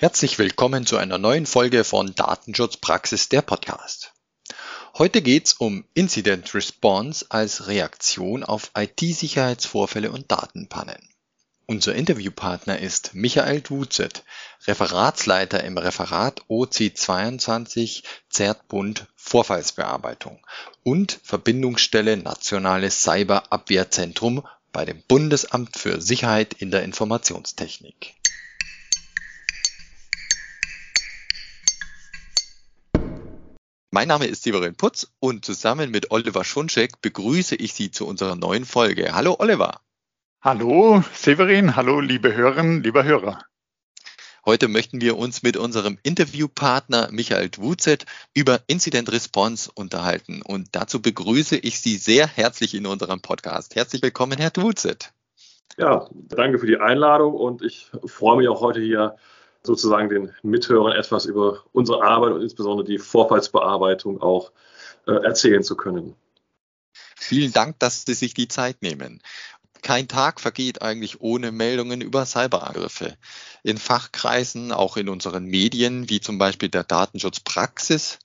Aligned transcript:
Herzlich 0.00 0.38
willkommen 0.38 0.86
zu 0.86 0.96
einer 0.96 1.18
neuen 1.18 1.44
Folge 1.44 1.84
von 1.84 2.14
Datenschutzpraxis 2.14 3.28
der 3.28 3.42
Podcast. 3.42 4.14
Heute 4.96 5.20
geht's 5.20 5.52
um 5.52 5.84
Incident 5.92 6.54
Response 6.54 7.26
als 7.28 7.66
Reaktion 7.66 8.42
auf 8.42 8.70
IT-Sicherheitsvorfälle 8.74 10.10
und 10.10 10.32
Datenpannen. 10.32 11.06
Unser 11.66 11.94
Interviewpartner 11.94 12.78
ist 12.78 13.12
Michael 13.12 13.60
Duzet, 13.60 14.24
Referatsleiter 14.66 15.62
im 15.64 15.76
Referat 15.76 16.40
OC22 16.48 18.02
Zertbund 18.30 19.06
Vorfallsbearbeitung 19.16 20.40
und 20.82 21.20
Verbindungsstelle 21.22 22.16
Nationales 22.16 23.02
Cyberabwehrzentrum 23.02 24.46
bei 24.72 24.86
dem 24.86 25.02
Bundesamt 25.06 25.76
für 25.76 26.00
Sicherheit 26.00 26.54
in 26.54 26.70
der 26.70 26.84
Informationstechnik. 26.84 28.14
Mein 33.92 34.06
Name 34.06 34.26
ist 34.26 34.44
Severin 34.44 34.76
Putz 34.76 35.12
und 35.18 35.44
zusammen 35.44 35.90
mit 35.90 36.12
Oliver 36.12 36.44
Schunschek 36.44 37.02
begrüße 37.02 37.56
ich 37.56 37.74
Sie 37.74 37.90
zu 37.90 38.06
unserer 38.06 38.36
neuen 38.36 38.64
Folge. 38.64 39.14
Hallo 39.14 39.34
Oliver. 39.40 39.80
Hallo 40.40 41.02
Severin, 41.12 41.74
hallo 41.74 41.98
liebe 41.98 42.32
Hörerinnen, 42.32 42.84
lieber 42.84 43.02
Hörer. 43.02 43.44
Heute 44.46 44.68
möchten 44.68 45.00
wir 45.00 45.18
uns 45.18 45.42
mit 45.42 45.56
unserem 45.56 45.98
Interviewpartner 46.04 47.08
Michael 47.10 47.48
Dwuzet 47.48 48.06
über 48.32 48.60
Incident 48.68 49.10
Response 49.10 49.68
unterhalten 49.74 50.40
und 50.42 50.68
dazu 50.70 51.02
begrüße 51.02 51.56
ich 51.56 51.80
Sie 51.80 51.96
sehr 51.96 52.28
herzlich 52.28 52.76
in 52.76 52.86
unserem 52.86 53.20
Podcast. 53.20 53.74
Herzlich 53.74 54.02
willkommen, 54.02 54.38
Herr 54.38 54.50
Dwuzet. 54.50 55.12
Ja, 55.78 56.08
danke 56.12 56.60
für 56.60 56.68
die 56.68 56.78
Einladung 56.78 57.34
und 57.34 57.62
ich 57.62 57.90
freue 58.06 58.36
mich 58.36 58.46
auch 58.46 58.60
heute 58.60 58.80
hier 58.80 59.16
sozusagen 59.62 60.08
den 60.08 60.34
Mithörern 60.42 60.96
etwas 60.96 61.26
über 61.26 61.64
unsere 61.72 62.02
Arbeit 62.02 62.32
und 62.32 62.42
insbesondere 62.42 62.86
die 62.86 62.98
Vorfallsbearbeitung 62.98 64.20
auch 64.22 64.52
äh, 65.06 65.12
erzählen 65.12 65.62
zu 65.62 65.76
können. 65.76 66.14
Vielen 67.16 67.52
Dank, 67.52 67.78
dass 67.78 68.04
Sie 68.04 68.14
sich 68.14 68.34
die 68.34 68.48
Zeit 68.48 68.82
nehmen. 68.82 69.22
Kein 69.82 70.08
Tag 70.08 70.40
vergeht 70.40 70.82
eigentlich 70.82 71.20
ohne 71.20 71.52
Meldungen 71.52 72.00
über 72.00 72.26
Cyberangriffe. 72.26 73.16
In 73.62 73.78
Fachkreisen, 73.78 74.72
auch 74.72 74.96
in 74.96 75.08
unseren 75.08 75.44
Medien, 75.44 76.10
wie 76.10 76.20
zum 76.20 76.38
Beispiel 76.38 76.68
der 76.68 76.84
Datenschutzpraxis, 76.84 78.18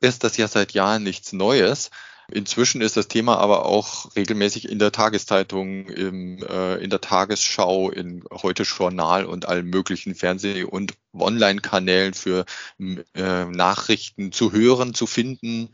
ist 0.00 0.24
das 0.24 0.36
ja 0.36 0.48
seit 0.48 0.72
Jahren 0.72 1.02
nichts 1.02 1.32
Neues. 1.32 1.90
Inzwischen 2.30 2.82
ist 2.82 2.98
das 2.98 3.08
Thema 3.08 3.38
aber 3.38 3.64
auch 3.64 4.14
regelmäßig 4.14 4.68
in 4.68 4.78
der 4.78 4.92
Tageszeitung, 4.92 5.86
im, 5.86 6.42
äh, 6.42 6.74
in 6.76 6.90
der 6.90 7.00
Tagesschau, 7.00 7.88
in 7.90 8.22
heute 8.30 8.64
Journal 8.64 9.24
und 9.24 9.48
allen 9.48 9.70
möglichen 9.70 10.14
Fernseh- 10.14 10.64
und 10.64 10.92
Online-Kanälen 11.14 12.12
für 12.12 12.44
äh, 12.78 13.44
Nachrichten 13.46 14.30
zu 14.30 14.52
hören, 14.52 14.92
zu 14.92 15.06
finden. 15.06 15.70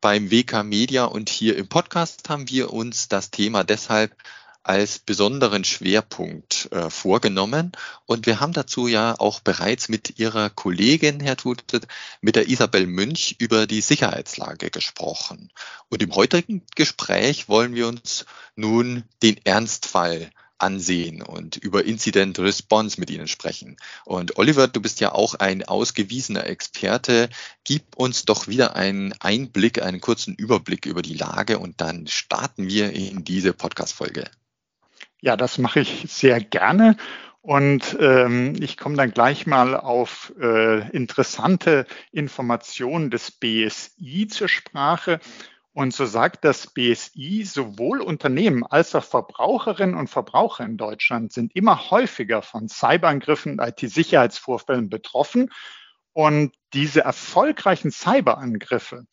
Beim 0.00 0.30
WK 0.30 0.62
Media 0.62 1.06
und 1.06 1.28
hier 1.28 1.56
im 1.56 1.66
Podcast 1.66 2.28
haben 2.28 2.48
wir 2.50 2.72
uns 2.72 3.08
das 3.08 3.32
Thema 3.32 3.64
deshalb 3.64 4.14
als 4.64 4.98
besonderen 4.98 5.62
Schwerpunkt 5.62 6.68
äh, 6.72 6.90
vorgenommen. 6.90 7.72
Und 8.06 8.26
wir 8.26 8.40
haben 8.40 8.54
dazu 8.54 8.88
ja 8.88 9.14
auch 9.18 9.40
bereits 9.40 9.88
mit 9.88 10.18
Ihrer 10.18 10.50
Kollegin, 10.50 11.20
Herr 11.20 11.36
Tutet, 11.36 11.86
mit 12.20 12.34
der 12.34 12.48
Isabel 12.48 12.86
Münch 12.86 13.36
über 13.38 13.66
die 13.66 13.82
Sicherheitslage 13.82 14.70
gesprochen. 14.70 15.52
Und 15.90 16.02
im 16.02 16.14
heutigen 16.14 16.62
Gespräch 16.74 17.48
wollen 17.48 17.74
wir 17.74 17.86
uns 17.86 18.24
nun 18.56 19.04
den 19.22 19.38
Ernstfall 19.44 20.30
ansehen 20.58 21.20
und 21.20 21.56
über 21.56 21.84
Incident 21.84 22.38
Response 22.38 22.98
mit 22.98 23.10
Ihnen 23.10 23.28
sprechen. 23.28 23.76
Und 24.04 24.38
Oliver, 24.38 24.66
du 24.66 24.80
bist 24.80 25.00
ja 25.00 25.12
auch 25.12 25.34
ein 25.34 25.62
ausgewiesener 25.64 26.46
Experte. 26.46 27.28
Gib 27.64 27.96
uns 27.96 28.24
doch 28.24 28.48
wieder 28.48 28.76
einen 28.76 29.12
Einblick, 29.20 29.82
einen 29.82 30.00
kurzen 30.00 30.34
Überblick 30.34 30.86
über 30.86 31.02
die 31.02 31.14
Lage 31.14 31.58
und 31.58 31.80
dann 31.80 32.06
starten 32.06 32.68
wir 32.68 32.92
in 32.92 33.24
diese 33.24 33.52
Podcast-Folge. 33.52 34.24
Ja, 35.24 35.38
das 35.38 35.56
mache 35.56 35.80
ich 35.80 36.04
sehr 36.06 36.38
gerne. 36.38 36.98
Und 37.40 37.96
ähm, 37.98 38.56
ich 38.60 38.76
komme 38.76 38.96
dann 38.96 39.10
gleich 39.10 39.46
mal 39.46 39.74
auf 39.74 40.34
äh, 40.38 40.86
interessante 40.90 41.86
Informationen 42.12 43.10
des 43.10 43.30
BSI 43.30 44.28
zur 44.28 44.48
Sprache. 44.48 45.20
Und 45.72 45.94
so 45.94 46.04
sagt 46.04 46.44
das 46.44 46.74
BSI, 46.74 47.44
sowohl 47.44 48.02
Unternehmen 48.02 48.66
als 48.66 48.94
auch 48.94 49.02
Verbraucherinnen 49.02 49.96
und 49.96 50.10
Verbraucher 50.10 50.62
in 50.66 50.76
Deutschland 50.76 51.32
sind 51.32 51.56
immer 51.56 51.90
häufiger 51.90 52.42
von 52.42 52.68
Cyberangriffen 52.68 53.58
und 53.58 53.66
IT-Sicherheitsvorfällen 53.66 54.90
betroffen. 54.90 55.50
Und 56.12 56.52
diese 56.74 57.00
erfolgreichen 57.00 57.90
Cyberangriffe 57.90 59.06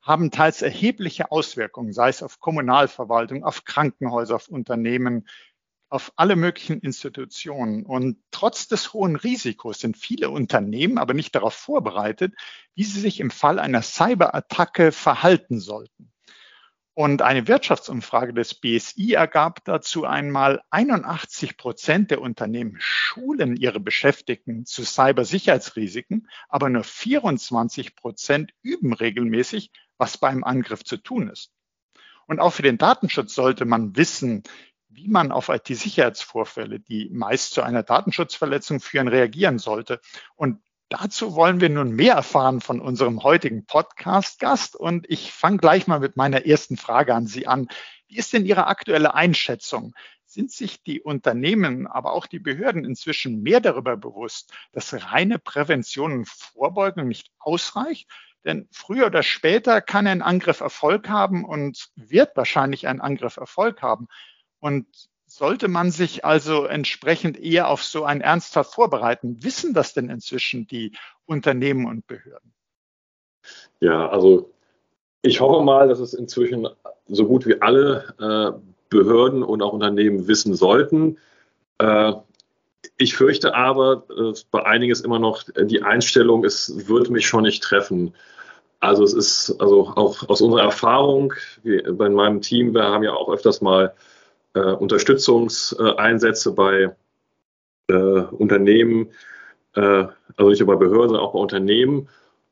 haben 0.00 0.30
teils 0.30 0.62
erhebliche 0.62 1.32
Auswirkungen, 1.32 1.92
sei 1.92 2.10
es 2.10 2.22
auf 2.22 2.38
Kommunalverwaltung, 2.38 3.42
auf 3.42 3.64
Krankenhäuser, 3.64 4.36
auf 4.36 4.46
Unternehmen, 4.46 5.26
auf 5.88 6.12
alle 6.16 6.36
möglichen 6.36 6.80
Institutionen. 6.80 7.86
Und 7.86 8.18
trotz 8.30 8.68
des 8.68 8.92
hohen 8.92 9.16
Risikos 9.16 9.80
sind 9.80 9.96
viele 9.96 10.30
Unternehmen 10.30 10.98
aber 10.98 11.14
nicht 11.14 11.34
darauf 11.34 11.54
vorbereitet, 11.54 12.34
wie 12.74 12.84
sie 12.84 13.00
sich 13.00 13.20
im 13.20 13.30
Fall 13.30 13.58
einer 13.58 13.82
Cyberattacke 13.82 14.92
verhalten 14.92 15.60
sollten. 15.60 16.12
Und 16.98 17.20
eine 17.20 17.46
Wirtschaftsumfrage 17.46 18.32
des 18.32 18.54
BSI 18.54 19.12
ergab 19.12 19.62
dazu 19.66 20.06
einmal, 20.06 20.62
81 20.70 21.58
Prozent 21.58 22.10
der 22.10 22.22
Unternehmen 22.22 22.76
schulen 22.78 23.54
ihre 23.54 23.80
Beschäftigten 23.80 24.64
zu 24.64 24.82
Cybersicherheitsrisiken, 24.82 26.26
aber 26.48 26.70
nur 26.70 26.84
24 26.84 27.96
Prozent 27.96 28.54
üben 28.62 28.94
regelmäßig, 28.94 29.72
was 29.98 30.16
beim 30.16 30.42
Angriff 30.42 30.84
zu 30.84 30.96
tun 30.96 31.28
ist. 31.28 31.52
Und 32.26 32.40
auch 32.40 32.54
für 32.54 32.62
den 32.62 32.78
Datenschutz 32.78 33.34
sollte 33.34 33.66
man 33.66 33.94
wissen, 33.96 34.42
wie 34.96 35.08
man 35.08 35.30
auf 35.30 35.50
IT-Sicherheitsvorfälle, 35.50 36.80
die 36.80 37.10
meist 37.12 37.52
zu 37.52 37.62
einer 37.62 37.82
Datenschutzverletzung 37.82 38.80
führen, 38.80 39.08
reagieren 39.08 39.58
sollte. 39.58 40.00
Und 40.36 40.62
dazu 40.88 41.34
wollen 41.34 41.60
wir 41.60 41.68
nun 41.68 41.92
mehr 41.92 42.14
erfahren 42.14 42.62
von 42.62 42.80
unserem 42.80 43.22
heutigen 43.22 43.66
Podcast-Gast. 43.66 44.74
Und 44.74 45.04
ich 45.10 45.32
fange 45.32 45.58
gleich 45.58 45.86
mal 45.86 46.00
mit 46.00 46.16
meiner 46.16 46.46
ersten 46.46 46.78
Frage 46.78 47.14
an 47.14 47.26
Sie 47.26 47.46
an. 47.46 47.68
Wie 48.08 48.16
ist 48.16 48.32
denn 48.32 48.46
Ihre 48.46 48.68
aktuelle 48.68 49.14
Einschätzung? 49.14 49.94
Sind 50.24 50.50
sich 50.50 50.82
die 50.82 51.02
Unternehmen, 51.02 51.86
aber 51.86 52.12
auch 52.12 52.26
die 52.26 52.38
Behörden 52.38 52.84
inzwischen 52.86 53.42
mehr 53.42 53.60
darüber 53.60 53.98
bewusst, 53.98 54.52
dass 54.72 54.94
reine 55.12 55.38
Prävention 55.38 56.12
und 56.12 56.28
Vorbeugung 56.28 57.06
nicht 57.06 57.30
ausreicht? 57.38 58.08
Denn 58.46 58.66
früher 58.70 59.06
oder 59.06 59.22
später 59.22 59.82
kann 59.82 60.06
ein 60.06 60.22
Angriff 60.22 60.60
Erfolg 60.60 61.08
haben 61.10 61.44
und 61.44 61.88
wird 61.96 62.34
wahrscheinlich 62.36 62.86
ein 62.86 63.00
Angriff 63.00 63.36
Erfolg 63.36 63.82
haben. 63.82 64.08
Und 64.66 64.84
sollte 65.26 65.68
man 65.68 65.92
sich 65.92 66.24
also 66.24 66.64
entsprechend 66.64 67.38
eher 67.38 67.68
auf 67.68 67.84
so 67.84 68.02
einen 68.02 68.20
Ernstfall 68.20 68.64
vorbereiten? 68.64 69.44
Wissen 69.44 69.74
das 69.74 69.94
denn 69.94 70.10
inzwischen 70.10 70.66
die 70.66 70.90
Unternehmen 71.24 71.86
und 71.86 72.04
Behörden? 72.08 72.52
Ja, 73.78 74.08
also 74.08 74.52
ich 75.22 75.40
hoffe 75.40 75.64
mal, 75.64 75.86
dass 75.86 76.00
es 76.00 76.14
inzwischen 76.14 76.66
so 77.06 77.28
gut 77.28 77.46
wie 77.46 77.62
alle 77.62 78.16
äh, 78.18 78.58
Behörden 78.88 79.44
und 79.44 79.62
auch 79.62 79.72
Unternehmen 79.72 80.26
wissen 80.26 80.56
sollten. 80.56 81.18
Äh, 81.78 82.14
ich 82.96 83.14
fürchte 83.14 83.54
aber, 83.54 84.02
äh, 84.18 84.32
bei 84.50 84.66
einiges 84.66 85.00
immer 85.00 85.20
noch 85.20 85.44
die 85.56 85.82
Einstellung, 85.84 86.44
es 86.44 86.88
wird 86.88 87.08
mich 87.10 87.28
schon 87.28 87.44
nicht 87.44 87.62
treffen. 87.62 88.16
Also 88.80 89.04
es 89.04 89.14
ist 89.14 89.60
also 89.60 89.92
auch 89.94 90.28
aus 90.28 90.40
unserer 90.40 90.62
Erfahrung, 90.62 91.34
wie 91.62 91.80
bei 91.82 92.08
meinem 92.08 92.40
Team, 92.40 92.74
wir 92.74 92.82
haben 92.82 93.04
ja 93.04 93.12
auch 93.12 93.28
öfters 93.28 93.60
mal 93.60 93.94
äh, 94.56 94.72
Unterstützungseinsätze 94.72 96.52
bei 96.52 96.96
äh, 97.88 97.94
Unternehmen, 97.94 99.10
äh, 99.74 100.06
also 100.36 100.50
nicht 100.50 100.60
nur 100.60 100.68
bei 100.68 100.76
Behörden, 100.76 101.10
sondern 101.10 101.26
auch 101.26 101.34
bei 101.34 101.38
Unternehmen. 101.38 102.08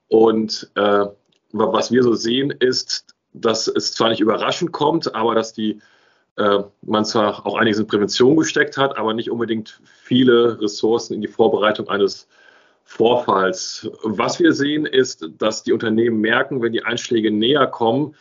Und 0.09 0.71
äh, 0.75 1.07
was 1.53 1.91
wir 1.91 2.03
so 2.03 2.15
sehen, 2.15 2.51
ist, 2.51 3.15
dass 3.33 3.69
es 3.69 3.95
zwar 3.95 4.11
nicht 4.11 4.21
überraschend 4.21 4.73
kommt, 4.73 5.15
aber 5.15 5.35
dass 5.35 5.55
die 5.55 5.81
äh, 6.37 6.59
man 6.83 7.05
zwar 7.05 7.47
auch 7.47 7.57
einiges 7.57 7.79
in 7.79 7.87
Prävention 7.87 8.37
gesteckt 8.37 8.77
hat, 8.77 8.99
aber 8.99 9.15
nicht 9.15 9.31
unbedingt 9.31 9.81
viele 9.85 10.61
Ressourcen 10.61 11.15
in 11.15 11.21
die 11.21 11.29
Vorbereitung 11.29 11.89
eines 11.89 12.29
Vorfalls. 12.85 13.89
Was 14.03 14.39
wir 14.41 14.53
sehen, 14.53 14.85
ist, 14.85 15.27
dass 15.39 15.63
die 15.63 15.73
Unternehmen 15.73 16.21
merken, 16.21 16.61
wenn 16.61 16.73
die 16.73 16.85
Einschläge 16.85 17.31
näher 17.31 17.67
kommen, 17.67 18.15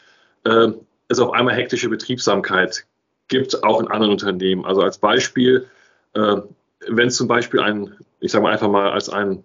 äh, 0.46 0.70
es 1.10 1.20
auf 1.20 1.34
einmal 1.34 1.56
hektische 1.56 1.90
Betriebsamkeit 1.90 2.88
gibt, 3.34 3.64
auch 3.64 3.82
in 3.82 3.88
anderen 3.88 4.12
Unternehmen. 4.12 4.64
Also 4.64 4.82
als 4.82 5.00
Beispiel, 5.00 5.66
äh, 6.14 6.38
wenn 6.88 7.10
zum 7.10 7.28
Beispiel 7.28 7.60
ein, 7.62 7.92
ich 8.20 8.32
sage 8.32 8.44
mal 8.44 8.52
einfach 8.52 8.70
mal, 8.70 8.92
als 8.92 9.10
ein 9.10 9.44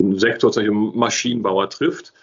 Sektor, 0.00 0.50
zum 0.52 0.62
Beispiel 0.62 0.98
Maschinenbauer 0.98 1.68
trifft, 1.68 2.14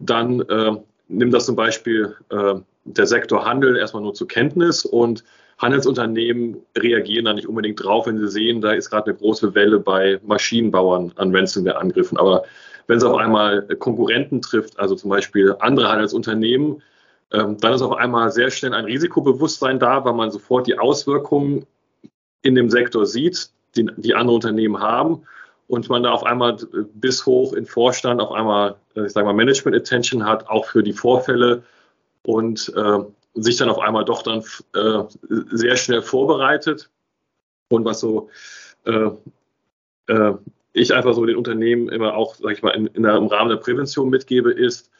dann 0.00 0.40
äh, 0.40 0.72
nimmt 1.08 1.32
das 1.32 1.46
zum 1.46 1.54
Beispiel 1.54 2.16
äh, 2.30 2.54
der 2.84 3.06
Sektor 3.06 3.44
Handel 3.44 3.76
erstmal 3.76 4.02
nur 4.02 4.14
zur 4.14 4.26
Kenntnis 4.26 4.84
und 4.84 5.22
Handelsunternehmen 5.58 6.56
reagieren 6.76 7.24
da 7.24 7.32
nicht 7.32 7.48
unbedingt 7.48 7.82
drauf, 7.82 8.06
wenn 8.06 8.18
sie 8.18 8.28
sehen, 8.28 8.60
da 8.60 8.72
ist 8.72 8.90
gerade 8.90 9.10
eine 9.10 9.18
große 9.18 9.54
Welle 9.54 9.78
bei 9.78 10.20
Maschinenbauern 10.26 11.12
an 11.16 11.34
Ransomware-Angriffen. 11.34 12.18
Aber 12.18 12.44
wenn 12.88 12.98
es 12.98 13.04
auf 13.04 13.16
einmal 13.16 13.62
Konkurrenten 13.78 14.42
trifft, 14.42 14.78
also 14.78 14.94
zum 14.96 15.10
Beispiel 15.10 15.54
andere 15.60 15.88
Handelsunternehmen, 15.88 16.82
ähm, 17.32 17.58
dann 17.58 17.72
ist 17.74 17.82
auf 17.82 17.92
einmal 17.92 18.30
sehr 18.30 18.50
schnell 18.50 18.74
ein 18.74 18.84
Risikobewusstsein 18.84 19.78
da, 19.78 20.04
weil 20.04 20.14
man 20.14 20.30
sofort 20.30 20.66
die 20.66 20.78
Auswirkungen 20.78 21.66
in 22.42 22.54
dem 22.54 22.70
Sektor 22.70 23.06
sieht, 23.06 23.50
die, 23.74 23.90
die 23.96 24.14
andere 24.14 24.36
Unternehmen 24.36 24.80
haben 24.80 25.22
und 25.66 25.88
man 25.88 26.02
da 26.02 26.12
auf 26.12 26.24
einmal 26.24 26.56
bis 26.94 27.26
hoch 27.26 27.52
in 27.52 27.66
Vorstand 27.66 28.20
auf 28.20 28.32
einmal, 28.32 28.76
äh, 28.94 29.06
ich 29.06 29.12
sage 29.12 29.26
mal, 29.26 29.32
Management 29.32 29.76
Attention 29.76 30.24
hat, 30.24 30.48
auch 30.48 30.66
für 30.66 30.82
die 30.82 30.92
Vorfälle 30.92 31.64
und 32.22 32.72
äh, 32.76 32.98
sich 33.34 33.56
dann 33.56 33.68
auf 33.68 33.80
einmal 33.80 34.04
doch 34.04 34.22
dann 34.22 34.44
äh, 34.74 35.04
sehr 35.28 35.76
schnell 35.76 36.02
vorbereitet. 36.02 36.90
Und 37.68 37.84
was 37.84 38.00
so 38.00 38.30
äh, 38.84 39.10
äh, 40.06 40.34
ich 40.72 40.94
einfach 40.94 41.14
so 41.14 41.24
den 41.24 41.36
Unternehmen 41.36 41.88
immer 41.88 42.14
auch, 42.14 42.34
sage 42.34 42.54
ich 42.54 42.62
mal, 42.62 42.70
in, 42.70 42.86
in 42.88 43.02
der, 43.02 43.16
im 43.16 43.26
Rahmen 43.26 43.48
der 43.48 43.56
Prävention 43.56 44.10
mitgebe, 44.10 44.52
ist, 44.52 44.90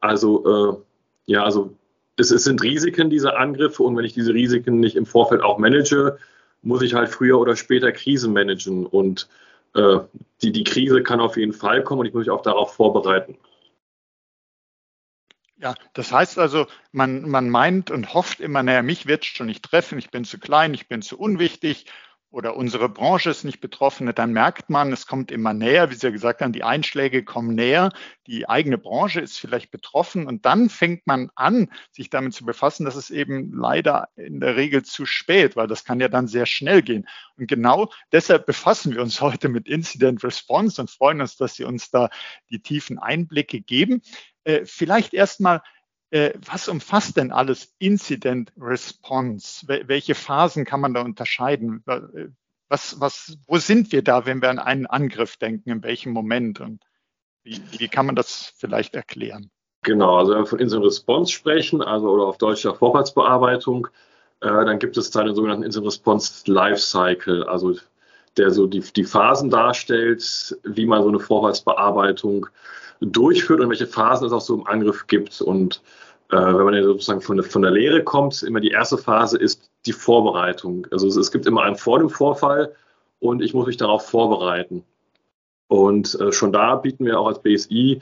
also 0.00 0.44
äh, 0.44 0.76
ja, 1.26 1.44
also 1.44 1.74
es, 2.16 2.30
es 2.30 2.44
sind 2.44 2.62
Risiken 2.62 3.10
dieser 3.10 3.38
Angriffe. 3.38 3.82
Und 3.82 3.96
wenn 3.96 4.04
ich 4.04 4.14
diese 4.14 4.34
Risiken 4.34 4.80
nicht 4.80 4.96
im 4.96 5.06
Vorfeld 5.06 5.42
auch 5.42 5.58
manage, 5.58 6.18
muss 6.62 6.82
ich 6.82 6.94
halt 6.94 7.08
früher 7.08 7.38
oder 7.38 7.56
später 7.56 7.92
Krisen 7.92 8.32
managen. 8.32 8.86
Und 8.86 9.28
äh, 9.74 9.98
die, 10.42 10.52
die 10.52 10.64
Krise 10.64 11.02
kann 11.02 11.20
auf 11.20 11.36
jeden 11.36 11.52
Fall 11.52 11.82
kommen 11.82 12.00
und 12.00 12.06
ich 12.06 12.14
muss 12.14 12.26
mich 12.26 12.30
auch 12.30 12.42
darauf 12.42 12.74
vorbereiten. 12.74 13.36
Ja, 15.56 15.74
das 15.94 16.12
heißt 16.12 16.38
also, 16.38 16.66
man, 16.92 17.28
man 17.28 17.48
meint 17.48 17.90
und 17.90 18.12
hofft 18.12 18.40
immer, 18.40 18.62
naja, 18.62 18.82
mich 18.82 19.06
wird 19.06 19.22
es 19.22 19.28
schon 19.28 19.46
nicht 19.46 19.62
treffen, 19.64 19.98
ich 19.98 20.10
bin 20.10 20.24
zu 20.24 20.38
klein, 20.38 20.74
ich 20.74 20.88
bin 20.88 21.00
zu 21.00 21.18
unwichtig 21.18 21.86
oder 22.34 22.56
unsere 22.56 22.88
Branche 22.88 23.30
ist 23.30 23.44
nicht 23.44 23.60
betroffen, 23.60 24.10
dann 24.12 24.32
merkt 24.32 24.68
man, 24.68 24.92
es 24.92 25.06
kommt 25.06 25.30
immer 25.30 25.54
näher, 25.54 25.90
wie 25.90 25.94
Sie 25.94 26.04
ja 26.04 26.10
gesagt 26.10 26.40
haben, 26.40 26.52
die 26.52 26.64
Einschläge 26.64 27.22
kommen 27.22 27.54
näher, 27.54 27.90
die 28.26 28.48
eigene 28.48 28.76
Branche 28.76 29.20
ist 29.20 29.38
vielleicht 29.38 29.70
betroffen 29.70 30.26
und 30.26 30.44
dann 30.44 30.68
fängt 30.68 31.06
man 31.06 31.30
an, 31.36 31.70
sich 31.92 32.10
damit 32.10 32.34
zu 32.34 32.44
befassen, 32.44 32.86
das 32.86 32.96
ist 32.96 33.10
eben 33.10 33.56
leider 33.56 34.08
in 34.16 34.40
der 34.40 34.56
Regel 34.56 34.82
zu 34.82 35.06
spät, 35.06 35.54
weil 35.54 35.68
das 35.68 35.84
kann 35.84 36.00
ja 36.00 36.08
dann 36.08 36.26
sehr 36.26 36.44
schnell 36.44 36.82
gehen. 36.82 37.06
Und 37.36 37.46
genau 37.46 37.90
deshalb 38.10 38.46
befassen 38.46 38.92
wir 38.92 39.00
uns 39.00 39.20
heute 39.20 39.48
mit 39.48 39.68
Incident 39.68 40.24
Response 40.24 40.80
und 40.80 40.90
freuen 40.90 41.20
uns, 41.20 41.36
dass 41.36 41.54
Sie 41.54 41.64
uns 41.64 41.90
da 41.90 42.10
die 42.50 42.60
tiefen 42.60 42.98
Einblicke 42.98 43.60
geben. 43.60 44.02
Äh, 44.42 44.64
vielleicht 44.64 45.14
erstmal, 45.14 45.62
was 46.10 46.68
umfasst 46.68 47.16
denn 47.16 47.32
alles 47.32 47.74
Incident 47.78 48.52
Response? 48.56 49.66
Welche 49.66 50.14
Phasen 50.14 50.64
kann 50.64 50.80
man 50.80 50.94
da 50.94 51.02
unterscheiden? 51.02 51.82
Äh, 51.86 52.28
was, 52.68 53.00
was, 53.00 53.36
wo 53.46 53.58
sind 53.58 53.92
wir 53.92 54.02
da, 54.02 54.26
wenn 54.26 54.40
wir 54.40 54.50
an 54.50 54.58
einen 54.58 54.86
Angriff 54.86 55.36
denken? 55.36 55.70
In 55.70 55.82
welchem 55.82 56.12
Moment? 56.12 56.60
Und 56.60 56.84
wie, 57.42 57.60
wie 57.78 57.88
kann 57.88 58.06
man 58.06 58.16
das 58.16 58.52
vielleicht 58.56 58.94
erklären? 58.94 59.50
Genau, 59.82 60.16
also 60.18 60.32
wenn 60.32 60.40
wir 60.40 60.46
von 60.46 60.58
Incident 60.60 60.86
Response 60.86 61.32
sprechen, 61.32 61.82
also 61.82 62.08
oder 62.08 62.24
auf 62.24 62.38
Deutsch 62.38 62.62
der 62.62 62.74
Vorfallsbearbeitung, 62.74 63.88
äh, 64.40 64.48
dann 64.48 64.78
gibt 64.78 64.96
es 64.96 65.10
da 65.10 65.24
den 65.24 65.34
sogenannten 65.34 65.64
Incident 65.64 65.86
Response 65.86 66.50
Lifecycle, 66.50 67.44
also 67.44 67.74
der 68.36 68.50
so 68.50 68.66
die, 68.66 68.80
die 68.80 69.04
Phasen 69.04 69.50
darstellt, 69.50 70.58
wie 70.64 70.86
man 70.86 71.02
so 71.02 71.08
eine 71.08 71.20
Vorfallsbearbeitung 71.20 72.48
durchführt 73.06 73.60
und 73.60 73.70
welche 73.70 73.86
Phasen 73.86 74.26
es 74.26 74.32
auch 74.32 74.40
so 74.40 74.54
im 74.54 74.66
Angriff 74.66 75.06
gibt. 75.06 75.40
Und 75.40 75.82
äh, 76.30 76.36
wenn 76.36 76.64
man 76.64 76.74
ja 76.74 76.82
sozusagen 76.82 77.20
von, 77.20 77.42
von 77.42 77.62
der 77.62 77.70
Lehre 77.70 78.02
kommt, 78.02 78.42
immer 78.42 78.60
die 78.60 78.70
erste 78.70 78.98
Phase 78.98 79.38
ist 79.38 79.70
die 79.86 79.92
Vorbereitung. 79.92 80.86
Also 80.90 81.06
es, 81.06 81.16
es 81.16 81.30
gibt 81.30 81.46
immer 81.46 81.62
einen 81.62 81.76
vor 81.76 81.98
dem 81.98 82.10
Vorfall 82.10 82.74
und 83.20 83.42
ich 83.42 83.54
muss 83.54 83.66
mich 83.66 83.76
darauf 83.76 84.06
vorbereiten. 84.06 84.84
Und 85.68 86.18
äh, 86.20 86.32
schon 86.32 86.52
da 86.52 86.76
bieten 86.76 87.04
wir 87.04 87.18
auch 87.18 87.26
als 87.26 87.42
BSI 87.42 88.00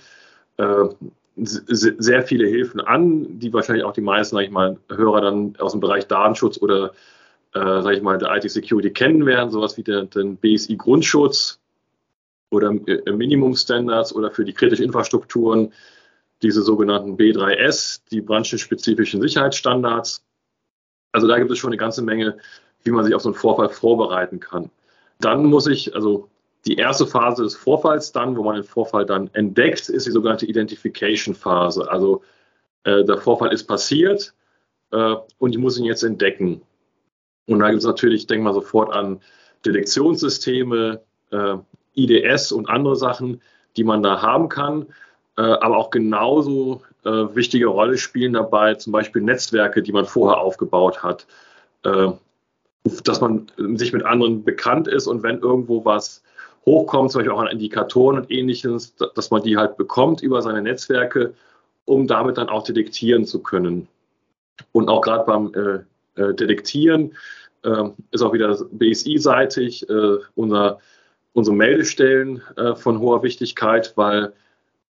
äh, 0.56 0.88
sehr 1.36 2.22
viele 2.22 2.46
Hilfen 2.46 2.80
an, 2.80 3.38
die 3.38 3.52
wahrscheinlich 3.52 3.84
auch 3.84 3.94
die 3.94 4.02
meisten, 4.02 4.36
sag 4.36 4.44
ich 4.44 4.50
mal, 4.50 4.76
Hörer 4.90 5.22
dann 5.22 5.56
aus 5.58 5.72
dem 5.72 5.80
Bereich 5.80 6.06
Datenschutz 6.06 6.60
oder, 6.60 6.92
äh, 7.54 7.82
sage 7.82 7.96
ich 7.96 8.02
mal, 8.02 8.18
der 8.18 8.36
IT-Security 8.36 8.90
kennen 8.90 9.24
werden, 9.24 9.50
sowas 9.50 9.78
wie 9.78 9.82
der, 9.82 10.02
den 10.04 10.36
BSI-Grundschutz 10.36 11.61
oder 12.52 12.70
äh, 12.86 13.10
Minimum-Standards 13.10 14.14
oder 14.14 14.30
für 14.30 14.44
die 14.44 14.52
kritischen 14.52 14.84
Infrastrukturen 14.84 15.72
diese 16.42 16.62
sogenannten 16.62 17.16
B3S, 17.16 18.02
die 18.10 18.20
branchenspezifischen 18.20 19.22
Sicherheitsstandards. 19.22 20.24
Also 21.12 21.26
da 21.28 21.38
gibt 21.38 21.50
es 21.50 21.58
schon 21.58 21.70
eine 21.70 21.78
ganze 21.78 22.02
Menge, 22.02 22.38
wie 22.84 22.90
man 22.90 23.04
sich 23.04 23.14
auf 23.14 23.22
so 23.22 23.30
einen 23.30 23.36
Vorfall 23.36 23.68
vorbereiten 23.68 24.40
kann. 24.40 24.70
Dann 25.20 25.44
muss 25.44 25.66
ich, 25.66 25.94
also 25.94 26.28
die 26.66 26.76
erste 26.76 27.06
Phase 27.06 27.42
des 27.42 27.54
Vorfalls 27.54 28.12
dann, 28.12 28.36
wo 28.36 28.42
man 28.42 28.56
den 28.56 28.64
Vorfall 28.64 29.06
dann 29.06 29.30
entdeckt, 29.32 29.88
ist 29.88 30.06
die 30.06 30.10
sogenannte 30.10 30.46
Identification-Phase. 30.46 31.90
Also 31.90 32.22
äh, 32.84 33.04
der 33.04 33.18
Vorfall 33.18 33.52
ist 33.52 33.64
passiert 33.64 34.34
äh, 34.90 35.14
und 35.38 35.52
ich 35.52 35.58
muss 35.58 35.78
ihn 35.78 35.84
jetzt 35.84 36.02
entdecken. 36.02 36.62
Und 37.46 37.60
da 37.60 37.68
gibt 37.68 37.80
es 37.80 37.86
natürlich, 37.86 38.22
ich 38.22 38.26
denke 38.26 38.44
mal 38.44 38.54
sofort 38.54 38.92
an 38.92 39.20
Detektionssysteme, 39.64 41.00
äh, 41.30 41.56
IDS 41.94 42.52
und 42.52 42.68
andere 42.68 42.96
Sachen, 42.96 43.40
die 43.76 43.84
man 43.84 44.02
da 44.02 44.22
haben 44.22 44.48
kann. 44.48 44.86
Äh, 45.36 45.42
aber 45.42 45.78
auch 45.78 45.90
genauso 45.90 46.82
äh, 47.04 47.10
wichtige 47.10 47.66
Rolle 47.66 47.96
spielen 47.96 48.34
dabei 48.34 48.74
zum 48.74 48.92
Beispiel 48.92 49.22
Netzwerke, 49.22 49.82
die 49.82 49.92
man 49.92 50.04
vorher 50.04 50.38
aufgebaut 50.38 51.02
hat. 51.02 51.26
Äh, 51.84 52.12
dass 53.04 53.20
man 53.20 53.46
sich 53.74 53.92
mit 53.92 54.04
anderen 54.04 54.42
bekannt 54.42 54.88
ist 54.88 55.06
und 55.06 55.22
wenn 55.22 55.38
irgendwo 55.38 55.84
was 55.84 56.22
hochkommt, 56.66 57.12
zum 57.12 57.20
Beispiel 57.20 57.32
auch 57.32 57.40
an 57.40 57.46
Indikatoren 57.46 58.18
und 58.18 58.30
ähnliches, 58.30 58.96
dass 58.96 59.30
man 59.30 59.42
die 59.42 59.56
halt 59.56 59.76
bekommt 59.76 60.20
über 60.20 60.42
seine 60.42 60.62
Netzwerke, 60.62 61.34
um 61.84 62.08
damit 62.08 62.38
dann 62.38 62.48
auch 62.48 62.64
detektieren 62.64 63.24
zu 63.24 63.40
können. 63.40 63.86
Und 64.72 64.88
auch 64.88 65.00
gerade 65.00 65.24
beim 65.24 65.52
äh, 65.54 66.20
äh, 66.20 66.34
Detektieren 66.34 67.12
äh, 67.62 67.84
ist 68.10 68.22
auch 68.22 68.32
wieder 68.32 68.56
BSI-seitig 68.72 69.86
unser 70.34 70.80
unsere 71.32 71.56
Meldestellen 71.56 72.42
äh, 72.56 72.74
von 72.74 72.98
hoher 72.98 73.22
Wichtigkeit, 73.22 73.92
weil 73.96 74.32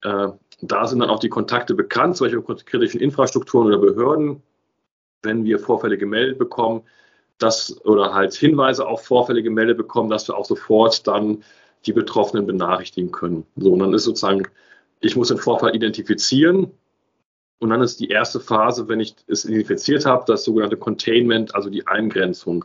äh, 0.02 0.28
da 0.60 0.86
sind 0.86 1.00
dann 1.00 1.10
auch 1.10 1.18
die 1.18 1.28
Kontakte 1.28 1.74
bekannt, 1.74 2.16
zum 2.16 2.26
Beispiel 2.26 2.64
kritischen 2.64 3.00
Infrastrukturen 3.00 3.68
oder 3.68 3.78
Behörden, 3.78 4.42
wenn 5.22 5.44
wir 5.44 5.58
Vorfälle 5.58 5.98
gemeldet 5.98 6.38
bekommen, 6.38 6.82
dass, 7.38 7.84
oder 7.84 8.14
halt 8.14 8.34
Hinweise 8.34 8.86
auf 8.86 9.04
Vorfälle 9.04 9.42
gemeldet 9.42 9.76
bekommen, 9.76 10.10
dass 10.10 10.28
wir 10.28 10.36
auch 10.36 10.44
sofort 10.44 11.06
dann 11.06 11.42
die 11.86 11.92
Betroffenen 11.92 12.46
benachrichtigen 12.46 13.10
können. 13.10 13.44
So, 13.56 13.72
und 13.72 13.80
dann 13.80 13.94
ist 13.94 14.04
sozusagen, 14.04 14.46
ich 15.00 15.16
muss 15.16 15.28
den 15.28 15.38
Vorfall 15.38 15.74
identifizieren 15.74 16.70
und 17.58 17.70
dann 17.70 17.82
ist 17.82 17.98
die 17.98 18.08
erste 18.08 18.38
Phase, 18.38 18.88
wenn 18.88 19.00
ich 19.00 19.16
es 19.26 19.44
identifiziert 19.44 20.06
habe, 20.06 20.24
das 20.26 20.44
sogenannte 20.44 20.76
Containment, 20.76 21.54
also 21.54 21.70
die 21.70 21.86
Eingrenzung. 21.86 22.64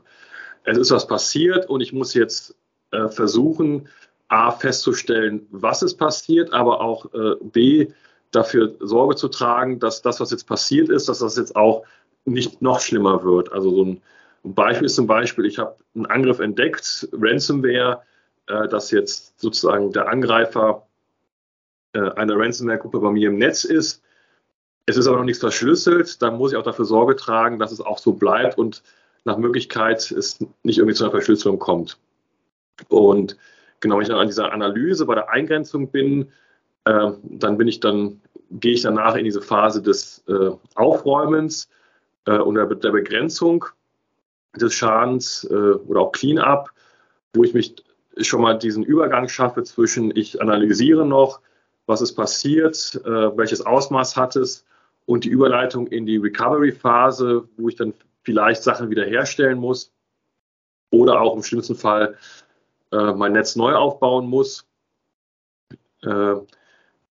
Es 0.64 0.78
ist 0.78 0.92
was 0.92 1.08
passiert 1.08 1.68
und 1.68 1.82
ich 1.82 1.94
muss 1.94 2.14
jetzt 2.14 2.56
äh, 2.92 3.10
versuchen, 3.10 3.88
A, 4.30 4.52
festzustellen, 4.52 5.48
was 5.52 5.82
ist 5.82 5.96
passiert, 5.96 6.54
aber 6.54 6.82
auch 6.82 7.14
äh, 7.14 7.36
B, 7.42 7.88
dafür 8.32 8.76
Sorge 8.80 9.16
zu 9.16 9.30
tragen, 9.30 9.80
dass 9.80 10.02
das, 10.02 10.20
was 10.20 10.32
jetzt 10.32 10.48
passiert 10.48 10.90
ist, 10.90 11.08
dass 11.08 11.20
das 11.20 11.38
jetzt 11.38 11.56
auch 11.56 11.84
nicht 12.26 12.62
noch 12.62 12.82
schlimmer 12.82 13.24
wird. 13.24 13.52
Also 13.54 13.74
so 13.74 13.86
ein 13.86 14.02
Beispiel 14.44 14.86
ist 14.86 14.96
zum 14.96 15.08
Beispiel, 15.08 15.46
ich 15.46 15.60
habe 15.60 15.78
einen 15.96 16.06
Angriff 16.08 16.40
entdeckt, 16.40 17.08
Ransomware, 17.14 18.02
äh, 18.48 18.68
dass 18.68 18.92
jetzt 18.92 19.40
sozusagen 19.40 19.92
der 19.92 20.10
Angreifer 20.10 20.88
äh, 21.94 22.00
einer 22.00 22.38
Ransomware-Gruppe 22.38 23.00
bei 23.00 23.12
mir 23.12 23.30
im 23.30 23.38
Netz 23.38 23.64
ist. 23.64 24.04
Es 24.86 24.98
ist 24.98 25.08
aber 25.08 25.18
noch 25.18 25.26
nichts 25.26 25.40
verschlüsselt, 25.42 26.22
dann 26.22 26.38
muss 26.38 26.52
ich 26.52 26.58
auch 26.58 26.64
dafür 26.64 26.86
Sorge 26.86 27.16
tragen, 27.16 27.60
dass 27.60 27.72
es 27.72 27.82
auch 27.82 27.98
so 27.98 28.14
bleibt 28.14 28.58
und 28.58 28.84
nach 29.26 29.38
Möglichkeit 29.38 30.12
es 30.12 30.40
nicht 30.64 30.78
irgendwie 30.78 30.96
zu 30.96 31.04
einer 31.04 31.12
Verschlüsselung 31.12 31.60
kommt. 31.60 31.98
Und 32.90 33.38
genau, 33.80 33.96
wenn 33.96 34.04
ich 34.04 34.10
dann 34.10 34.20
an 34.20 34.28
dieser 34.28 34.52
Analyse 34.52 35.06
bei 35.06 35.16
der 35.16 35.30
Eingrenzung 35.30 35.90
bin, 35.92 36.32
äh, 36.86 37.12
dann 37.24 37.58
bin 37.58 37.68
ich 37.68 37.80
dann, 37.80 38.22
gehe 38.52 38.74
ich 38.74 38.82
danach 38.82 39.16
in 39.16 39.26
diese 39.26 39.42
Phase 39.42 39.82
des 39.82 40.24
äh, 40.28 40.52
Aufräumens 40.76 41.70
äh, 42.26 42.38
und 42.38 42.56
der, 42.56 42.66
der, 42.68 42.92
Begrenzung 42.92 43.66
des 44.56 44.74
Schadens 44.74 45.48
äh, 45.50 45.54
oder 45.54 46.02
auch 46.02 46.12
Cleanup, 46.12 46.72
wo 47.34 47.44
ich 47.44 47.54
mich 47.54 47.76
schon 48.22 48.42
mal 48.42 48.58
diesen 48.58 48.84
Übergang 48.84 49.28
schaffe 49.28 49.64
zwischen 49.64 50.16
ich 50.16 50.42
analysiere 50.42 51.06
noch, 51.06 51.42
was 51.86 52.02
ist 52.02 52.16
passiert, 52.16 53.00
äh, 53.06 53.38
welches 53.38 53.66
Ausmaß 53.66 54.16
hat 54.16 54.36
es 54.36 54.66
und 55.06 55.24
die 55.24 55.30
Überleitung 55.30 55.88
in 55.88 56.06
die 56.06 56.18
Recovery-Phase, 56.18 57.48
wo 57.58 57.70
ich 57.70 57.76
dann 57.76 57.94
vielleicht 58.24 58.64
Sachen 58.64 58.90
wiederherstellen 58.90 59.58
muss 59.58 59.94
oder 60.90 61.22
auch 61.22 61.36
im 61.36 61.44
schlimmsten 61.44 61.76
Fall 61.76 62.18
äh, 62.92 63.14
mein 63.14 63.34
Netz 63.34 63.56
neu 63.56 63.74
aufbauen 63.74 64.28
muss. 64.28 64.66
Äh, 66.04 66.36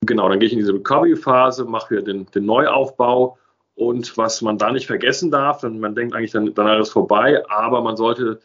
genau, 0.01 0.29
dann 0.29 0.39
gehe 0.41 0.47
ich 0.47 0.53
in 0.53 0.59
diese 0.59 0.75
Recovery-Phase, 0.75 1.65
mache 1.65 1.91
wieder 1.91 2.03
den, 2.03 2.27
den 2.27 2.47
Neuaufbau 2.47 3.39
Und 3.75 4.17
was 4.17 4.43
man 4.43 4.59
da 4.59 4.73
nicht 4.73 4.87
vergessen 4.87 5.31
darf, 5.31 5.61
denn 5.61 5.81
man 5.81 5.95
denkt 5.95 6.15
eigentlich, 6.15 6.33
dann, 6.33 6.53
dann 6.55 6.81
ist 6.81 6.91
vorbei, 6.91 7.43
aber 7.49 7.81
man 7.83 7.97
sollte 7.97 8.41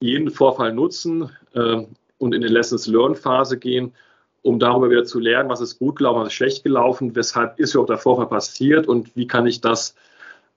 jeden 0.00 0.30
Vorfall 0.30 0.72
nutzen 0.72 1.30
äh, 1.54 1.84
und 2.18 2.34
in 2.34 2.40
die 2.42 2.48
Lessons 2.48 2.86
Learn 2.86 3.14
Phase 3.14 3.58
gehen, 3.58 3.92
um 4.42 4.58
darüber 4.58 4.90
wieder 4.90 5.04
zu 5.04 5.18
lernen, 5.20 5.48
was 5.48 5.60
ist 5.60 5.78
gut 5.78 5.96
gelaufen, 5.96 6.20
was 6.20 6.28
ist 6.28 6.34
schlecht 6.34 6.64
gelaufen, 6.64 7.14
weshalb 7.16 7.58
ist 7.58 7.74
überhaupt 7.74 7.90
der 7.90 7.98
Vorfall 7.98 8.26
passiert 8.26 8.86
und 8.86 9.14
wie 9.16 9.26
kann 9.26 9.46
ich 9.46 9.60
das 9.60 9.94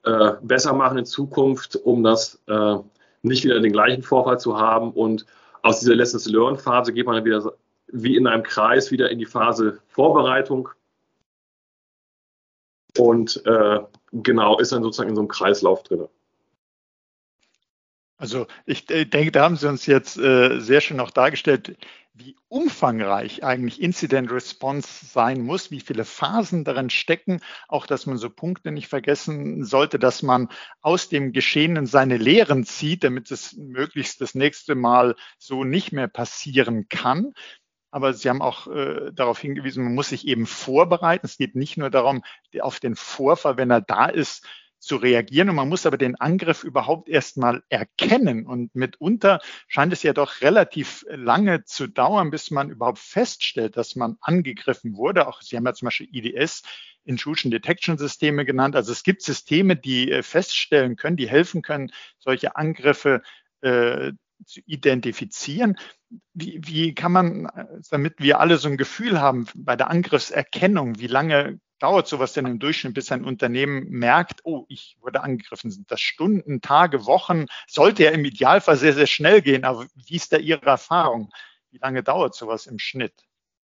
äh, 0.03 0.33
besser 0.41 0.73
machen 0.73 0.97
in 0.97 1.05
Zukunft, 1.05 1.75
um 1.75 2.03
das 2.03 2.39
äh, 2.47 2.77
nicht 3.21 3.43
wieder 3.43 3.59
den 3.59 3.71
gleichen 3.71 4.03
Vorfall 4.03 4.39
zu 4.39 4.59
haben. 4.59 4.91
Und 4.91 5.25
aus 5.61 5.79
dieser 5.79 5.95
Lessons 5.95 6.27
Learn 6.27 6.57
Phase 6.57 6.93
geht 6.93 7.05
man 7.05 7.15
dann 7.15 7.25
wieder 7.25 7.53
wie 7.87 8.15
in 8.15 8.27
einem 8.27 8.43
Kreis 8.43 8.91
wieder 8.91 9.09
in 9.09 9.19
die 9.19 9.25
Phase 9.25 9.79
Vorbereitung. 9.87 10.69
Und 12.97 13.45
äh, 13.45 13.79
genau, 14.11 14.59
ist 14.59 14.71
dann 14.71 14.83
sozusagen 14.83 15.09
in 15.09 15.15
so 15.15 15.21
einem 15.21 15.29
Kreislauf 15.29 15.83
drin. 15.83 16.07
Also 18.17 18.47
ich 18.65 18.89
äh, 18.89 19.05
denke, 19.05 19.31
da 19.31 19.43
haben 19.43 19.57
Sie 19.57 19.69
uns 19.69 19.85
jetzt 19.85 20.17
äh, 20.17 20.59
sehr 20.59 20.81
schön 20.81 20.99
auch 20.99 21.11
dargestellt, 21.11 21.77
wie 22.13 22.35
umfangreich 22.47 23.43
eigentlich 23.43 23.79
Incident 23.79 24.31
Response 24.31 25.05
sein 25.05 25.41
muss, 25.41 25.69
wie 25.69 25.81
viele 25.81 26.03
Phasen 26.03 26.63
darin 26.63 26.89
stecken, 26.89 27.41
auch 27.67 27.85
dass 27.85 28.07
man 28.07 28.17
so 28.17 28.31
Punkte 28.31 28.71
nicht 28.71 28.87
vergessen 28.87 29.63
sollte, 29.63 29.99
dass 29.99 30.23
man 30.23 30.49
aus 30.81 31.09
dem 31.09 31.31
Geschehenen 31.31 31.85
seine 31.85 32.17
Lehren 32.17 32.63
zieht, 32.65 33.03
damit 33.03 33.29
es 33.29 33.55
möglichst 33.55 34.19
das 34.19 34.33
nächste 34.33 34.73
Mal 34.73 35.15
so 35.37 35.63
nicht 35.63 35.91
mehr 35.91 36.07
passieren 36.07 36.89
kann. 36.89 37.33
Aber 37.91 38.13
Sie 38.13 38.29
haben 38.29 38.41
auch 38.41 38.67
äh, 38.67 39.11
darauf 39.13 39.39
hingewiesen, 39.39 39.83
man 39.83 39.93
muss 39.93 40.09
sich 40.09 40.27
eben 40.27 40.47
vorbereiten. 40.47 41.25
Es 41.27 41.37
geht 41.37 41.55
nicht 41.55 41.77
nur 41.77 41.91
darum, 41.91 42.23
auf 42.59 42.79
den 42.79 42.95
Vorfall, 42.95 43.57
wenn 43.57 43.69
er 43.69 43.81
da 43.81 44.07
ist, 44.07 44.43
zu 44.87 44.95
reagieren. 44.95 45.49
Und 45.49 45.55
man 45.55 45.69
muss 45.69 45.85
aber 45.85 45.97
den 45.97 46.15
Angriff 46.15 46.63
überhaupt 46.63 47.09
erstmal 47.09 47.63
erkennen. 47.69 48.47
Und 48.47 48.73
mitunter 48.75 49.39
scheint 49.67 49.93
es 49.93 50.03
ja 50.03 50.13
doch 50.13 50.41
relativ 50.41 51.05
lange 51.09 51.65
zu 51.65 51.87
dauern, 51.87 52.31
bis 52.31 52.49
man 52.49 52.69
überhaupt 52.69 52.99
feststellt, 52.99 53.77
dass 53.77 53.95
man 53.95 54.17
angegriffen 54.21 54.95
wurde. 54.95 55.27
Auch 55.27 55.41
Sie 55.41 55.55
haben 55.55 55.65
ja 55.65 55.73
zum 55.73 55.87
Beispiel 55.87 56.09
IDS, 56.11 56.63
Intrusion 57.03 57.51
Detection 57.51 57.97
Systeme 57.97 58.45
genannt. 58.45 58.75
Also 58.75 58.91
es 58.91 59.03
gibt 59.03 59.21
Systeme, 59.21 59.75
die 59.75 60.11
äh, 60.11 60.23
feststellen 60.23 60.95
können, 60.95 61.17
die 61.17 61.29
helfen 61.29 61.61
können, 61.61 61.91
solche 62.19 62.55
Angriffe 62.55 63.21
äh, 63.61 64.11
zu 64.45 64.61
identifizieren. 64.65 65.77
Wie, 66.33 66.59
wie 66.63 66.93
kann 66.93 67.11
man, 67.11 67.45
äh, 67.47 67.65
damit 67.89 68.15
wir 68.19 68.39
alle 68.39 68.57
so 68.57 68.67
ein 68.67 68.77
Gefühl 68.77 69.19
haben 69.19 69.47
bei 69.55 69.75
der 69.75 69.89
Angriffserkennung, 69.89 70.99
wie 70.99 71.07
lange 71.07 71.59
dauert 71.79 72.07
sowas 72.07 72.33
denn 72.33 72.45
im 72.45 72.59
Durchschnitt, 72.59 72.93
bis 72.93 73.11
ein 73.11 73.23
Unternehmen 73.23 73.89
merkt, 73.89 74.41
oh, 74.43 74.65
ich 74.67 74.97
wurde 75.01 75.21
angegriffen? 75.21 75.71
Sind 75.71 75.91
das 75.91 76.01
Stunden, 76.01 76.61
Tage, 76.61 77.05
Wochen? 77.05 77.45
Sollte 77.67 78.03
ja 78.03 78.11
im 78.11 78.25
Idealfall 78.25 78.77
sehr, 78.77 78.93
sehr 78.93 79.07
schnell 79.07 79.41
gehen, 79.41 79.63
aber 79.63 79.85
wie 79.95 80.15
ist 80.15 80.33
da 80.33 80.37
Ihre 80.37 80.65
Erfahrung? 80.65 81.31
Wie 81.71 81.79
lange 81.79 82.03
dauert 82.03 82.35
sowas 82.35 82.65
im 82.65 82.79
Schnitt? 82.79 83.13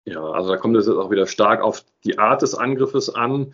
Ja, 0.06 0.24
also 0.24 0.50
da 0.50 0.58
kommt 0.58 0.75
es 0.78 0.88
jetzt 0.88 0.96
auch 0.96 1.12
wieder 1.12 1.28
stark 1.28 1.62
auf 1.62 1.84
die 2.04 2.18
Art 2.18 2.42
des 2.42 2.56
Angriffes 2.56 3.13
an. 3.13 3.54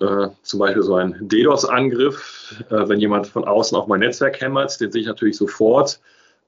Äh, 0.00 0.28
zum 0.42 0.58
Beispiel 0.58 0.82
so 0.82 0.96
ein 0.96 1.16
DDoS-Angriff, 1.20 2.64
äh, 2.68 2.88
wenn 2.88 2.98
jemand 2.98 3.28
von 3.28 3.44
außen 3.44 3.78
auf 3.78 3.86
mein 3.86 4.00
Netzwerk 4.00 4.40
hämmert, 4.40 4.80
den 4.80 4.90
sehe 4.90 5.02
ich 5.02 5.06
natürlich 5.06 5.36
sofort, 5.36 6.00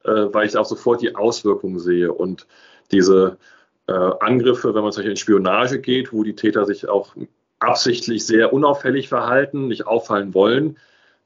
äh, 0.05 0.11
weil 0.11 0.47
ich 0.47 0.57
auch 0.57 0.67
sofort 0.67 1.01
die 1.01 1.15
Auswirkungen 1.15 1.79
sehe. 1.79 2.13
Und 2.13 2.47
diese 2.91 3.39
äh, 3.87 3.93
Angriffe, 3.93 4.75
wenn 4.75 4.83
man 4.83 4.93
zum 4.93 5.01
Beispiel 5.01 5.13
in 5.13 5.17
Spionage 5.17 5.81
geht, 5.81 6.13
wo 6.13 6.25
die 6.25 6.35
Täter 6.35 6.67
sich 6.67 6.89
auch 6.89 7.15
absichtlich 7.59 8.27
sehr 8.27 8.53
unauffällig 8.53 9.09
verhalten, 9.09 9.69
nicht 9.69 9.87
auffallen 9.87 10.35
wollen. 10.35 10.77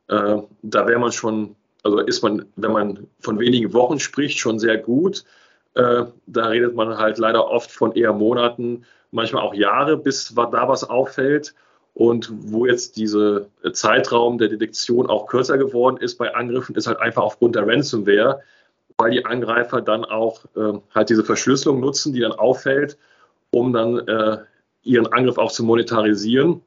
Äh, 0.09 0.39
da 0.63 0.87
wäre 0.87 0.99
man 0.99 1.13
schon, 1.13 1.57
also 1.83 1.99
ist 1.99 2.23
man, 2.23 2.47
wenn 2.57 2.73
man 2.73 3.07
von 3.21 3.39
wenigen 3.39 3.73
Wochen 3.73 3.99
spricht, 3.99 4.39
schon 4.39 4.59
sehr 4.59 4.79
gut. 4.79 5.25
Äh, 5.75 6.05
da 6.27 6.47
redet 6.47 6.75
man 6.75 6.99
halt 6.99 7.19
leider 7.19 7.49
oft 7.49 7.71
von 7.71 7.93
eher 7.93 8.13
Monaten, 8.13 8.85
manchmal 9.11 9.43
auch 9.43 9.55
Jahre, 9.55 9.97
bis 9.97 10.35
da 10.35 10.69
was 10.69 10.85
auffällt. 10.85 11.55
Und 11.93 12.31
wo 12.33 12.67
jetzt 12.67 12.97
dieser 12.97 13.47
Zeitraum 13.73 14.39
der 14.39 14.49
Detektion 14.49 15.11
auch 15.11 15.27
kürzer 15.27 15.59
geworden 15.59 15.97
ist 15.97 16.19
bei 16.19 16.35
Angriffen, 16.35 16.77
ist 16.77 16.87
halt 16.87 17.01
einfach 17.01 17.23
aufgrund 17.23 17.57
der 17.57 17.67
Ransomware, 17.67 18.43
weil 18.97 19.11
die 19.11 19.25
Angreifer 19.25 19.81
dann 19.81 20.05
auch 20.05 20.45
äh, 20.57 20.79
halt 20.95 21.11
diese 21.11 21.25
Verschlüsselung 21.25 21.81
nutzen, 21.81 22.13
die 22.13 22.21
dann 22.21 22.33
auffällt, 22.33 22.97
um 23.51 23.73
dann 23.73 23.99
äh, 24.07 24.39
ihren 24.83 25.07
Angriff 25.13 25.39
auch 25.39 25.53
zu 25.53 25.65
monetarisieren 25.65 26.63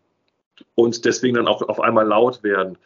und 0.76 1.06
deswegen 1.06 1.36
dann 1.36 1.48
auch 1.48 1.62
auf 1.62 1.80
einmal 1.80 2.08
laut 2.08 2.44
werden. 2.44 2.78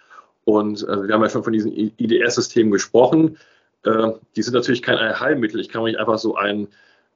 Und 0.45 0.83
äh, 0.83 1.07
wir 1.07 1.13
haben 1.13 1.23
ja 1.23 1.29
schon 1.29 1.43
von 1.43 1.53
diesen 1.53 1.73
IDS-Systemen 1.73 2.71
gesprochen. 2.71 3.37
Äh, 3.83 4.13
die 4.35 4.41
sind 4.41 4.53
natürlich 4.53 4.81
kein 4.81 4.97
Heilmittel. 5.19 5.59
Ich 5.59 5.69
kann 5.69 5.83
nicht 5.83 5.99
einfach 5.99 6.17
so 6.17 6.35
ein 6.35 6.69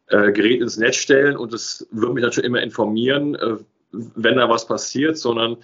äh, 0.08 0.32
Gerät 0.32 0.62
ins 0.62 0.78
Netz 0.78 0.98
stellen 0.98 1.38
und 1.38 1.54
es 1.54 1.88
wird 1.92 2.14
mich 2.14 2.24
natürlich 2.24 2.46
immer 2.46 2.62
informieren, 2.62 3.36
äh, 3.36 3.56
wenn 3.92 4.36
da 4.36 4.50
was 4.50 4.68
passiert, 4.68 5.18
sondern 5.18 5.58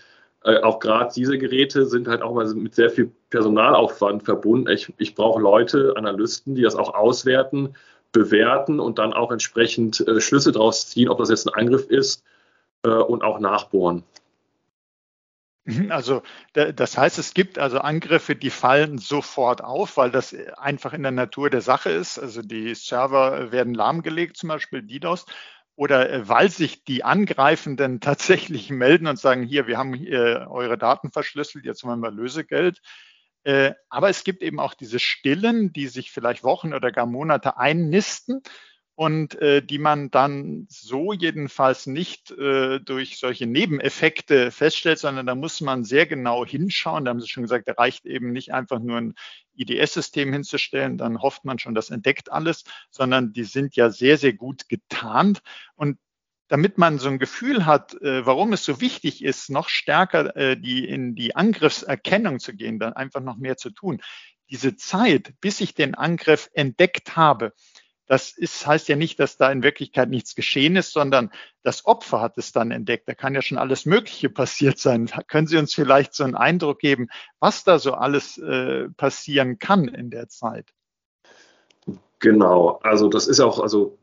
äh, 0.44 0.62
auch 0.62 0.80
gerade 0.80 1.12
diese 1.14 1.38
Geräte 1.38 1.86
sind 1.86 2.08
halt 2.08 2.22
auch 2.22 2.34
mal 2.34 2.48
mit 2.54 2.76
sehr 2.76 2.90
viel 2.90 3.12
Personalaufwand 3.30 4.24
verbunden. 4.24 4.70
Ich, 4.70 4.94
ich 4.98 5.16
brauche 5.16 5.42
Leute, 5.42 5.94
Analysten, 5.98 6.56
die 6.56 6.62
das 6.62 6.76
auch 6.76 6.94
auswerten, 6.94 7.76
bewerten 8.14 8.80
und 8.80 9.00
dann 9.00 9.12
auch 9.12 9.32
entsprechend 9.32 10.08
äh, 10.08 10.22
Schlüsse 10.22 10.54
daraus 10.54 10.88
ziehen, 10.88 11.10
ob 11.10 11.18
das 11.18 11.30
jetzt 11.30 11.48
ein 11.48 11.54
Angriff 11.54 11.90
ist 11.90 12.24
und 12.92 13.24
auch 13.24 13.40
nachbohren. 13.40 14.04
Mhm, 15.68 15.92
also 15.92 16.24
das 16.54 16.98
heißt, 16.98 17.20
es 17.20 17.34
gibt 17.34 17.60
also 17.60 17.80
Angriffe, 17.80 18.38
die 18.38 18.50
fallen 18.50 19.00
sofort 19.00 19.62
auf, 19.62 19.98
weil 19.98 20.12
das 20.12 20.34
einfach 20.58 20.94
in 20.94 21.04
der 21.04 21.12
Natur 21.12 21.50
der 21.50 21.62
Sache 21.62 21.90
ist. 21.90 22.18
Also 22.18 22.42
die 22.42 22.74
Server 22.74 23.52
werden 23.52 23.74
lahmgelegt, 23.74 24.38
zum 24.38 24.48
Beispiel 24.48 24.82
DDoS, 24.82 25.26
oder 25.76 26.10
äh, 26.10 26.28
weil 26.28 26.50
sich 26.50 26.86
die 26.86 27.04
Angreifenden 27.04 28.00
tatsächlich 28.02 28.70
melden 28.70 29.08
und 29.08 29.20
sagen, 29.20 29.44
hier, 29.44 29.68
wir 29.68 29.78
haben 29.78 29.94
hier 29.94 30.48
eure 30.50 30.78
Daten 30.78 31.12
verschlüsselt, 31.12 31.66
jetzt 31.66 31.84
wollen 31.84 32.00
wir 32.00 32.12
Lösegeld. 32.12 32.82
Äh, 33.44 33.74
aber 33.90 34.10
es 34.10 34.24
gibt 34.24 34.44
eben 34.44 34.62
auch 34.62 34.74
diese 34.74 35.00
Stillen, 35.00 35.74
die 35.74 35.88
sich 35.88 36.12
vielleicht 36.12 36.44
Wochen 36.44 36.74
oder 36.74 36.94
gar 36.94 37.06
Monate 37.06 37.58
einnisten 37.58 38.42
und 38.98 39.40
äh, 39.44 39.62
die 39.62 39.78
man 39.78 40.10
dann 40.10 40.66
so 40.72 41.14
jedenfalls 41.14 41.86
nicht 41.86 42.32
äh, 42.32 42.80
durch 42.80 43.20
solche 43.20 43.46
Nebeneffekte 43.46 44.50
feststellt, 44.50 44.98
sondern 44.98 45.28
da 45.28 45.36
muss 45.36 45.62
man 45.62 45.84
sehr 45.84 46.08
genau 46.08 46.44
hinschauen. 46.44 47.06
Da 47.06 47.12
haben 47.12 47.22
Sie 47.22 47.28
schon 47.28 47.44
gesagt, 47.44 47.68
da 47.68 47.74
reicht 47.74 48.08
eben 48.08 48.32
nicht 48.32 48.56
einfach 48.56 48.80
nur 48.80 48.98
ein 48.98 49.14
IDS-System 49.56 50.34
hinzustellen, 50.34 50.98
dann 50.98 51.22
hofft 51.22 51.46
man 51.46 51.60
schon, 51.60 51.76
das 51.76 51.92
entdeckt 51.92 52.32
alles, 52.32 52.64
sondern 52.90 53.34
die 53.34 53.44
sind 53.44 53.76
ja 53.76 53.92
sehr, 53.92 54.18
sehr 54.18 54.34
gut 54.34 54.68
getarnt. 54.68 55.44
Und 55.76 56.00
damit 56.48 56.80
man 56.80 56.98
so 56.98 57.08
ein 57.08 57.20
Gefühl 57.20 57.68
hat, 57.68 57.94
äh, 58.02 58.26
warum 58.26 58.52
es 58.52 58.66
so 58.66 58.82
wichtig 58.82 59.24
ist, 59.24 59.52
noch 59.52 59.70
stärker 59.70 60.36
äh, 60.36 60.58
die, 60.60 60.84
in 60.84 61.14
die 61.14 61.36
Angriffserkennung 61.36 62.40
zu 62.40 62.56
gehen, 62.56 62.80
dann 62.80 62.94
einfach 62.94 63.22
noch 63.22 63.38
mehr 63.38 63.58
zu 63.58 63.70
tun. 63.70 64.02
Diese 64.50 64.76
Zeit, 64.76 65.36
bis 65.40 65.62
ich 65.62 65.76
den 65.76 65.94
Angriff 65.94 66.50
entdeckt 66.54 67.16
habe, 67.16 67.54
das 68.08 68.32
ist, 68.32 68.66
heißt 68.66 68.88
ja 68.88 68.96
nicht, 68.96 69.20
dass 69.20 69.38
da 69.38 69.52
in 69.52 69.64
Wirklichkeit 69.64 70.10
nichts 70.10 70.36
geschehen 70.36 70.76
ist, 70.76 70.94
sondern 70.94 71.32
das 71.64 71.86
Opfer 71.86 72.22
hat 72.22 72.38
es 72.38 72.52
dann 72.54 72.72
entdeckt. 72.72 73.08
Da 73.08 73.14
kann 73.14 73.36
ja 73.36 73.42
schon 73.42 73.58
alles 73.58 73.86
Mögliche 73.86 74.30
passiert 74.30 74.80
sein. 74.80 75.10
Können 75.28 75.48
Sie 75.48 75.58
uns 75.58 75.74
vielleicht 75.74 76.14
so 76.14 76.24
einen 76.24 76.36
Eindruck 76.36 76.80
geben, 76.80 77.10
was 77.40 77.64
da 77.64 77.80
so 77.80 77.94
alles 77.94 78.38
äh, 78.38 78.90
passieren 78.96 79.60
kann 79.60 79.88
in 79.88 80.10
der 80.10 80.30
Zeit? 80.30 80.74
Genau, 82.20 82.80
also 82.82 83.10
das 83.10 83.28
ist 83.28 83.40
auch, 83.40 83.60
also 83.60 83.98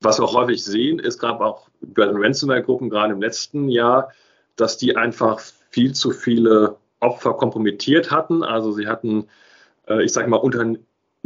was 0.00 0.18
wir 0.18 0.24
auch 0.24 0.34
häufig 0.34 0.64
sehen, 0.64 0.98
ist 0.98 1.18
gerade 1.18 1.44
auch 1.44 1.68
bei 1.80 2.06
den 2.06 2.16
Ransomware-Gruppen, 2.16 2.90
gerade 2.90 3.12
im 3.12 3.20
letzten 3.20 3.68
Jahr, 3.68 4.12
dass 4.54 4.78
die 4.78 4.96
einfach 4.96 5.40
viel 5.70 5.94
zu 5.94 6.12
viele 6.12 6.76
Opfer 7.00 7.34
kompromittiert 7.34 8.10
hatten. 8.10 8.42
Also 8.42 8.72
sie 8.72 8.86
hatten, 8.86 9.28
äh, 9.88 10.02
ich 10.04 10.12
sage 10.12 10.28
mal, 10.28 10.36
unter, 10.36 10.76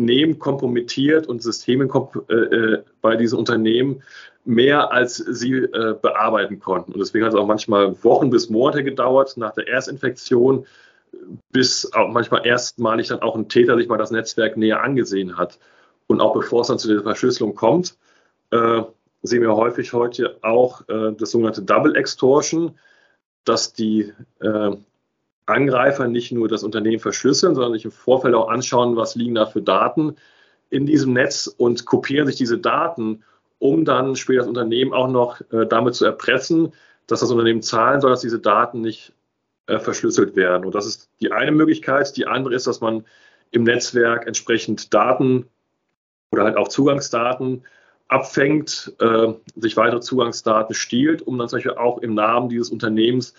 Unternehmen 0.01 0.39
kompromittiert 0.39 1.27
und 1.27 1.43
Systeme 1.43 1.87
äh, 2.29 2.35
äh, 2.35 2.83
bei 3.03 3.17
diesen 3.17 3.39
Unternehmen 3.39 4.03
mehr, 4.47 4.93
als 4.93 5.17
sie 5.17 5.53
äh, 5.53 5.95
bearbeiten 6.01 6.59
konnten. 6.59 6.93
Und 6.93 7.01
deswegen 7.01 7.27
hat 7.27 7.35
es 7.35 7.39
auch 7.39 7.47
manchmal 7.47 8.03
Wochen 8.03 8.31
bis 8.31 8.49
Monate 8.49 8.83
gedauert 8.83 9.37
nach 9.37 9.53
der 9.53 9.69
Erstinfektion, 9.69 10.67
bis 11.53 11.93
auch 11.93 12.09
manchmal 12.09 12.47
erstmalig 12.47 13.09
dann 13.09 13.21
auch 13.21 13.37
ein 13.37 13.51
Täter 13.51 13.77
sich 13.77 13.89
mal 13.89 13.99
das 13.99 14.11
Netzwerk 14.11 14.57
näher 14.57 14.83
angesehen 14.83 15.37
hat. 15.37 15.59
Und 16.07 16.23
auch 16.23 16.33
bevor 16.33 16.63
es 16.63 16.69
dann 16.69 16.79
zu 16.79 16.89
der 16.89 17.03
Verschlüsselung 17.03 17.55
kommt, 17.55 17.97
sehen 18.51 19.43
wir 19.43 19.55
häufig 19.55 19.93
heute 19.93 20.39
auch 20.43 20.83
das 20.87 21.31
sogenannte 21.31 21.63
Double 21.63 21.95
Extortion, 21.97 22.79
dass 23.45 23.73
die 23.73 24.13
Angreifer 25.51 26.09
nicht 26.09 26.33
nur 26.33 26.49
das 26.49 26.63
Unternehmen 26.63 27.01
verschlüsseln, 27.01 27.55
sondern 27.55 27.73
sich 27.75 27.85
im 27.85 27.91
Vorfeld 27.91 28.35
auch 28.35 28.49
anschauen, 28.49 28.97
was 28.97 29.15
liegen 29.15 29.35
da 29.35 29.47
für 29.47 29.63
Daten 29.63 30.17
in 30.71 30.87
diesem 30.87 31.13
Netz 31.13 31.47
und 31.47 31.85
kopieren 31.85 32.27
sich 32.27 32.37
diese 32.37 32.59
Daten, 32.59 33.25
um 33.59 33.85
dann 33.85 34.17
später 34.17 34.41
das 34.41 34.49
Unternehmen 34.49 34.93
auch 34.93 35.09
noch 35.09 35.41
äh, 35.53 35.67
damit 35.67 35.95
zu 35.95 36.05
erpressen, 36.05 36.73
dass 37.07 37.21
das 37.21 37.31
Unternehmen 37.31 37.63
zahlen 37.63 38.01
soll, 38.01 38.11
dass 38.11 38.21
diese 38.21 38.39
Daten 38.39 38.81
nicht 38.81 39.13
äh, 39.67 39.79
verschlüsselt 39.79 40.37
werden. 40.37 40.65
Und 40.65 40.75
das 40.75 40.87
ist 40.87 41.11
die 41.21 41.33
eine 41.33 41.53
Möglichkeit. 41.53 42.17
Die 42.17 42.27
andere 42.27 42.55
ist, 42.55 42.67
dass 42.67 42.81
man 42.81 43.05
im 43.51 43.65
Netzwerk 43.65 44.27
entsprechend 44.27 44.95
Daten 44.95 45.47
oder 46.31 46.45
halt 46.45 46.57
auch 46.57 46.69
Zugangsdaten 46.69 47.65
abfängt, 48.09 48.93
äh, 49.01 49.33
sich 49.57 49.77
weitere 49.77 50.01
Zugangsdaten 50.01 50.75
stiehlt, 50.75 51.23
um 51.23 51.39
dann 51.39 51.49
zum 51.49 51.59
Beispiel 51.59 51.75
auch 51.75 51.99
im 51.99 52.15
Namen 52.15 52.49
dieses 52.49 52.71
Unternehmens 52.71 53.35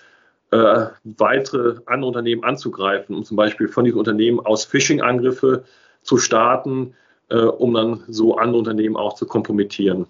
äh, 0.51 0.87
weitere 1.03 1.79
andere 1.85 2.07
Unternehmen 2.07 2.43
anzugreifen, 2.43 3.15
um 3.15 3.23
zum 3.23 3.37
Beispiel 3.37 3.67
von 3.67 3.85
diesem 3.85 3.99
Unternehmen 3.99 4.39
aus 4.39 4.65
Phishing-Angriffe 4.65 5.63
zu 6.01 6.17
starten, 6.17 6.93
äh, 7.29 7.37
um 7.37 7.73
dann 7.73 8.03
so 8.07 8.37
andere 8.37 8.59
Unternehmen 8.59 8.97
auch 8.97 9.15
zu 9.15 9.25
kompromittieren. 9.25 10.07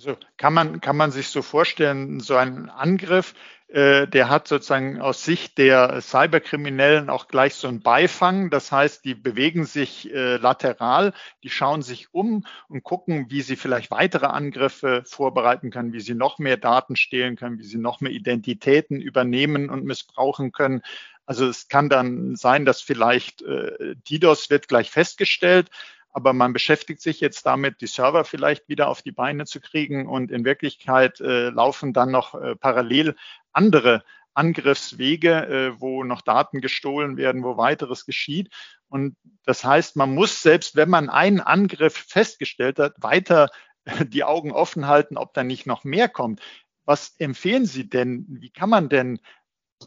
Also 0.00 0.16
kann 0.38 0.54
man, 0.54 0.80
kann 0.80 0.96
man 0.96 1.10
sich 1.10 1.28
so 1.28 1.42
vorstellen, 1.42 2.20
so 2.20 2.34
ein 2.34 2.70
Angriff, 2.70 3.34
äh, 3.68 4.08
der 4.08 4.30
hat 4.30 4.48
sozusagen 4.48 4.98
aus 4.98 5.26
Sicht 5.26 5.58
der 5.58 6.00
Cyberkriminellen 6.00 7.10
auch 7.10 7.28
gleich 7.28 7.54
so 7.54 7.68
einen 7.68 7.82
Beifang. 7.82 8.48
Das 8.48 8.72
heißt, 8.72 9.04
die 9.04 9.14
bewegen 9.14 9.66
sich 9.66 10.10
äh, 10.10 10.38
lateral, 10.38 11.12
die 11.42 11.50
schauen 11.50 11.82
sich 11.82 12.14
um 12.14 12.46
und 12.68 12.82
gucken, 12.82 13.26
wie 13.28 13.42
sie 13.42 13.56
vielleicht 13.56 13.90
weitere 13.90 14.24
Angriffe 14.24 15.02
vorbereiten 15.04 15.70
können, 15.70 15.92
wie 15.92 16.00
sie 16.00 16.14
noch 16.14 16.38
mehr 16.38 16.56
Daten 16.56 16.96
stehlen 16.96 17.36
können, 17.36 17.58
wie 17.58 17.64
sie 17.64 17.76
noch 17.76 18.00
mehr 18.00 18.12
Identitäten 18.12 19.02
übernehmen 19.02 19.68
und 19.68 19.84
missbrauchen 19.84 20.50
können. 20.50 20.80
Also 21.26 21.46
es 21.46 21.68
kann 21.68 21.90
dann 21.90 22.36
sein, 22.36 22.64
dass 22.64 22.80
vielleicht 22.80 23.42
äh, 23.42 23.96
DDoS 24.08 24.48
wird 24.48 24.66
gleich 24.66 24.90
festgestellt, 24.90 25.68
aber 26.12 26.32
man 26.32 26.52
beschäftigt 26.52 27.00
sich 27.00 27.20
jetzt 27.20 27.46
damit, 27.46 27.80
die 27.80 27.86
Server 27.86 28.24
vielleicht 28.24 28.68
wieder 28.68 28.88
auf 28.88 29.02
die 29.02 29.12
Beine 29.12 29.46
zu 29.46 29.60
kriegen 29.60 30.08
und 30.08 30.30
in 30.30 30.44
Wirklichkeit 30.44 31.20
äh, 31.20 31.50
laufen 31.50 31.92
dann 31.92 32.10
noch 32.10 32.34
äh, 32.34 32.56
parallel 32.56 33.16
andere 33.52 34.02
Angriffswege, 34.34 35.46
äh, 35.46 35.80
wo 35.80 36.04
noch 36.04 36.22
Daten 36.22 36.60
gestohlen 36.60 37.16
werden, 37.16 37.44
wo 37.44 37.56
weiteres 37.56 38.06
geschieht. 38.06 38.52
Und 38.88 39.16
das 39.44 39.64
heißt, 39.64 39.96
man 39.96 40.14
muss 40.14 40.42
selbst, 40.42 40.76
wenn 40.76 40.90
man 40.90 41.08
einen 41.08 41.40
Angriff 41.40 41.94
festgestellt 41.96 42.78
hat, 42.78 42.94
weiter 42.98 43.48
die 44.08 44.24
Augen 44.24 44.52
offen 44.52 44.86
halten, 44.86 45.16
ob 45.16 45.34
da 45.34 45.44
nicht 45.44 45.66
noch 45.66 45.84
mehr 45.84 46.08
kommt. 46.08 46.40
Was 46.84 47.14
empfehlen 47.18 47.66
Sie 47.66 47.88
denn? 47.88 48.26
Wie 48.28 48.50
kann 48.50 48.70
man 48.70 48.88
denn 48.88 49.20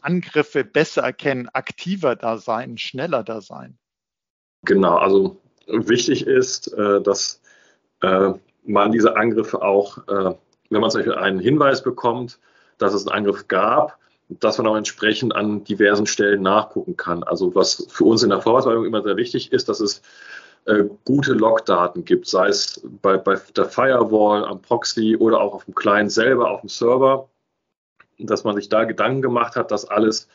Angriffe 0.00 0.64
besser 0.64 1.02
erkennen, 1.02 1.48
aktiver 1.50 2.16
da 2.16 2.38
sein, 2.38 2.78
schneller 2.78 3.22
da 3.22 3.40
sein? 3.40 3.78
Genau, 4.62 4.96
also 4.96 5.43
wichtig 5.66 6.26
ist, 6.26 6.72
äh, 6.72 7.00
dass 7.00 7.40
äh, 8.02 8.32
man 8.64 8.92
diese 8.92 9.16
Angriffe 9.16 9.62
auch, 9.62 9.98
äh, 10.08 10.34
wenn 10.70 10.80
man 10.80 10.90
zum 10.90 11.00
Beispiel 11.00 11.14
einen 11.14 11.38
Hinweis 11.38 11.82
bekommt, 11.82 12.38
dass 12.78 12.94
es 12.94 13.06
einen 13.06 13.16
Angriff 13.16 13.48
gab, 13.48 13.98
dass 14.28 14.58
man 14.58 14.66
auch 14.66 14.76
entsprechend 14.76 15.34
an 15.34 15.64
diversen 15.64 16.06
Stellen 16.06 16.42
nachgucken 16.42 16.96
kann. 16.96 17.22
Also 17.22 17.54
was 17.54 17.86
für 17.90 18.04
uns 18.04 18.22
in 18.22 18.30
der 18.30 18.40
Vorbereitung 18.40 18.84
immer 18.84 19.02
sehr 19.02 19.16
wichtig 19.16 19.52
ist, 19.52 19.68
dass 19.68 19.80
es 19.80 20.02
gute 21.04 21.34
Logdaten 21.34 22.06
gibt, 22.06 22.26
sei 22.26 22.48
es 22.48 22.80
bei, 23.02 23.18
bei 23.18 23.38
der 23.54 23.66
Firewall, 23.66 24.46
am 24.46 24.62
Proxy 24.62 25.14
oder 25.14 25.42
auch 25.42 25.52
auf 25.52 25.66
dem 25.66 25.74
Client 25.74 26.10
selber, 26.10 26.50
auf 26.50 26.62
dem 26.62 26.70
Server, 26.70 27.28
dass 28.18 28.44
man 28.44 28.56
sich 28.56 28.70
da 28.70 28.84
Gedanken 28.84 29.20
gemacht 29.20 29.56
hat, 29.56 29.70
dass 29.70 29.84
alles 29.84 30.26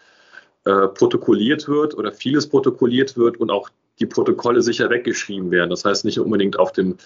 äh, 0.66 0.88
protokolliert 0.90 1.68
wird 1.68 1.96
oder 1.96 2.12
vieles 2.12 2.48
protokolliert 2.48 3.18
wird 3.18 3.38
und 3.38 3.50
auch 3.50 3.70
die 4.00 4.06
Protokolle 4.06 4.62
sicher 4.62 4.90
weggeschrieben 4.90 5.52
werden. 5.52 5.70
Das 5.70 5.86
heißt 5.86 6.06
nicht 6.06 6.20
unbedingt 6.20 6.58
auf 6.58 6.72
dem 6.72 6.98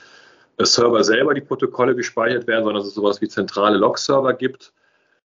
äh, 0.58 0.66
Server 0.66 1.04
selber 1.04 1.34
die 1.34 1.42
Protokolle 1.42 1.96
gespeichert 1.96 2.48
werden, 2.48 2.64
sondern 2.64 2.82
dass 2.82 2.90
es 2.90 2.96
sowas 2.96 3.22
wie 3.22 3.28
zentrale 3.28 3.78
Log-Server 3.78 4.34
gibt, 4.34 4.74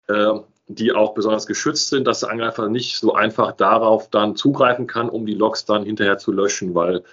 äh, 0.07 0.33
die 0.67 0.93
auch 0.93 1.13
besonders 1.13 1.45
geschützt 1.45 1.89
sind, 1.89 2.05
dass 2.07 2.21
der 2.21 2.29
Angreifer 2.29 2.69
nicht 2.69 2.97
so 2.97 3.13
einfach 3.13 3.51
darauf 3.53 4.09
dann 4.09 4.35
zugreifen 4.35 4.87
kann, 4.87 5.09
um 5.09 5.25
die 5.25 5.35
Logs 5.35 5.65
dann 5.65 5.83
hinterher 5.83 6.17
zu 6.17 6.31
löschen, 6.31 6.73
weil 6.73 7.03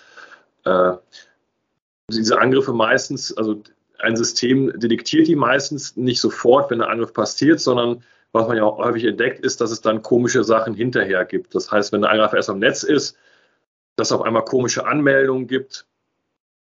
äh, 0.64 0.92
diese 2.10 2.38
Angriffe 2.38 2.72
meistens, 2.72 3.36
also 3.36 3.62
ein 3.98 4.16
System 4.16 4.78
detektiert 4.78 5.28
die 5.28 5.36
meistens 5.36 5.96
nicht 5.96 6.20
sofort, 6.20 6.70
wenn 6.70 6.80
der 6.80 6.90
Angriff 6.90 7.12
passiert, 7.12 7.60
sondern 7.60 8.02
was 8.32 8.48
man 8.48 8.56
ja 8.56 8.64
auch 8.64 8.78
häufig 8.78 9.04
entdeckt, 9.04 9.44
ist, 9.44 9.60
dass 9.60 9.70
es 9.70 9.82
dann 9.82 10.02
komische 10.02 10.42
Sachen 10.42 10.74
hinterher 10.74 11.24
gibt. 11.24 11.54
Das 11.54 11.70
heißt, 11.70 11.92
wenn 11.92 12.00
der 12.02 12.10
Angreifer 12.10 12.36
erst 12.36 12.50
am 12.50 12.58
Netz 12.58 12.82
ist, 12.82 13.16
dass 13.96 14.08
es 14.08 14.12
auf 14.12 14.22
einmal 14.22 14.44
komische 14.44 14.86
Anmeldungen 14.86 15.46
gibt, 15.46 15.86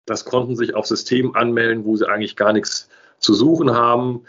dass 0.06 0.24
Konten 0.24 0.56
sich 0.56 0.74
auf 0.74 0.86
Systemen 0.86 1.34
anmelden, 1.34 1.84
wo 1.84 1.96
sie 1.96 2.08
eigentlich 2.08 2.36
gar 2.36 2.52
nichts 2.52 2.88
zu 3.18 3.34
suchen 3.34 3.74
haben. 3.74 4.24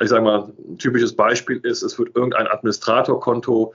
Ich 0.00 0.08
sage 0.08 0.22
mal, 0.22 0.52
ein 0.68 0.78
typisches 0.78 1.14
Beispiel 1.14 1.58
ist, 1.58 1.82
es 1.82 1.98
wird 1.98 2.14
irgendein 2.14 2.46
Administratorkonto, 2.46 3.74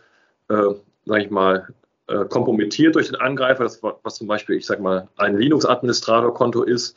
äh, 0.50 0.74
sage 1.06 1.24
ich 1.24 1.30
mal, 1.30 1.68
äh, 2.08 2.26
kompromittiert 2.26 2.96
durch 2.96 3.08
den 3.08 3.18
Angreifer, 3.18 3.64
das, 3.64 3.82
was 3.82 4.16
zum 4.16 4.28
Beispiel, 4.28 4.56
ich 4.56 4.66
sage 4.66 4.82
mal, 4.82 5.10
ein 5.18 5.38
Linux-Administratorkonto 5.38 6.64
ist. 6.64 6.96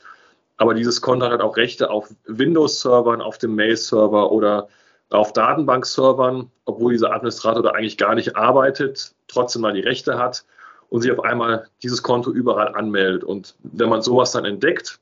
Aber 0.57 0.75
dieses 0.75 1.03
Konto 1.03 1.27
hat 1.27 1.41
auch 1.41 1.57
Rechte 1.57 1.91
auf 1.91 2.09
Windows-Servern, 2.27 3.21
auf 3.21 3.39
dem 3.39 3.55
Mail-Server 3.57 4.31
oder 4.33 4.69
auf 5.11 5.33
Datenbank-Servern, 5.33 6.51
obwohl 6.65 6.93
dieser 6.93 7.12
Administrator 7.12 7.62
da 7.62 7.71
eigentlich 7.71 7.99
gar 7.99 8.15
nicht 8.15 8.37
arbeitet, 8.37 9.15
trotzdem 9.29 9.62
mal 9.62 9.75
die 9.75 9.81
Rechte 9.81 10.19
hat 10.19 10.45
und 10.88 11.03
sich 11.03 11.12
auf 11.12 11.25
einmal 11.25 11.68
dieses 11.83 12.03
Konto 12.03 12.31
überall 12.31 12.75
anmeldet. 12.75 13.25
Und 13.25 13.57
wenn 13.62 13.88
man 13.88 14.03
sowas 14.03 14.33
dann 14.33 14.44
entdeckt 14.44 15.01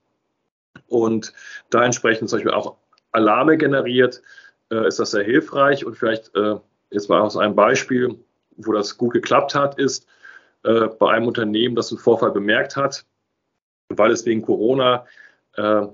und 0.88 1.32
da 1.70 1.84
entsprechend 1.84 2.28
zum 2.28 2.38
Beispiel 2.38 2.54
auch 2.54 2.76
Alarme 3.12 3.56
generiert, 3.56 4.22
äh, 4.70 4.86
ist 4.86 4.98
das 4.98 5.12
sehr 5.12 5.24
hilfreich. 5.24 5.84
Und 5.84 5.96
vielleicht 5.96 6.34
äh, 6.34 6.56
jetzt 6.90 7.08
mal 7.08 7.20
aus 7.20 7.36
einem 7.36 7.54
Beispiel, 7.54 8.18
wo 8.56 8.72
das 8.72 8.96
gut 8.96 9.12
geklappt 9.12 9.54
hat, 9.54 9.78
ist 9.78 10.06
äh, 10.64 10.88
bei 10.98 11.12
einem 11.12 11.26
Unternehmen, 11.26 11.76
das 11.76 11.90
einen 11.90 12.00
Vorfall 12.00 12.30
bemerkt 12.30 12.76
hat, 12.76 13.04
weil 13.88 14.10
es 14.10 14.24
wegen 14.24 14.42
Corona 14.42 15.06
äh, 15.54 15.86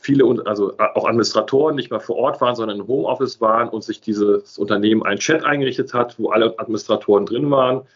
viele, 0.00 0.24
also 0.46 0.76
auch 0.78 1.06
Administratoren 1.06 1.76
nicht 1.76 1.90
mehr 1.90 2.00
vor 2.00 2.16
Ort 2.16 2.40
waren, 2.40 2.54
sondern 2.54 2.80
im 2.80 2.86
Homeoffice 2.86 3.40
waren 3.40 3.68
und 3.68 3.84
sich 3.84 4.00
dieses 4.00 4.56
Unternehmen 4.56 5.02
einen 5.02 5.18
Chat 5.18 5.44
eingerichtet 5.44 5.92
hat, 5.92 6.18
wo 6.18 6.30
alle 6.30 6.58
Administratoren 6.58 7.26
drin 7.26 7.50
waren 7.50 7.86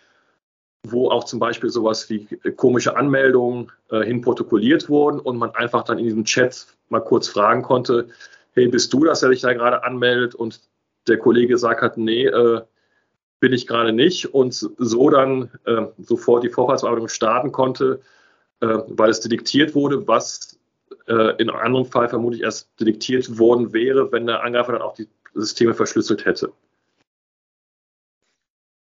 wo 0.86 1.10
auch 1.10 1.24
zum 1.24 1.38
Beispiel 1.38 1.70
sowas 1.70 2.08
wie 2.08 2.26
komische 2.56 2.96
Anmeldungen 2.96 3.70
äh, 3.90 4.00
hin 4.02 4.20
protokolliert 4.20 4.88
wurden 4.88 5.20
und 5.20 5.36
man 5.36 5.54
einfach 5.54 5.84
dann 5.84 5.98
in 5.98 6.04
diesem 6.04 6.24
Chat 6.24 6.66
mal 6.88 7.00
kurz 7.00 7.28
fragen 7.28 7.62
konnte, 7.62 8.08
hey, 8.52 8.68
bist 8.68 8.92
du 8.92 9.04
das, 9.04 9.20
der 9.20 9.30
dich 9.30 9.42
da 9.42 9.52
gerade 9.52 9.84
anmeldet? 9.84 10.34
Und 10.34 10.60
der 11.06 11.18
Kollege 11.18 11.58
sagt 11.58 11.82
hat, 11.82 11.96
nee, 11.96 12.26
äh, 12.26 12.62
bin 13.40 13.52
ich 13.52 13.66
gerade 13.66 13.92
nicht. 13.92 14.34
Und 14.34 14.54
so 14.54 15.10
dann 15.10 15.50
äh, 15.64 15.86
sofort 15.98 16.44
die 16.44 16.50
Vorfallsbearbeitung 16.50 17.08
starten 17.08 17.52
konnte, 17.52 18.00
äh, 18.60 18.78
weil 18.88 19.10
es 19.10 19.20
detektiert 19.20 19.74
wurde, 19.74 20.06
was 20.06 20.58
äh, 21.06 21.36
in 21.38 21.50
einem 21.50 21.60
anderen 21.60 21.86
Fall 21.86 22.08
vermutlich 22.08 22.42
erst 22.42 22.68
detektiert 22.78 23.38
worden 23.38 23.72
wäre, 23.72 24.12
wenn 24.12 24.26
der 24.26 24.42
Angreifer 24.42 24.72
dann 24.72 24.82
auch 24.82 24.94
die 24.94 25.08
Systeme 25.34 25.74
verschlüsselt 25.74 26.24
hätte. 26.24 26.52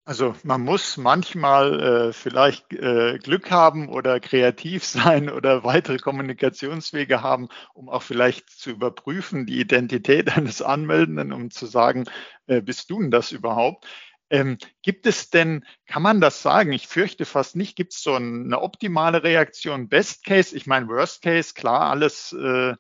Also 0.08 0.36
man 0.44 0.62
muss 0.62 0.98
manchmal 0.98 2.10
äh, 2.10 2.14
vielleicht 2.14 2.72
äh, 2.74 3.18
Glück 3.18 3.50
haben 3.50 3.90
oder 3.90 4.20
kreativ 4.20 4.86
sein 4.86 5.30
oder 5.30 5.64
weitere 5.64 5.98
Kommunikationswege 5.98 7.24
haben, 7.24 7.50
um 7.74 7.90
auch 7.90 8.04
vielleicht 8.04 8.50
zu 8.52 8.70
überprüfen 8.70 9.48
die 9.48 9.60
Identität 9.60 10.30
eines 10.38 10.62
Anmeldenden, 10.62 11.34
um 11.34 11.50
zu 11.50 11.66
sagen, 11.66 12.06
äh, 12.46 12.62
bist 12.62 12.92
du 12.92 13.02
denn 13.02 13.10
das 13.10 13.32
überhaupt? 13.32 13.88
Ähm, 14.30 14.58
gibt 14.84 15.08
es 15.08 15.32
denn, 15.32 15.66
kann 15.88 16.04
man 16.04 16.22
das 16.22 16.42
sagen? 16.44 16.72
Ich 16.72 16.88
fürchte 16.88 17.26
fast 17.26 17.56
nicht. 17.56 17.76
Gibt 17.76 17.94
es 17.94 18.04
so 18.04 18.14
eine 18.14 18.62
optimale 18.62 19.24
Reaktion? 19.24 19.90
Best 19.90 20.24
Case, 20.24 20.56
ich 20.56 20.68
meine 20.68 20.88
Worst 20.88 21.24
Case, 21.24 21.54
klar, 21.56 21.82
alles 21.90 22.32
äh, 22.34 22.76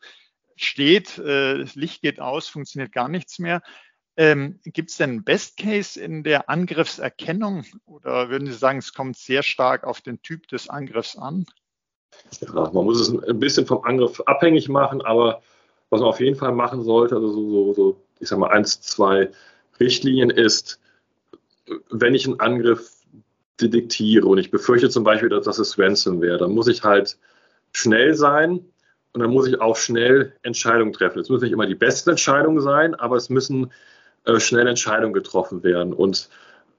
steht, 0.55 1.17
äh, 1.17 1.63
Licht 1.73 2.01
geht 2.01 2.19
aus, 2.19 2.47
funktioniert 2.47 2.91
gar 2.91 3.09
nichts 3.09 3.39
mehr. 3.39 3.61
Ähm, 4.17 4.60
Gibt 4.63 4.91
es 4.91 4.97
denn 4.97 5.10
einen 5.10 5.23
Best 5.23 5.58
Case 5.58 5.99
in 5.99 6.23
der 6.23 6.49
Angriffserkennung 6.49 7.65
oder 7.86 8.30
würden 8.30 8.47
Sie 8.47 8.54
sagen, 8.54 8.80
es 8.80 8.93
kommt 8.93 9.17
sehr 9.17 9.43
stark 9.43 9.84
auf 9.84 10.01
den 10.01 10.21
Typ 10.21 10.47
des 10.47 10.69
Angriffs 10.69 11.17
an? 11.17 11.45
Ja, 12.39 12.71
man 12.71 12.86
muss 12.86 13.01
es 13.01 13.10
ein 13.10 13.39
bisschen 13.39 13.65
vom 13.65 13.84
Angriff 13.84 14.21
abhängig 14.21 14.69
machen, 14.69 15.01
aber 15.01 15.41
was 15.89 15.99
man 15.99 16.10
auf 16.10 16.19
jeden 16.21 16.38
Fall 16.38 16.54
machen 16.54 16.84
sollte, 16.84 17.15
also 17.15 17.30
so, 17.30 17.49
so, 17.49 17.73
so 17.73 18.01
ich 18.19 18.30
sag 18.30 18.39
mal, 18.39 18.51
eins, 18.51 18.82
zwei 18.82 19.32
Richtlinien 19.80 20.30
ist, 20.30 20.80
wenn 21.89 22.15
ich 22.15 22.25
einen 22.25 22.39
Angriff 22.39 22.91
detektiere 23.62 24.25
und 24.28 24.38
ich 24.38 24.51
befürchte 24.51 24.89
zum 24.89 25.04
Beispiel, 25.04 25.30
dass 25.30 25.45
das 25.45 25.60
ist 25.60 25.78
Ransomware, 25.78 26.38
dann 26.38 26.51
muss 26.51 26.67
ich 26.67 26.84
halt 26.84 27.17
schnell 27.73 28.13
sein 28.13 28.65
und 29.13 29.21
dann 29.21 29.32
muss 29.32 29.47
ich 29.47 29.60
auch 29.60 29.75
schnell 29.75 30.34
Entscheidungen 30.41 30.93
treffen. 30.93 31.19
Es 31.19 31.30
müssen 31.30 31.43
nicht 31.43 31.54
immer 31.54 31.67
die 31.67 31.75
besten 31.75 32.12
Entscheidungen 32.12 32.62
sein, 32.62 32.95
aber 32.95 33.15
es 33.15 33.30
müssen 33.30 33.71
äh, 34.25 34.39
schnell 34.39 34.67
Entscheidungen 34.67 35.13
getroffen 35.13 35.63
werden. 35.63 35.93
Und 35.93 36.29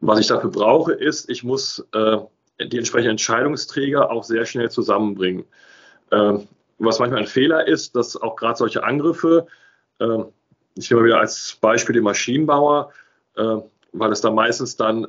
was 0.01 0.21
ich 0.21 0.27
dafür 0.27 0.51
brauche, 0.51 0.93
ist, 0.93 1.31
ich 1.31 1.43
muss 1.45 1.87
äh, 1.93 2.19
die 2.61 2.79
entsprechenden 2.79 3.13
Entscheidungsträger 3.13 4.11
auch 4.11 4.25
sehr 4.25 4.47
schnell 4.47 4.71
zusammenbringen. 4.71 5.45
Äh, 6.11 6.39
was 6.79 6.99
manchmal 6.99 7.21
ein 7.21 7.27
Fehler 7.27 7.67
ist, 7.67 7.97
dass 7.97 8.21
auch 8.21 8.37
gerade 8.37 8.57
solche 8.57 8.85
Angriffe, 8.85 9.47
äh, 9.99 10.19
ich 10.75 10.91
nehme 10.91 11.03
mal 11.03 11.07
wieder 11.07 11.21
als 11.21 11.57
Beispiel 11.61 11.95
den 11.95 12.05
Maschinenbauer, 12.05 12.93
äh, 13.37 13.57
weil 13.93 14.13
es 14.13 14.21
da 14.21 14.31
meistens 14.31 14.77
dann 14.77 15.07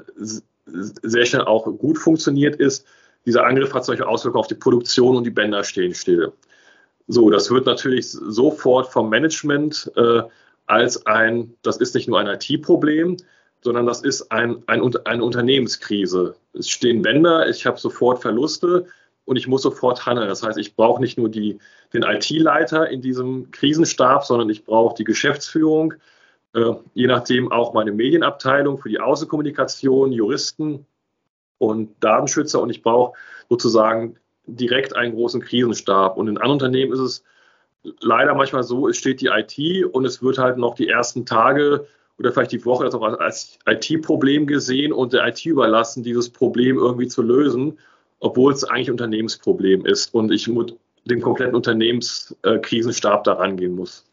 sehr 0.66 1.26
schnell 1.26 1.44
auch 1.44 1.66
gut 1.66 1.98
funktioniert 1.98 2.56
ist. 2.56 2.86
Dieser 3.26 3.46
Angriff 3.46 3.74
hat 3.74 3.86
solche 3.86 4.08
Auswirkungen 4.08 4.42
auf 4.42 4.48
die 4.48 4.56
Produktion 4.56 5.18
und 5.18 5.26
die 5.26 5.32
Bänder 5.32 5.64
stehen 5.64 5.94
still. 5.94 6.32
So, 7.08 7.30
das 7.30 7.50
wird 7.52 7.66
natürlich 7.66 8.10
sofort 8.10 8.92
vom 8.92 9.10
Management 9.10 9.92
äh, 9.96 10.22
als 10.68 11.06
ein, 11.06 11.56
das 11.64 11.78
ist 11.78 11.96
nicht 11.96 12.08
nur 12.08 12.20
ein 12.20 12.28
IT-Problem, 12.28 13.18
sondern 13.62 13.86
das 13.86 14.02
ist 14.02 14.32
ein, 14.32 14.64
ein, 14.68 14.82
eine 15.06 15.24
Unternehmenskrise. 15.24 16.36
Es 16.54 16.70
stehen 16.70 17.02
Bänder, 17.02 17.50
ich 17.50 17.66
habe 17.66 17.80
sofort 17.80 18.22
Verluste 18.22 18.86
und 19.26 19.38
ich 19.38 19.48
muss 19.48 19.64
sofort 19.64 20.06
handeln. 20.06 20.28
Das 20.28 20.44
heißt, 20.44 20.58
ich 20.58 20.76
brauche 20.76 21.02
nicht 21.02 21.18
nur 21.18 21.30
die, 21.30 21.58
den 21.94 22.04
IT-Leiter 22.04 22.90
in 22.90 23.02
diesem 23.02 23.52
Krisenstab, 23.52 24.26
sondern 24.26 24.50
ich 24.50 24.64
brauche 24.64 24.96
die 24.96 25.04
Geschäftsführung, 25.04 25.96
äh, 26.54 26.74
je 26.94 27.08
nachdem 27.08 27.52
auch 27.52 27.74
meine 27.74 27.92
Medienabteilung 27.92 28.78
für 28.78 28.90
die 28.90 29.00
Außenkommunikation, 29.00 30.12
Juristen 30.12 30.86
und 31.58 31.96
Datenschützer 32.02 32.62
und 32.62 32.70
ich 32.70 32.84
brauche 32.84 33.18
sozusagen 33.50 34.18
direkt 34.46 34.96
einen 34.96 35.16
großen 35.16 35.42
Krisenstab. 35.42 36.18
Und 36.18 36.28
in 36.28 36.38
anderen 36.38 36.54
Unternehmen 36.54 36.94
ist 36.94 37.00
es 37.00 37.24
leider 38.00 38.36
manchmal 38.36 38.64
so, 38.64 38.88
es 38.88 38.98
steht 38.98 39.22
die 39.22 39.28
IT 39.28 39.86
und 39.86 40.06
es 40.06 40.22
wird 40.22 40.38
halt 40.38 40.58
noch 40.58 40.76
die 40.76 40.88
ersten 40.88 41.26
Tage 41.26 41.88
oder 42.18 42.32
vielleicht 42.32 42.52
die 42.52 42.66
Woche 42.66 42.88
auch 42.88 43.20
als 43.20 43.60
IT-Problem 43.66 44.48
gesehen 44.48 44.92
und 44.92 45.14
der 45.14 45.28
IT 45.28 45.46
überlassen, 45.46 46.04
dieses 46.04 46.30
Problem 46.30 46.78
irgendwie 46.78 47.08
zu 47.08 47.22
lösen, 47.22 47.78
obwohl 48.20 48.54
es 48.54 48.64
eigentlich 48.64 48.92
Unternehmensproblem 48.92 49.86
ist 49.86 50.14
und 50.14 50.32
ich 50.32 50.48
mit 50.48 50.76
dem 51.06 51.22
kompletten 51.22 51.56
Unternehmenskrisenstab 51.56 53.24
da 53.24 53.34
rangehen 53.34 53.76
muss. 53.76 54.06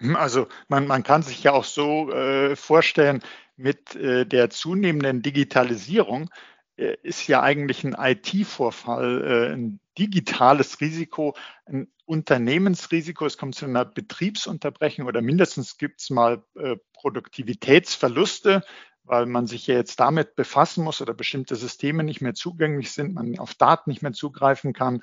Hm, 0.00 0.16
also 0.16 0.48
man, 0.68 0.86
man 0.86 1.02
kann 1.02 1.22
sich 1.22 1.42
ja 1.44 1.52
auch 1.52 1.64
so 1.64 2.10
äh, 2.10 2.56
vorstellen, 2.56 3.22
mit 3.56 3.94
äh, 3.94 4.26
der 4.26 4.50
zunehmenden 4.50 5.22
Digitalisierung 5.22 6.30
äh, 6.76 6.96
ist 7.02 7.28
ja 7.28 7.42
eigentlich 7.42 7.84
ein 7.84 7.94
IT-Vorfall, 7.96 9.22
äh, 9.24 9.52
ein 9.54 9.78
digitales 9.96 10.80
Risiko, 10.80 11.36
ein 11.66 11.88
Unternehmensrisiko. 12.06 13.26
Es 13.26 13.38
kommt 13.38 13.54
zu 13.54 13.64
einer 13.64 13.84
Betriebsunterbrechung 13.84 15.06
oder 15.06 15.22
mindestens 15.22 15.78
gibt 15.78 16.00
es 16.00 16.10
mal 16.10 16.44
äh, 16.56 16.76
Produktivitätsverluste, 16.92 18.62
weil 19.04 19.26
man 19.26 19.46
sich 19.46 19.66
ja 19.66 19.74
jetzt 19.74 20.00
damit 20.00 20.34
befassen 20.36 20.84
muss 20.84 21.00
oder 21.00 21.14
bestimmte 21.14 21.56
Systeme 21.56 22.04
nicht 22.04 22.20
mehr 22.20 22.34
zugänglich 22.34 22.92
sind, 22.92 23.14
man 23.14 23.38
auf 23.38 23.54
Daten 23.54 23.90
nicht 23.90 24.02
mehr 24.02 24.12
zugreifen 24.12 24.72
kann. 24.72 25.02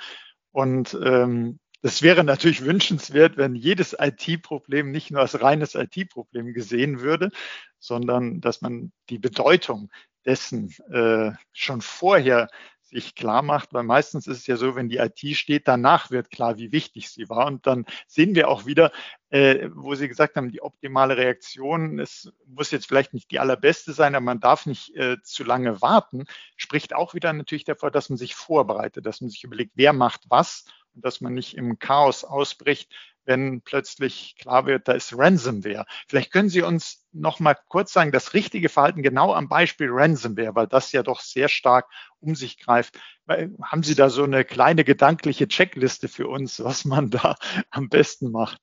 Und 0.52 0.98
ähm, 1.04 1.60
das 1.82 2.02
wäre 2.02 2.24
natürlich 2.24 2.62
wünschenswert, 2.66 3.38
wenn 3.38 3.56
jedes 3.56 3.96
IT-Problem 3.98 4.92
nicht 4.92 5.12
nur 5.12 5.22
als 5.22 5.42
reines 5.42 5.76
IT-Problem 5.76 6.54
gesehen 6.54 7.02
würde, 7.02 7.32
sondern 7.80 8.42
dass 8.42 8.62
man 8.62 8.92
die 9.10 9.20
Bedeutung 9.20 9.90
dessen 10.26 10.70
äh, 10.92 11.32
schon 11.52 11.82
vorher 11.82 12.48
sich 12.92 13.16
klar 13.16 13.42
macht, 13.42 13.74
weil 13.74 13.84
meistens 13.84 14.28
ist 14.28 14.40
es 14.40 14.48
ja 14.48 14.58
so, 14.58 14.76
wenn 14.76 14.90
die 14.90 14.98
IT 14.98 15.20
steht, 15.36 15.68
danach 15.68 16.12
wird 16.12 16.30
klar, 16.30 16.58
wie 16.58 16.72
wichtig 16.72 17.10
sie 17.10 17.30
war. 17.30 17.48
Und 17.48 17.66
dann 17.66 17.86
sehen 18.08 18.36
wir 18.36 18.50
auch 18.50 18.66
wieder, 18.66 18.92
äh, 19.30 19.70
wo 19.74 19.96
Sie 19.96 20.08
gesagt 20.08 20.36
haben, 20.36 20.52
die 20.52 20.62
optimale 20.62 21.16
Reaktion, 21.16 22.00
es 22.00 22.32
muss 22.46 22.72
jetzt 22.72 22.88
vielleicht 22.88 23.14
nicht 23.14 23.32
die 23.32 23.40
allerbeste 23.40 23.94
sein, 23.94 24.14
aber 24.14 24.26
man 24.26 24.42
darf 24.42 24.66
nicht 24.66 24.96
äh, 24.96 25.18
zu 25.24 25.44
lange 25.44 25.82
warten, 25.82 26.26
spricht 26.58 26.94
auch 26.94 27.14
wieder 27.14 27.32
natürlich 27.32 27.64
davor, 27.64 27.92
dass 27.92 28.10
man 28.10 28.18
sich 28.18 28.36
vorbereitet, 28.36 29.06
dass 29.06 29.22
man 29.22 29.30
sich 29.30 29.44
überlegt, 29.44 29.72
wer 29.76 29.94
macht 29.94 30.26
was 30.30 30.66
und 30.94 31.06
dass 31.06 31.22
man 31.22 31.34
nicht 31.34 31.56
im 31.56 31.80
Chaos 31.80 32.26
ausbricht, 32.26 32.94
wenn 33.26 33.62
plötzlich 33.62 34.36
klar 34.40 34.66
wird, 34.66 34.88
da 34.88 34.94
ist 34.94 35.18
Ransomware. 35.18 35.86
Vielleicht 36.08 36.32
können 36.32 36.50
Sie 36.50 36.62
uns 36.62 37.06
noch 37.12 37.40
mal 37.40 37.56
kurz 37.68 37.94
sagen, 37.94 38.12
das 38.12 38.34
richtige 38.34 38.70
Verhalten 38.70 39.04
genau 39.04 39.34
am 39.34 39.48
Beispiel 39.50 39.90
Ransomware, 39.92 40.56
weil 40.56 40.68
das 40.68 40.92
ja 40.92 41.04
doch 41.04 41.20
sehr 41.20 41.50
stark 41.50 41.88
um 42.20 42.36
sich 42.36 42.58
greift. 42.58 42.98
Haben 43.28 43.84
Sie 43.84 43.96
da 43.96 44.10
so 44.10 44.24
eine 44.24 44.44
kleine 44.44 44.84
gedankliche 44.84 45.48
Checkliste 45.48 46.08
für 46.08 46.28
uns, 46.28 46.64
was 46.64 46.86
man 46.86 47.10
da 47.10 47.36
am 47.70 47.90
besten 47.90 48.32
macht? 48.32 48.60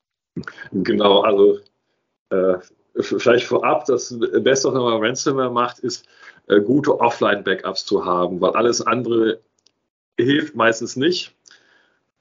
Genau, 0.72 1.22
also 1.22 1.58
äh, 2.30 2.58
vielleicht 3.00 3.46
vorab, 3.46 3.84
das 3.86 4.16
Beste, 4.18 4.68
was 4.68 4.74
man 4.74 5.02
Ransomware 5.02 5.50
macht, 5.50 5.78
ist 5.78 6.06
äh, 6.48 6.60
gute 6.60 7.00
Offline-Backups 7.00 7.84
zu 7.84 8.04
haben, 8.04 8.40
weil 8.40 8.52
alles 8.52 8.82
andere 8.82 9.40
hilft 10.18 10.56
meistens 10.56 10.96
nicht. 10.96 11.34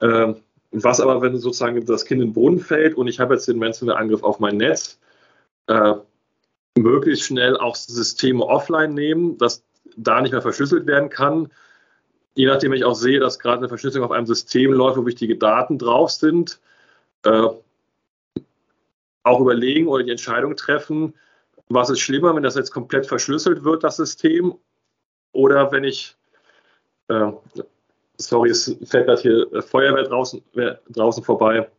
Ähm, 0.02 0.44
was 0.72 1.00
aber, 1.00 1.22
wenn 1.22 1.38
sozusagen 1.38 1.84
das 1.86 2.06
Kind 2.06 2.22
in 2.22 2.30
den 2.30 2.34
Brunnen 2.34 2.60
fällt 2.60 2.96
und 2.96 3.08
ich 3.08 3.20
habe 3.20 3.34
jetzt 3.34 3.48
den 3.48 3.64
Ransomware-Angriff 3.64 4.24
auf 4.24 4.40
mein 4.40 4.58
Netz, 4.58 5.00
äh, 5.68 5.94
möglichst 6.78 7.26
schnell 7.26 7.58
auch 7.58 7.76
Systeme 7.76 8.44
offline 8.46 8.94
nehmen, 8.94 9.38
dass 9.38 9.64
da 9.96 10.22
nicht 10.22 10.32
mehr 10.32 10.42
verschlüsselt 10.42 10.86
werden 10.86 11.10
kann. 11.10 11.52
Je 12.36 12.46
nachdem 12.46 12.74
ich 12.74 12.84
auch 12.84 12.94
sehe, 12.94 13.20
dass 13.20 13.40
gerade 13.40 13.60
eine 13.60 13.70
Verschlüsselung 13.70 14.06
auf 14.06 14.12
einem 14.12 14.28
System 14.28 14.72
läuft, 14.72 14.98
wo 14.98 15.06
wichtige 15.06 15.38
Daten 15.38 15.80
drauf 15.80 16.12
sind, 16.12 16.60
äh, 17.24 17.48
auch 19.24 19.42
überlegen 19.42 19.88
oder 19.88 20.04
die 20.04 20.12
Entscheidung 20.12 20.56
treffen, 20.56 21.14
was 21.70 21.90
ist 21.90 22.00
schlimmer, 22.00 22.36
wenn 22.36 22.44
das 22.44 22.56
jetzt 22.56 22.72
komplett 22.72 23.08
verschlüsselt 23.08 23.64
wird, 23.64 23.84
das 23.84 23.98
System, 23.98 24.56
oder 25.34 25.72
wenn 25.72 25.84
ich 25.84 26.16
äh, 27.10 27.32
sorry, 28.18 28.50
es 28.50 28.76
fährt 28.84 29.08
gerade 29.08 29.22
hier 29.22 29.64
Feuerwehr 29.64 30.04
draußen, 30.04 30.42
draußen 30.90 31.24
vorbei. 31.24 31.70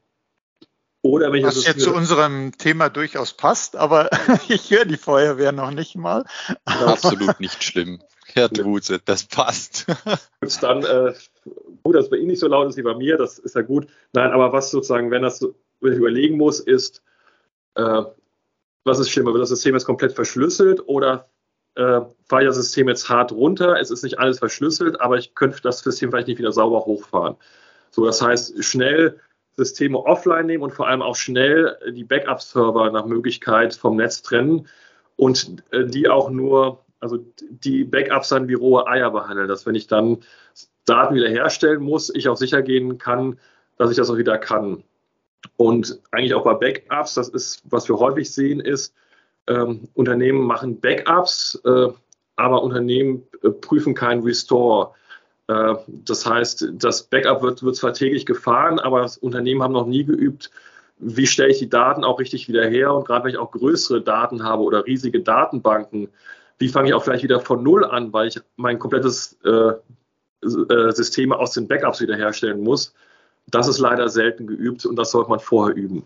Oder 1.02 1.32
wenn 1.32 1.40
ich 1.40 1.44
Was 1.44 1.64
jetzt 1.64 1.80
zu 1.80 1.94
unserem 1.94 2.52
Thema 2.58 2.88
durchaus 2.88 3.32
passt, 3.32 3.76
aber 3.76 4.10
ich 4.48 4.70
höre 4.70 4.84
die 4.84 4.96
Feuerwehr 4.96 5.52
noch 5.52 5.70
nicht 5.70 5.96
mal. 5.96 6.24
Absolut 6.64 7.38
nicht 7.40 7.62
schlimm. 7.62 8.02
Herr 8.34 8.48
Druse, 8.48 9.00
das 9.04 9.24
passt. 9.24 9.86
Und 10.40 10.62
dann, 10.62 10.84
äh, 10.84 11.14
gut, 11.82 11.94
dass 11.94 12.04
es 12.04 12.10
bei 12.10 12.16
Ihnen 12.16 12.28
nicht 12.28 12.40
so 12.40 12.48
laut 12.48 12.68
ist 12.68 12.76
wie 12.76 12.82
bei 12.82 12.94
mir, 12.94 13.16
das 13.16 13.38
ist 13.38 13.54
ja 13.54 13.62
gut. 13.62 13.86
Nein, 14.12 14.32
aber 14.32 14.52
was 14.52 14.70
sozusagen, 14.70 15.10
wenn 15.10 15.22
das, 15.22 15.40
wenn 15.80 15.92
ich 15.92 15.98
überlegen 15.98 16.36
muss, 16.36 16.60
ist, 16.60 17.02
äh, 17.74 18.02
was 18.84 18.98
ist 18.98 19.10
schlimmer, 19.10 19.32
wird 19.32 19.42
das 19.42 19.48
System 19.48 19.74
jetzt 19.74 19.86
komplett 19.86 20.12
verschlüsselt 20.12 20.86
oder 20.86 21.28
äh, 21.78 22.00
fahre 22.28 22.42
ich 22.42 22.48
das 22.48 22.56
System 22.56 22.88
jetzt 22.88 23.08
hart 23.08 23.30
runter. 23.30 23.80
Es 23.80 23.90
ist 23.90 24.02
nicht 24.02 24.18
alles 24.18 24.40
verschlüsselt, 24.40 25.00
aber 25.00 25.16
ich 25.16 25.34
könnte 25.34 25.62
das 25.62 25.78
System 25.78 26.10
vielleicht 26.10 26.26
nicht 26.26 26.38
wieder 26.38 26.52
sauber 26.52 26.80
hochfahren. 26.80 27.36
So, 27.90 28.04
das 28.04 28.20
heißt, 28.20 28.64
schnell 28.64 29.20
Systeme 29.56 29.98
offline 29.98 30.46
nehmen 30.46 30.64
und 30.64 30.72
vor 30.72 30.88
allem 30.88 31.02
auch 31.02 31.16
schnell 31.16 31.78
die 31.92 32.04
Backup-Server 32.04 32.90
nach 32.90 33.06
Möglichkeit 33.06 33.74
vom 33.74 33.96
Netz 33.96 34.22
trennen 34.22 34.66
und 35.16 35.62
äh, 35.70 35.86
die 35.86 36.08
auch 36.08 36.30
nur, 36.30 36.84
also 37.00 37.18
die 37.38 37.84
Backups 37.84 38.28
dann 38.28 38.48
wie 38.48 38.54
rohe 38.54 38.86
Eier 38.86 39.10
behandeln, 39.10 39.48
dass 39.48 39.64
wenn 39.64 39.74
ich 39.74 39.86
dann 39.86 40.18
Daten 40.84 41.14
wiederherstellen 41.14 41.82
muss, 41.82 42.12
ich 42.14 42.28
auch 42.28 42.36
sicher 42.36 42.62
gehen 42.62 42.98
kann, 42.98 43.38
dass 43.76 43.90
ich 43.90 43.96
das 43.96 44.10
auch 44.10 44.16
wieder 44.16 44.38
kann. 44.38 44.82
Und 45.56 46.00
eigentlich 46.10 46.34
auch 46.34 46.44
bei 46.44 46.54
Backups, 46.54 47.14
das 47.14 47.28
ist, 47.28 47.62
was 47.64 47.88
wir 47.88 47.98
häufig 47.98 48.32
sehen, 48.32 48.60
ist, 48.60 48.94
ähm, 49.48 49.88
Unternehmen 49.94 50.46
machen 50.46 50.80
Backups, 50.80 51.60
äh, 51.64 51.88
aber 52.36 52.62
Unternehmen 52.62 53.24
äh, 53.42 53.50
prüfen 53.50 53.94
keinen 53.94 54.22
Restore. 54.22 54.92
Äh, 55.48 55.74
das 55.86 56.24
heißt, 56.26 56.68
das 56.74 57.02
Backup 57.04 57.42
wird, 57.42 57.62
wird 57.62 57.76
zwar 57.76 57.94
täglich 57.94 58.26
gefahren, 58.26 58.78
aber 58.78 59.02
das 59.02 59.18
Unternehmen 59.18 59.62
haben 59.62 59.72
noch 59.72 59.86
nie 59.86 60.04
geübt, 60.04 60.50
wie 60.98 61.26
stelle 61.26 61.50
ich 61.50 61.58
die 61.58 61.68
Daten 61.68 62.04
auch 62.04 62.18
richtig 62.18 62.48
wieder 62.48 62.66
her. 62.66 62.92
Und 62.92 63.06
gerade 63.06 63.24
wenn 63.24 63.32
ich 63.32 63.38
auch 63.38 63.50
größere 63.50 64.02
Daten 64.02 64.44
habe 64.44 64.62
oder 64.62 64.84
riesige 64.86 65.20
Datenbanken, 65.20 66.08
wie 66.58 66.68
fange 66.68 66.88
ich 66.88 66.94
auch 66.94 67.04
vielleicht 67.04 67.22
wieder 67.22 67.40
von 67.40 67.62
Null 67.62 67.84
an, 67.84 68.12
weil 68.12 68.28
ich 68.28 68.40
mein 68.56 68.78
komplettes 68.78 69.38
äh, 69.44 69.72
äh 70.42 70.92
System 70.92 71.32
aus 71.32 71.52
den 71.52 71.68
Backups 71.68 72.00
wiederherstellen 72.00 72.60
muss. 72.60 72.94
Das 73.46 73.68
ist 73.68 73.78
leider 73.78 74.08
selten 74.08 74.46
geübt 74.46 74.84
und 74.84 74.96
das 74.96 75.12
sollte 75.12 75.30
man 75.30 75.40
vorher 75.40 75.74
üben. 75.74 76.04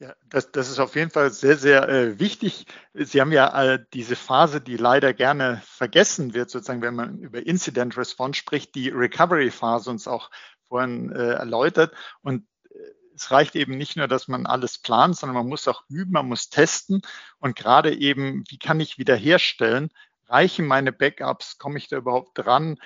Ja, 0.00 0.14
das, 0.28 0.52
das 0.52 0.70
ist 0.70 0.78
auf 0.78 0.94
jeden 0.94 1.10
Fall 1.10 1.32
sehr, 1.32 1.56
sehr 1.56 1.88
äh, 1.88 2.18
wichtig. 2.20 2.66
Sie 2.94 3.20
haben 3.20 3.32
ja 3.32 3.74
äh, 3.74 3.84
diese 3.92 4.14
Phase, 4.14 4.60
die 4.60 4.76
leider 4.76 5.12
gerne 5.12 5.60
vergessen 5.64 6.34
wird, 6.34 6.50
sozusagen, 6.50 6.82
wenn 6.82 6.94
man 6.94 7.18
über 7.18 7.44
Incident 7.44 7.96
Response 7.96 8.38
spricht, 8.38 8.76
die 8.76 8.90
Recovery-Phase 8.90 9.90
uns 9.90 10.06
auch 10.06 10.30
vorhin 10.68 11.10
äh, 11.10 11.32
erläutert. 11.32 11.94
Und 12.22 12.46
äh, 12.70 12.78
es 13.16 13.32
reicht 13.32 13.56
eben 13.56 13.76
nicht 13.76 13.96
nur, 13.96 14.06
dass 14.06 14.28
man 14.28 14.46
alles 14.46 14.78
plant, 14.78 15.16
sondern 15.16 15.34
man 15.34 15.48
muss 15.48 15.66
auch 15.66 15.82
üben, 15.88 16.12
man 16.12 16.28
muss 16.28 16.48
testen. 16.48 17.02
Und 17.40 17.56
gerade 17.56 17.92
eben, 17.92 18.44
wie 18.48 18.58
kann 18.58 18.78
ich 18.78 18.98
wiederherstellen? 18.98 19.90
Reichen 20.26 20.66
meine 20.66 20.92
Backups? 20.92 21.58
Komme 21.58 21.78
ich 21.78 21.88
da 21.88 21.96
überhaupt 21.96 22.38
dran? 22.38 22.78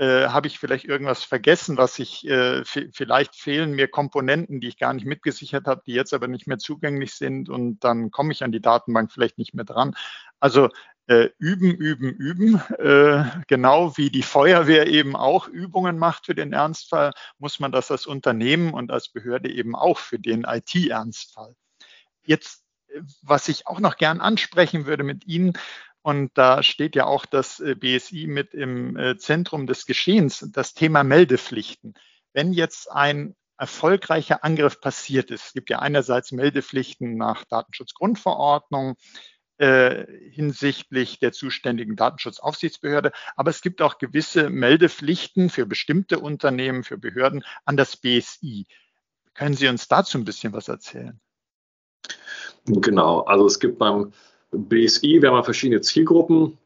Äh, 0.00 0.28
habe 0.28 0.46
ich 0.46 0.58
vielleicht 0.58 0.86
irgendwas 0.86 1.24
vergessen, 1.24 1.76
was 1.76 1.98
ich, 1.98 2.26
äh, 2.26 2.64
vielleicht 2.64 3.36
fehlen 3.36 3.72
mir 3.72 3.86
Komponenten, 3.86 4.58
die 4.58 4.68
ich 4.68 4.78
gar 4.78 4.94
nicht 4.94 5.04
mitgesichert 5.04 5.66
habe, 5.66 5.82
die 5.86 5.92
jetzt 5.92 6.14
aber 6.14 6.26
nicht 6.26 6.46
mehr 6.46 6.56
zugänglich 6.56 7.12
sind 7.12 7.50
und 7.50 7.80
dann 7.84 8.10
komme 8.10 8.32
ich 8.32 8.42
an 8.42 8.50
die 8.50 8.62
Datenbank 8.62 9.12
vielleicht 9.12 9.36
nicht 9.36 9.52
mehr 9.52 9.66
dran. 9.66 9.94
Also 10.40 10.70
äh, 11.06 11.28
üben, 11.38 11.74
üben, 11.74 12.14
üben. 12.14 12.62
Äh, 12.78 13.24
genau 13.46 13.98
wie 13.98 14.08
die 14.08 14.22
Feuerwehr 14.22 14.86
eben 14.86 15.16
auch 15.16 15.48
Übungen 15.48 15.98
macht 15.98 16.24
für 16.24 16.34
den 16.34 16.54
Ernstfall, 16.54 17.12
muss 17.38 17.60
man 17.60 17.70
das 17.70 17.90
als 17.90 18.06
Unternehmen 18.06 18.72
und 18.72 18.90
als 18.90 19.10
Behörde 19.10 19.50
eben 19.50 19.76
auch 19.76 19.98
für 19.98 20.18
den 20.18 20.44
IT-Ernstfall. 20.44 21.54
Jetzt 22.22 22.64
was 23.22 23.48
ich 23.48 23.66
auch 23.66 23.80
noch 23.80 23.96
gern 23.96 24.20
ansprechen 24.20 24.86
würde 24.86 25.04
mit 25.04 25.26
Ihnen, 25.26 25.52
und 26.02 26.30
da 26.34 26.62
steht 26.62 26.96
ja 26.96 27.06
auch 27.06 27.26
das 27.26 27.60
äh, 27.60 27.74
BSI 27.74 28.26
mit 28.26 28.54
im 28.54 28.96
äh, 28.96 29.16
Zentrum 29.18 29.66
des 29.66 29.86
Geschehens, 29.86 30.46
das 30.52 30.74
Thema 30.74 31.04
Meldepflichten. 31.04 31.94
Wenn 32.32 32.52
jetzt 32.52 32.90
ein 32.90 33.36
erfolgreicher 33.58 34.42
Angriff 34.42 34.80
passiert 34.80 35.30
ist, 35.30 35.46
es 35.46 35.52
gibt 35.52 35.68
ja 35.68 35.80
einerseits 35.80 36.32
Meldepflichten 36.32 37.16
nach 37.16 37.44
Datenschutzgrundverordnung 37.44 38.96
äh, 39.58 40.06
hinsichtlich 40.30 41.18
der 41.18 41.32
zuständigen 41.32 41.96
Datenschutzaufsichtsbehörde, 41.96 43.12
aber 43.36 43.50
es 43.50 43.60
gibt 43.60 43.82
auch 43.82 43.98
gewisse 43.98 44.48
Meldepflichten 44.48 45.50
für 45.50 45.66
bestimmte 45.66 46.18
Unternehmen, 46.18 46.82
für 46.82 46.96
Behörden 46.96 47.44
an 47.66 47.76
das 47.76 47.98
BSI. 47.98 48.66
Können 49.34 49.54
Sie 49.54 49.68
uns 49.68 49.86
dazu 49.86 50.16
ein 50.16 50.24
bisschen 50.24 50.54
was 50.54 50.68
erzählen? 50.68 51.20
Genau, 52.64 53.20
also 53.20 53.44
es 53.44 53.60
gibt 53.60 53.78
beim 53.78 54.12
BSI, 54.52 55.22
wir 55.22 55.30
haben 55.30 55.44
verschiedene 55.44 55.80
Zielgruppen, 55.80 56.58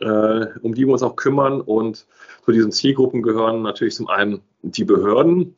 äh, 0.00 0.46
um 0.62 0.74
die 0.74 0.86
wir 0.86 0.92
uns 0.92 1.02
auch 1.02 1.16
kümmern. 1.16 1.60
Und 1.60 2.06
zu 2.44 2.52
diesen 2.52 2.72
Zielgruppen 2.72 3.22
gehören 3.22 3.62
natürlich 3.62 3.94
zum 3.94 4.08
einen 4.08 4.40
die 4.62 4.84
Behörden, 4.84 5.54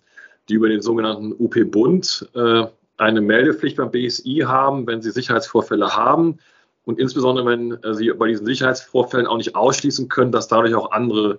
die 0.49 0.55
über 0.55 0.69
den 0.69 0.83
sogenannten 0.83 1.33
UP-Bund 1.33 2.29
äh, 2.35 2.67
eine 2.97 3.21
Meldepflicht 3.21 3.77
beim 3.77 3.90
BSI 3.90 4.45
haben, 4.47 4.87
wenn 4.87 5.03
sie 5.03 5.11
Sicherheitsvorfälle 5.11 5.97
haben. 5.97 6.38
Und 6.85 6.99
insbesondere, 6.99 7.47
wenn 7.47 7.73
äh, 7.83 7.95
sie 7.95 8.12
bei 8.12 8.29
diesen 8.29 8.47
Sicherheitsvorfällen 8.47 9.27
auch 9.27 9.38
nicht 9.38 9.57
ausschließen 9.57 10.09
können, 10.09 10.33
dass 10.33 10.49
dadurch 10.49 10.75
auch 10.75 10.90
andere 10.93 11.38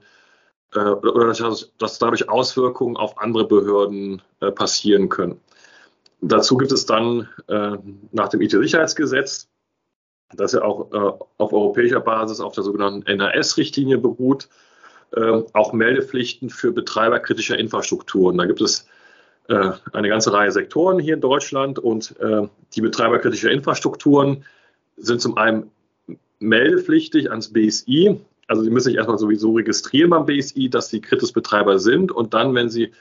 äh, 0.73 0.79
oder 0.79 1.27
dass, 1.27 1.71
dass, 1.77 1.99
dadurch 1.99 2.29
Auswirkungen 2.29 2.97
auf 2.97 3.17
andere 3.19 3.47
Behörden 3.47 4.21
äh, 4.39 4.51
passieren 4.51 5.09
können. 5.09 5.39
Dazu 6.21 6.57
gibt 6.57 6.71
es 6.71 6.85
dann 6.85 7.27
äh, 7.47 7.77
nach 8.11 8.29
dem 8.29 8.41
IT-Sicherheitsgesetz 8.41 9.47
das 10.33 10.53
ja 10.53 10.63
auch 10.63 10.91
äh, 10.91 11.23
auf 11.37 11.53
europäischer 11.53 11.99
Basis 11.99 12.39
auf 12.39 12.53
der 12.53 12.63
sogenannten 12.63 13.17
NAS-Richtlinie 13.17 13.97
beruht, 13.97 14.49
äh, 15.15 15.41
auch 15.53 15.73
Meldepflichten 15.73 16.49
für 16.49 16.71
Betreiber 16.71 17.19
kritischer 17.19 17.57
Infrastrukturen. 17.57 18.37
Da 18.37 18.45
gibt 18.45 18.61
es 18.61 18.87
äh, 19.47 19.71
eine 19.93 20.09
ganze 20.09 20.33
Reihe 20.33 20.51
Sektoren 20.51 20.99
hier 20.99 21.15
in 21.15 21.21
Deutschland 21.21 21.79
und 21.79 22.19
äh, 22.19 22.47
die 22.73 22.81
Betreiber 22.81 23.19
kritischer 23.19 23.51
Infrastrukturen 23.51 24.43
sind 24.97 25.21
zum 25.21 25.37
einen 25.37 25.69
meldepflichtig 26.39 27.29
ans 27.29 27.53
BSI. 27.53 28.19
Also 28.47 28.63
sie 28.63 28.69
müssen 28.69 28.89
sich 28.89 28.95
erstmal 28.95 29.17
sowieso 29.17 29.53
registrieren 29.53 30.09
beim 30.09 30.25
BSI, 30.25 30.69
dass 30.69 30.89
sie 30.89 31.01
Kritisbetreiber 31.01 31.79
sind 31.79 32.11
und 32.11 32.33
dann, 32.33 32.53
wenn 32.55 32.69
sie 32.69 32.91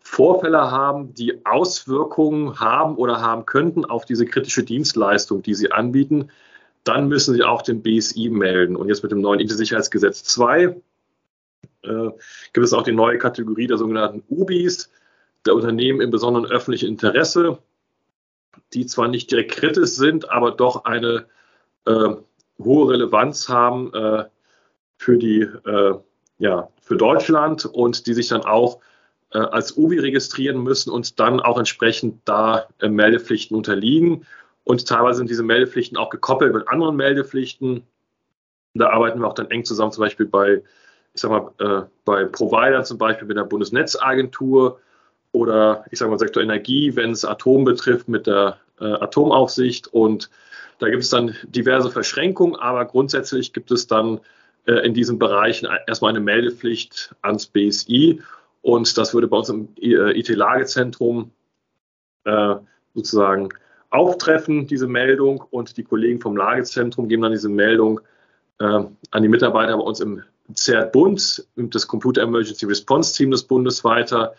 Vorfälle 0.00 0.70
haben, 0.70 1.14
die 1.14 1.44
Auswirkungen 1.44 2.60
haben 2.60 2.96
oder 2.96 3.20
haben 3.20 3.44
könnten 3.44 3.84
auf 3.84 4.04
diese 4.04 4.24
kritische 4.24 4.62
Dienstleistung, 4.62 5.42
die 5.42 5.54
sie 5.54 5.70
anbieten, 5.70 6.30
dann 6.88 7.08
müssen 7.08 7.34
Sie 7.34 7.42
auch 7.42 7.62
den 7.62 7.82
BSI 7.82 8.30
melden. 8.30 8.76
Und 8.76 8.88
jetzt 8.88 9.02
mit 9.02 9.12
dem 9.12 9.20
neuen 9.20 9.40
IT-Sicherheitsgesetz 9.40 10.24
2 10.24 10.62
äh, 11.82 12.10
gibt 12.52 12.66
es 12.66 12.72
auch 12.72 12.82
die 12.82 12.92
neue 12.92 13.18
Kategorie 13.18 13.66
der 13.66 13.78
sogenannten 13.78 14.22
UBIs, 14.28 14.90
der 15.46 15.54
Unternehmen 15.54 16.00
im 16.00 16.10
besonderen 16.10 16.46
öffentlichen 16.46 16.88
Interesse, 16.88 17.58
die 18.72 18.86
zwar 18.86 19.08
nicht 19.08 19.30
direkt 19.30 19.52
kritisch 19.52 19.90
sind, 19.90 20.30
aber 20.30 20.50
doch 20.50 20.84
eine 20.84 21.26
äh, 21.86 22.14
hohe 22.58 22.90
Relevanz 22.90 23.48
haben 23.48 23.94
äh, 23.94 24.24
für 24.96 25.16
die 25.16 25.42
äh, 25.42 25.94
ja, 26.38 26.68
für 26.80 26.96
Deutschland 26.96 27.66
und 27.66 28.06
die 28.06 28.14
sich 28.14 28.28
dann 28.28 28.42
auch 28.42 28.80
äh, 29.32 29.38
als 29.38 29.76
UBI 29.76 29.98
registrieren 29.98 30.62
müssen 30.62 30.90
und 30.90 31.20
dann 31.20 31.40
auch 31.40 31.58
entsprechend 31.58 32.20
da 32.24 32.68
äh, 32.80 32.88
Meldepflichten 32.88 33.56
unterliegen. 33.56 34.26
Und 34.68 34.86
teilweise 34.86 35.16
sind 35.16 35.30
diese 35.30 35.42
Meldepflichten 35.42 35.96
auch 35.96 36.10
gekoppelt 36.10 36.52
mit 36.52 36.68
anderen 36.68 36.94
Meldepflichten. 36.94 37.84
Da 38.74 38.90
arbeiten 38.90 39.18
wir 39.18 39.26
auch 39.26 39.32
dann 39.34 39.50
eng 39.50 39.64
zusammen, 39.64 39.92
zum 39.92 40.02
Beispiel 40.02 40.26
bei, 40.26 40.62
ich 41.14 41.22
sag 41.22 41.30
mal, 41.30 41.52
äh, 41.58 41.86
bei 42.04 42.26
Providern, 42.26 42.84
zum 42.84 42.98
Beispiel 42.98 43.26
mit 43.26 43.38
der 43.38 43.44
Bundesnetzagentur 43.44 44.78
oder 45.32 45.86
ich 45.90 45.98
sage 45.98 46.10
mal 46.10 46.18
Sektor 46.18 46.42
Energie, 46.42 46.94
wenn 46.96 47.12
es 47.12 47.24
Atom 47.24 47.64
betrifft, 47.64 48.08
mit 48.08 48.26
der 48.26 48.58
äh, 48.78 48.84
Atomaufsicht. 48.84 49.86
Und 49.88 50.28
da 50.80 50.90
gibt 50.90 51.02
es 51.02 51.08
dann 51.08 51.34
diverse 51.44 51.90
Verschränkungen, 51.90 52.54
aber 52.54 52.84
grundsätzlich 52.84 53.54
gibt 53.54 53.70
es 53.70 53.86
dann 53.86 54.20
äh, 54.66 54.84
in 54.84 54.92
diesen 54.92 55.18
Bereichen 55.18 55.66
erstmal 55.86 56.10
eine 56.10 56.20
Meldepflicht 56.20 57.14
ans 57.22 57.46
BSI. 57.46 58.20
Und 58.60 58.98
das 58.98 59.14
würde 59.14 59.28
bei 59.28 59.38
uns 59.38 59.48
im 59.48 59.70
äh, 59.80 60.18
IT-Lagezentrum 60.18 61.30
äh, 62.24 62.56
sozusagen 62.92 63.48
auftreffen, 63.90 64.66
diese 64.66 64.86
Meldung, 64.86 65.44
und 65.50 65.76
die 65.76 65.84
Kollegen 65.84 66.20
vom 66.20 66.36
Lagezentrum 66.36 67.08
geben 67.08 67.22
dann 67.22 67.32
diese 67.32 67.48
Meldung 67.48 68.00
äh, 68.60 68.64
an 68.64 69.22
die 69.22 69.28
Mitarbeiter 69.28 69.76
bei 69.76 69.82
uns 69.82 70.00
im 70.00 70.22
CERT-Bund, 70.54 71.46
das 71.56 71.86
Computer 71.86 72.22
Emergency 72.22 72.66
Response 72.66 73.14
Team 73.14 73.30
des 73.30 73.44
Bundes 73.44 73.84
weiter, 73.84 74.34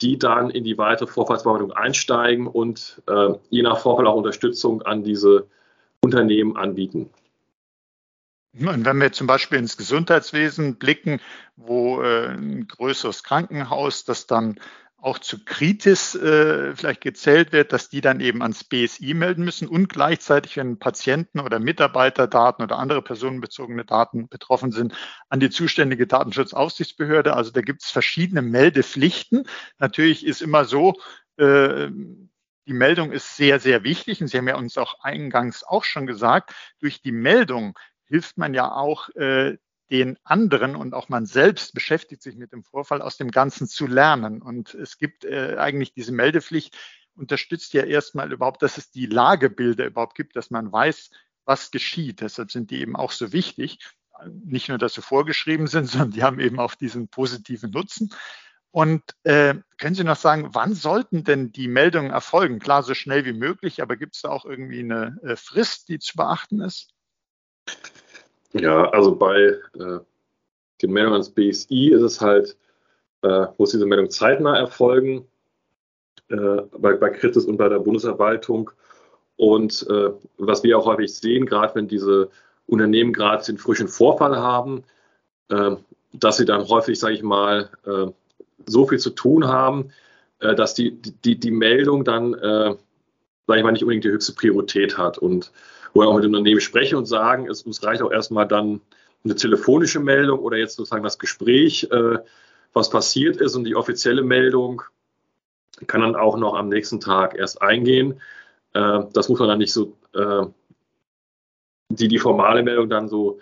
die 0.00 0.18
dann 0.18 0.50
in 0.50 0.64
die 0.64 0.78
weitere 0.78 1.08
Vorfallsbearbeitung 1.08 1.72
einsteigen 1.72 2.46
und 2.46 3.02
äh, 3.08 3.34
je 3.50 3.62
nach 3.62 3.78
Vorfall 3.78 4.06
auch 4.06 4.14
Unterstützung 4.14 4.82
an 4.82 5.02
diese 5.02 5.46
Unternehmen 6.00 6.56
anbieten. 6.56 7.10
Und 8.58 8.84
wenn 8.84 9.00
wir 9.00 9.12
zum 9.12 9.26
Beispiel 9.26 9.58
ins 9.58 9.76
Gesundheitswesen 9.76 10.76
blicken, 10.76 11.20
wo 11.56 12.00
äh, 12.02 12.28
ein 12.28 12.66
größeres 12.66 13.22
Krankenhaus, 13.22 14.04
das 14.04 14.26
dann 14.26 14.58
auch 15.00 15.18
zu 15.18 15.44
Kritis 15.44 16.16
äh, 16.16 16.74
vielleicht 16.74 17.00
gezählt 17.00 17.52
wird, 17.52 17.72
dass 17.72 17.88
die 17.88 18.00
dann 18.00 18.20
eben 18.20 18.42
ans 18.42 18.64
BSI 18.64 19.14
melden 19.14 19.44
müssen 19.44 19.68
und 19.68 19.88
gleichzeitig, 19.88 20.56
wenn 20.56 20.80
Patienten 20.80 21.38
oder 21.38 21.60
Mitarbeiterdaten 21.60 22.64
oder 22.64 22.78
andere 22.78 23.00
personenbezogene 23.00 23.84
Daten 23.84 24.28
betroffen 24.28 24.72
sind, 24.72 24.94
an 25.28 25.38
die 25.38 25.50
zuständige 25.50 26.08
Datenschutzaufsichtsbehörde. 26.08 27.34
Also 27.34 27.52
da 27.52 27.60
gibt 27.60 27.84
es 27.84 27.90
verschiedene 27.90 28.42
Meldepflichten. 28.42 29.44
Natürlich 29.78 30.26
ist 30.26 30.42
immer 30.42 30.64
so, 30.64 30.94
äh, 31.36 31.88
die 32.66 32.74
Meldung 32.74 33.12
ist 33.12 33.36
sehr, 33.36 33.60
sehr 33.60 33.84
wichtig 33.84 34.20
und 34.20 34.26
Sie 34.26 34.36
haben 34.36 34.48
ja 34.48 34.56
uns 34.56 34.76
auch 34.76 35.00
eingangs 35.00 35.62
auch 35.62 35.84
schon 35.84 36.06
gesagt, 36.06 36.52
durch 36.80 37.00
die 37.00 37.12
Meldung 37.12 37.78
hilft 38.04 38.36
man 38.36 38.52
ja 38.52 38.72
auch 38.72 39.08
äh, 39.10 39.56
den 39.90 40.18
anderen 40.24 40.76
und 40.76 40.94
auch 40.94 41.08
man 41.08 41.26
selbst 41.26 41.74
beschäftigt 41.74 42.22
sich 42.22 42.36
mit 42.36 42.52
dem 42.52 42.62
Vorfall 42.62 43.02
aus 43.02 43.16
dem 43.16 43.30
Ganzen 43.30 43.66
zu 43.66 43.86
lernen. 43.86 44.42
Und 44.42 44.74
es 44.74 44.98
gibt 44.98 45.24
äh, 45.24 45.56
eigentlich 45.58 45.94
diese 45.94 46.12
Meldepflicht, 46.12 46.76
unterstützt 47.14 47.72
ja 47.72 47.82
erstmal 47.82 48.32
überhaupt, 48.32 48.62
dass 48.62 48.78
es 48.78 48.90
die 48.90 49.06
Lagebilder 49.06 49.86
überhaupt 49.86 50.14
gibt, 50.14 50.36
dass 50.36 50.50
man 50.50 50.70
weiß, 50.70 51.10
was 51.44 51.70
geschieht. 51.70 52.20
Deshalb 52.20 52.52
sind 52.52 52.70
die 52.70 52.80
eben 52.80 52.96
auch 52.96 53.12
so 53.12 53.32
wichtig. 53.32 53.78
Nicht 54.44 54.68
nur, 54.68 54.78
dass 54.78 54.94
sie 54.94 55.02
vorgeschrieben 55.02 55.66
sind, 55.66 55.86
sondern 55.90 56.12
die 56.12 56.22
haben 56.22 56.40
eben 56.40 56.60
auch 56.60 56.74
diesen 56.74 57.08
positiven 57.08 57.70
Nutzen. 57.70 58.14
Und 58.70 59.02
äh, 59.24 59.54
können 59.78 59.94
Sie 59.94 60.04
noch 60.04 60.16
sagen, 60.16 60.50
wann 60.52 60.74
sollten 60.74 61.24
denn 61.24 61.52
die 61.52 61.68
Meldungen 61.68 62.10
erfolgen? 62.10 62.58
Klar, 62.58 62.82
so 62.82 62.94
schnell 62.94 63.24
wie 63.24 63.32
möglich, 63.32 63.80
aber 63.80 63.96
gibt 63.96 64.14
es 64.14 64.22
da 64.22 64.28
auch 64.28 64.44
irgendwie 64.44 64.80
eine 64.80 65.18
äh, 65.22 65.36
Frist, 65.36 65.88
die 65.88 65.98
zu 65.98 66.16
beachten 66.16 66.60
ist? 66.60 66.92
Ja, 68.52 68.88
also 68.90 69.14
bei 69.14 69.36
äh, 69.38 70.00
den 70.80 70.92
Meldungen 70.92 71.14
ans 71.14 71.30
BSI 71.30 71.90
ist 71.90 72.02
es 72.02 72.20
halt, 72.20 72.56
äh, 73.22 73.46
muss 73.58 73.70
diese 73.70 73.86
Meldung 73.86 74.10
zeitnah 74.10 74.56
erfolgen, 74.56 75.26
äh, 76.28 76.62
bei, 76.78 76.94
bei 76.94 77.10
Kritis 77.10 77.44
und 77.44 77.56
bei 77.56 77.68
der 77.68 77.80
Bundesverwaltung. 77.80 78.70
Und 79.36 79.86
äh, 79.88 80.10
was 80.38 80.62
wir 80.62 80.78
auch 80.78 80.86
häufig 80.86 81.14
sehen, 81.14 81.46
gerade 81.46 81.74
wenn 81.74 81.88
diese 81.88 82.30
Unternehmen 82.66 83.12
gerade 83.12 83.44
den 83.44 83.58
frischen 83.58 83.88
Vorfall 83.88 84.36
haben, 84.36 84.84
äh, 85.48 85.76
dass 86.12 86.38
sie 86.38 86.44
dann 86.44 86.68
häufig, 86.68 86.98
sage 86.98 87.14
ich 87.14 87.22
mal, 87.22 87.70
äh, 87.86 88.06
so 88.66 88.86
viel 88.86 88.98
zu 88.98 89.10
tun 89.10 89.46
haben, 89.46 89.90
äh, 90.40 90.54
dass 90.54 90.74
die, 90.74 91.00
die, 91.00 91.38
die 91.38 91.50
Meldung 91.50 92.04
dann, 92.04 92.34
äh, 92.34 92.74
sage 93.46 93.58
ich 93.58 93.62
mal, 93.62 93.72
nicht 93.72 93.82
unbedingt 93.82 94.04
die 94.04 94.10
höchste 94.10 94.32
Priorität 94.32 94.98
hat. 94.98 95.18
Und 95.18 95.52
wir 96.00 96.08
auch 96.08 96.14
mit 96.14 96.24
dem 96.24 96.34
Unternehmen 96.34 96.60
sprechen 96.60 96.96
und 96.96 97.06
sagen, 97.06 97.48
es 97.48 97.62
uns 97.62 97.82
reicht 97.82 98.02
auch 98.02 98.10
erstmal 98.10 98.46
dann 98.46 98.80
eine 99.24 99.34
telefonische 99.34 100.00
Meldung 100.00 100.40
oder 100.40 100.56
jetzt 100.56 100.76
sozusagen 100.76 101.04
das 101.04 101.18
Gespräch, 101.18 101.88
äh, 101.90 102.18
was 102.72 102.90
passiert 102.90 103.38
ist 103.38 103.56
und 103.56 103.64
die 103.64 103.76
offizielle 103.76 104.22
Meldung 104.22 104.82
kann 105.86 106.00
dann 106.00 106.16
auch 106.16 106.36
noch 106.36 106.54
am 106.54 106.68
nächsten 106.68 107.00
Tag 107.00 107.36
erst 107.36 107.62
eingehen. 107.62 108.20
Äh, 108.74 109.00
das 109.12 109.28
muss 109.28 109.38
man 109.38 109.48
dann 109.48 109.58
nicht 109.58 109.72
so, 109.72 109.96
äh, 110.14 110.46
die, 111.90 112.08
die 112.08 112.18
formale 112.18 112.62
Meldung 112.62 112.88
dann 112.88 113.08
so 113.08 113.40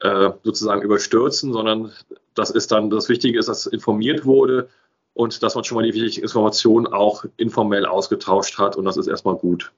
äh, 0.00 0.30
sozusagen 0.44 0.82
überstürzen, 0.82 1.52
sondern 1.52 1.92
das 2.34 2.50
ist 2.50 2.70
dann, 2.70 2.90
das 2.90 3.08
Wichtige 3.08 3.38
ist, 3.38 3.48
dass 3.48 3.66
informiert 3.66 4.24
wurde 4.24 4.68
und 5.14 5.42
dass 5.42 5.54
man 5.56 5.64
schon 5.64 5.76
mal 5.76 5.82
die 5.82 5.94
wichtigen 5.94 6.22
Informationen 6.22 6.86
auch 6.86 7.24
informell 7.36 7.84
ausgetauscht 7.86 8.58
hat 8.58 8.76
und 8.76 8.84
das 8.84 8.96
ist 8.96 9.08
erstmal 9.08 9.34
gut. 9.34 9.72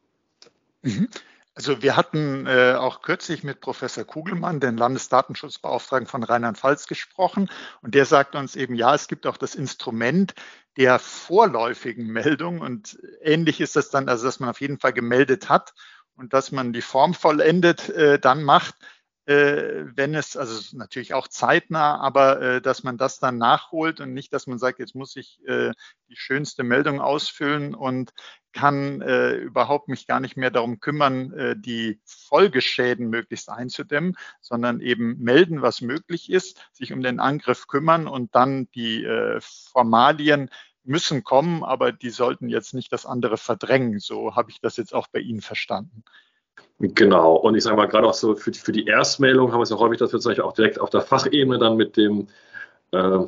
Mhm. 0.82 1.08
Also 1.60 1.82
wir 1.82 1.94
hatten 1.94 2.46
äh, 2.46 2.72
auch 2.72 3.02
kürzlich 3.02 3.44
mit 3.44 3.60
Professor 3.60 4.04
Kugelmann, 4.04 4.60
den 4.60 4.78
Landesdatenschutzbeauftragten 4.78 6.06
von 6.06 6.22
Rheinland-Pfalz, 6.22 6.86
gesprochen. 6.86 7.50
Und 7.82 7.94
der 7.94 8.06
sagt 8.06 8.34
uns 8.34 8.56
eben, 8.56 8.74
ja, 8.74 8.94
es 8.94 9.08
gibt 9.08 9.26
auch 9.26 9.36
das 9.36 9.54
Instrument 9.54 10.32
der 10.78 10.98
vorläufigen 10.98 12.06
Meldung. 12.06 12.62
Und 12.62 12.98
ähnlich 13.20 13.60
ist 13.60 13.76
das 13.76 13.90
dann, 13.90 14.08
also 14.08 14.24
dass 14.24 14.40
man 14.40 14.48
auf 14.48 14.62
jeden 14.62 14.78
Fall 14.78 14.94
gemeldet 14.94 15.50
hat. 15.50 15.74
und 16.14 16.32
dass 16.32 16.50
man 16.50 16.72
die 16.72 16.80
Form 16.80 17.12
vollendet 17.12 17.90
äh, 17.90 18.18
dann 18.18 18.42
macht, 18.42 18.76
wenn 19.32 20.14
es, 20.14 20.36
also 20.36 20.76
natürlich 20.76 21.14
auch 21.14 21.28
zeitnah, 21.28 21.98
aber 22.00 22.40
äh, 22.40 22.60
dass 22.62 22.82
man 22.82 22.98
das 22.98 23.18
dann 23.18 23.38
nachholt 23.38 24.00
und 24.00 24.12
nicht, 24.12 24.32
dass 24.32 24.46
man 24.46 24.58
sagt, 24.58 24.78
jetzt 24.78 24.94
muss 24.94 25.14
ich 25.16 25.40
äh, 25.46 25.72
die 26.08 26.16
schönste 26.16 26.64
Meldung 26.64 27.00
ausfüllen 27.00 27.74
und 27.74 28.12
kann 28.52 29.00
äh, 29.00 29.34
überhaupt 29.34 29.88
mich 29.88 30.06
gar 30.06 30.20
nicht 30.20 30.36
mehr 30.36 30.50
darum 30.50 30.80
kümmern, 30.80 31.32
äh, 31.32 31.56
die 31.56 32.00
Folgeschäden 32.04 33.08
möglichst 33.08 33.48
einzudämmen, 33.48 34.16
sondern 34.40 34.80
eben 34.80 35.18
melden, 35.18 35.62
was 35.62 35.80
möglich 35.80 36.30
ist, 36.30 36.58
sich 36.72 36.92
um 36.92 37.02
den 37.02 37.20
Angriff 37.20 37.68
kümmern 37.68 38.08
und 38.08 38.34
dann 38.34 38.68
die 38.74 39.04
äh, 39.04 39.40
Formalien 39.40 40.50
müssen 40.82 41.22
kommen, 41.24 41.62
aber 41.62 41.92
die 41.92 42.10
sollten 42.10 42.48
jetzt 42.48 42.74
nicht 42.74 42.92
das 42.92 43.06
andere 43.06 43.36
verdrängen. 43.36 44.00
So 44.00 44.34
habe 44.34 44.50
ich 44.50 44.60
das 44.60 44.76
jetzt 44.76 44.94
auch 44.94 45.06
bei 45.08 45.20
Ihnen 45.20 45.42
verstanden. 45.42 46.04
Genau, 46.78 47.36
und 47.36 47.56
ich 47.56 47.64
sage 47.64 47.76
mal, 47.76 47.86
gerade 47.86 48.06
auch 48.06 48.14
so 48.14 48.34
für, 48.34 48.52
für 48.54 48.72
die 48.72 48.86
Erstmeldung 48.86 49.52
haben 49.52 49.58
wir 49.58 49.64
es 49.64 49.70
ja 49.70 49.78
häufig, 49.78 49.98
dass 49.98 50.12
wir 50.12 50.20
zum 50.20 50.30
Beispiel 50.30 50.44
auch 50.44 50.54
direkt 50.54 50.80
auf 50.80 50.88
der 50.88 51.02
Fachebene 51.02 51.58
dann 51.58 51.76
mit 51.76 51.96
dem 51.98 52.28
äh, 52.92 53.18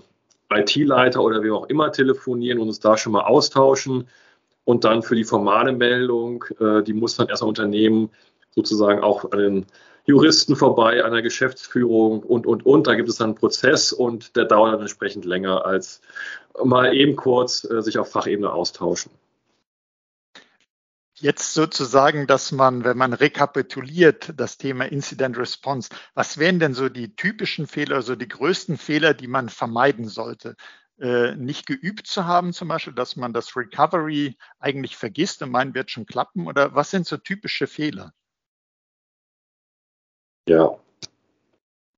IT-Leiter 0.50 1.22
oder 1.22 1.42
wie 1.42 1.50
auch 1.50 1.68
immer 1.68 1.92
telefonieren 1.92 2.58
und 2.58 2.68
uns 2.68 2.80
da 2.80 2.96
schon 2.96 3.12
mal 3.12 3.24
austauschen. 3.24 4.08
Und 4.64 4.84
dann 4.84 5.02
für 5.02 5.16
die 5.16 5.24
formale 5.24 5.72
Meldung, 5.72 6.44
äh, 6.60 6.82
die 6.82 6.94
muss 6.94 7.16
dann 7.16 7.28
erst 7.28 7.42
ein 7.42 7.48
Unternehmen 7.48 8.10
sozusagen 8.54 9.00
auch 9.00 9.30
an 9.32 9.38
den 9.38 9.66
Juristen 10.04 10.56
vorbei, 10.56 11.04
an 11.04 11.12
der 11.12 11.22
Geschäftsführung 11.22 12.22
und, 12.22 12.46
und, 12.46 12.64
und. 12.64 12.86
Da 12.86 12.94
gibt 12.94 13.08
es 13.08 13.16
dann 13.16 13.30
einen 13.30 13.34
Prozess 13.34 13.92
und 13.92 14.36
der 14.36 14.46
dauert 14.46 14.74
dann 14.74 14.80
entsprechend 14.80 15.24
länger 15.24 15.64
als 15.66 16.00
mal 16.62 16.94
eben 16.94 17.16
kurz 17.16 17.64
äh, 17.64 17.82
sich 17.82 17.98
auf 17.98 18.10
Fachebene 18.10 18.52
austauschen. 18.52 19.12
Jetzt 21.22 21.54
sozusagen, 21.54 22.26
dass 22.26 22.50
man, 22.50 22.82
wenn 22.82 22.98
man 22.98 23.12
rekapituliert, 23.12 24.32
das 24.36 24.58
Thema 24.58 24.86
Incident 24.86 25.38
Response, 25.38 25.88
was 26.14 26.36
wären 26.36 26.58
denn 26.58 26.74
so 26.74 26.88
die 26.88 27.14
typischen 27.14 27.68
Fehler, 27.68 28.02
so 28.02 28.16
die 28.16 28.26
größten 28.26 28.76
Fehler, 28.76 29.14
die 29.14 29.28
man 29.28 29.48
vermeiden 29.48 30.08
sollte? 30.08 30.56
Äh, 30.98 31.36
nicht 31.36 31.66
geübt 31.66 32.08
zu 32.08 32.26
haben, 32.26 32.52
zum 32.52 32.66
Beispiel, 32.66 32.92
dass 32.92 33.14
man 33.14 33.32
das 33.32 33.54
Recovery 33.54 34.36
eigentlich 34.58 34.96
vergisst 34.96 35.40
und 35.42 35.52
meint, 35.52 35.76
wird 35.76 35.92
schon 35.92 36.06
klappen? 36.06 36.48
Oder 36.48 36.74
was 36.74 36.90
sind 36.90 37.06
so 37.06 37.16
typische 37.16 37.68
Fehler? 37.68 38.12
Ja, 40.48 40.76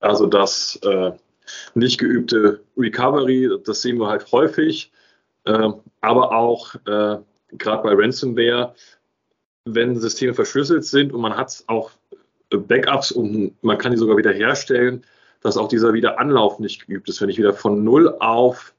also 0.00 0.26
das 0.26 0.76
äh, 0.82 1.12
nicht 1.72 1.96
geübte 1.96 2.62
Recovery, 2.76 3.58
das 3.64 3.80
sehen 3.80 3.96
wir 3.96 4.08
halt 4.08 4.30
häufig, 4.32 4.92
äh, 5.44 5.70
aber 6.02 6.32
auch 6.32 6.74
äh, 6.74 7.22
gerade 7.56 7.82
bei 7.82 7.94
Ransomware 7.94 8.74
wenn 9.64 9.96
Systeme 9.98 10.34
verschlüsselt 10.34 10.84
sind 10.84 11.12
und 11.12 11.20
man 11.20 11.36
hat 11.36 11.64
auch 11.66 11.90
äh, 12.50 12.56
Backups 12.56 13.12
und 13.12 13.54
man 13.62 13.78
kann 13.78 13.92
die 13.92 13.98
sogar 13.98 14.16
wieder 14.16 14.32
herstellen, 14.32 15.04
dass 15.40 15.56
auch 15.56 15.68
dieser 15.68 15.92
Wiederanlauf 15.92 16.58
nicht 16.58 16.86
geübt 16.86 17.08
ist, 17.08 17.20
wenn 17.20 17.28
ich 17.28 17.38
wieder 17.38 17.54
von 17.54 17.84
Null 17.84 18.08
auf 18.20 18.74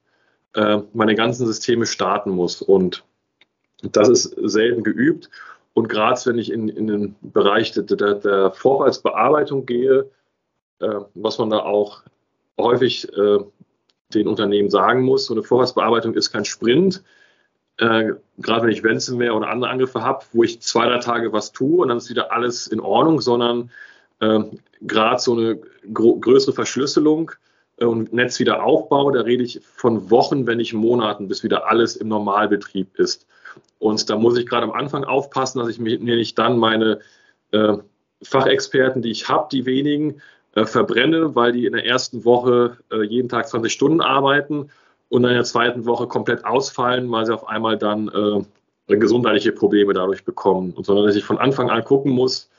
äh, 0.53 0.79
meine 0.93 1.15
ganzen 1.15 1.45
Systeme 1.45 1.85
starten 1.85 2.31
muss. 2.31 2.61
Und 2.61 3.03
das 3.83 4.09
ist 4.09 4.35
selten 4.43 4.83
geübt. 4.83 5.29
Und 5.73 5.89
gerade 5.89 6.19
wenn 6.25 6.37
ich 6.37 6.51
in, 6.51 6.69
in 6.69 6.87
den 6.87 7.15
Bereich 7.21 7.71
der, 7.73 7.83
der, 7.83 8.51
Vorfallsbearbeitung 8.51 9.65
gehe, 9.65 10.09
äh, 10.79 10.99
was 11.13 11.37
man 11.37 11.49
da 11.49 11.59
auch 11.59 12.03
häufig 12.57 13.11
äh, 13.15 13.39
den 14.13 14.27
Unternehmen 14.27 14.69
sagen 14.69 15.03
muss, 15.03 15.25
so 15.25 15.33
eine 15.33 15.43
Vorfallsbearbeitung 15.43 16.13
ist 16.13 16.31
kein 16.31 16.45
Sprint, 16.45 17.03
äh, 17.77 18.13
gerade 18.37 18.63
wenn 18.63 18.71
ich 18.71 18.83
Ransomware 18.83 19.33
oder 19.33 19.49
andere 19.49 19.69
Angriffe 19.69 20.01
habe, 20.01 20.23
wo 20.33 20.43
ich 20.43 20.61
zwei, 20.61 20.87
drei 20.87 20.99
Tage 20.99 21.33
was 21.33 21.51
tue 21.51 21.81
und 21.81 21.89
dann 21.89 21.97
ist 21.97 22.09
wieder 22.09 22.31
alles 22.31 22.67
in 22.67 22.79
Ordnung, 22.79 23.21
sondern 23.21 23.71
äh, 24.21 24.39
gerade 24.81 25.19
so 25.21 25.33
eine 25.33 25.59
größere 25.93 26.53
Verschlüsselung 26.53 27.31
äh, 27.77 27.85
und 27.85 28.13
Netzwiederaufbau, 28.13 29.11
da 29.11 29.21
rede 29.21 29.43
ich 29.43 29.59
von 29.61 30.09
Wochen, 30.09 30.47
wenn 30.47 30.57
nicht 30.57 30.73
Monaten, 30.73 31.27
bis 31.27 31.43
wieder 31.43 31.69
alles 31.69 31.95
im 31.95 32.07
Normalbetrieb 32.07 32.97
ist. 32.97 33.27
Und 33.79 34.09
da 34.09 34.15
muss 34.15 34.37
ich 34.37 34.47
gerade 34.47 34.63
am 34.63 34.71
Anfang 34.71 35.03
aufpassen, 35.03 35.59
dass 35.59 35.69
ich 35.69 35.79
mir 35.79 35.99
nicht 35.99 36.37
dann 36.39 36.57
meine 36.57 36.99
äh, 37.51 37.77
Fachexperten, 38.23 39.01
die 39.01 39.11
ich 39.11 39.27
habe, 39.27 39.49
die 39.51 39.65
wenigen, 39.65 40.21
äh, 40.55 40.65
verbrenne, 40.65 41.35
weil 41.35 41.51
die 41.51 41.65
in 41.65 41.73
der 41.73 41.85
ersten 41.85 42.23
Woche 42.23 42.77
äh, 42.91 43.03
jeden 43.03 43.27
Tag 43.27 43.47
20 43.47 43.71
Stunden 43.71 44.01
arbeiten 44.01 44.69
und 45.09 45.23
in 45.23 45.33
der 45.33 45.43
zweiten 45.43 45.85
Woche 45.85 46.07
komplett 46.07 46.45
ausfallen, 46.45 47.11
weil 47.11 47.25
sie 47.25 47.33
auf 47.33 47.47
einmal 47.47 47.77
dann 47.77 48.09
äh, 48.87 48.95
gesundheitliche 48.97 49.51
Probleme 49.51 49.93
dadurch 49.93 50.25
bekommen. 50.25 50.73
Und 50.73 50.85
sondern 50.85 51.05
dass 51.05 51.15
ich 51.15 51.23
von 51.23 51.37
Anfang 51.37 51.69
an 51.69 51.83
gucken 51.83 52.11
muss, 52.11 52.49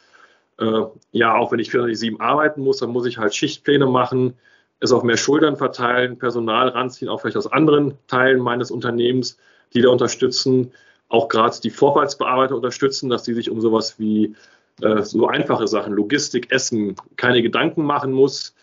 äh, 0.58 0.82
ja, 1.12 1.36
auch 1.36 1.52
wenn 1.52 1.58
ich 1.58 1.70
24-7 1.70 2.20
arbeiten 2.20 2.62
muss, 2.62 2.78
dann 2.78 2.90
muss 2.90 3.06
ich 3.06 3.18
halt 3.18 3.34
Schichtpläne 3.34 3.86
machen, 3.86 4.34
es 4.80 4.92
auf 4.92 5.02
mehr 5.02 5.16
Schultern 5.16 5.56
verteilen, 5.56 6.18
Personal 6.18 6.68
ranziehen, 6.68 7.08
auch 7.08 7.20
vielleicht 7.20 7.36
aus 7.36 7.50
anderen 7.50 7.96
Teilen 8.08 8.40
meines 8.40 8.70
Unternehmens, 8.70 9.38
die 9.74 9.80
da 9.80 9.88
unterstützen, 9.88 10.72
auch 11.08 11.28
gerade 11.28 11.56
die 11.62 11.70
Vorfallsbearbeiter 11.70 12.56
unterstützen, 12.56 13.08
dass 13.08 13.22
die 13.22 13.34
sich 13.34 13.50
um 13.50 13.60
sowas 13.60 13.98
wie 13.98 14.34
äh, 14.82 15.02
so 15.02 15.28
einfache 15.28 15.66
Sachen, 15.66 15.94
Logistik, 15.94 16.50
Essen, 16.50 16.96
keine 17.16 17.42
Gedanken 17.42 17.84
machen 17.84 18.12
muss. 18.12 18.54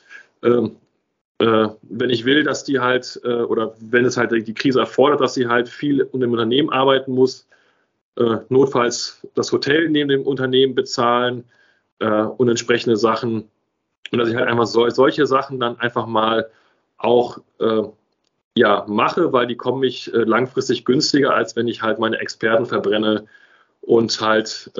Ähm, 0.43 0.75
äh, 1.43 1.69
wenn 1.81 2.09
ich 2.09 2.23
will, 2.23 2.43
dass 2.43 2.63
die 2.63 2.79
halt, 2.79 3.19
äh, 3.25 3.41
oder 3.41 3.75
wenn 3.81 4.05
es 4.05 4.15
halt 4.15 4.31
die 4.31 4.53
Krise 4.53 4.79
erfordert, 4.79 5.19
dass 5.19 5.33
sie 5.33 5.47
halt 5.47 5.67
viel 5.67 6.09
in 6.13 6.21
dem 6.21 6.31
Unternehmen 6.31 6.69
arbeiten 6.69 7.11
muss, 7.11 7.49
äh, 8.15 8.37
notfalls 8.47 9.27
das 9.35 9.51
Hotel 9.51 9.89
neben 9.89 10.07
dem 10.07 10.25
Unternehmen 10.25 10.73
bezahlen 10.73 11.43
äh, 11.99 12.07
und 12.07 12.47
entsprechende 12.47 12.95
Sachen. 12.95 13.49
Und 14.11 14.19
dass 14.19 14.29
ich 14.29 14.35
halt 14.37 14.47
einfach 14.47 14.67
so, 14.67 14.87
solche 14.89 15.25
Sachen 15.27 15.59
dann 15.59 15.77
einfach 15.79 16.05
mal 16.05 16.49
auch 16.97 17.39
äh, 17.59 17.83
ja, 18.55 18.85
mache, 18.87 19.33
weil 19.33 19.47
die 19.47 19.57
kommen 19.57 19.81
mich 19.81 20.13
äh, 20.13 20.19
langfristig 20.19 20.85
günstiger, 20.85 21.33
als 21.33 21.57
wenn 21.57 21.67
ich 21.67 21.81
halt 21.81 21.99
meine 21.99 22.19
Experten 22.19 22.65
verbrenne 22.65 23.25
und 23.81 24.21
halt 24.21 24.71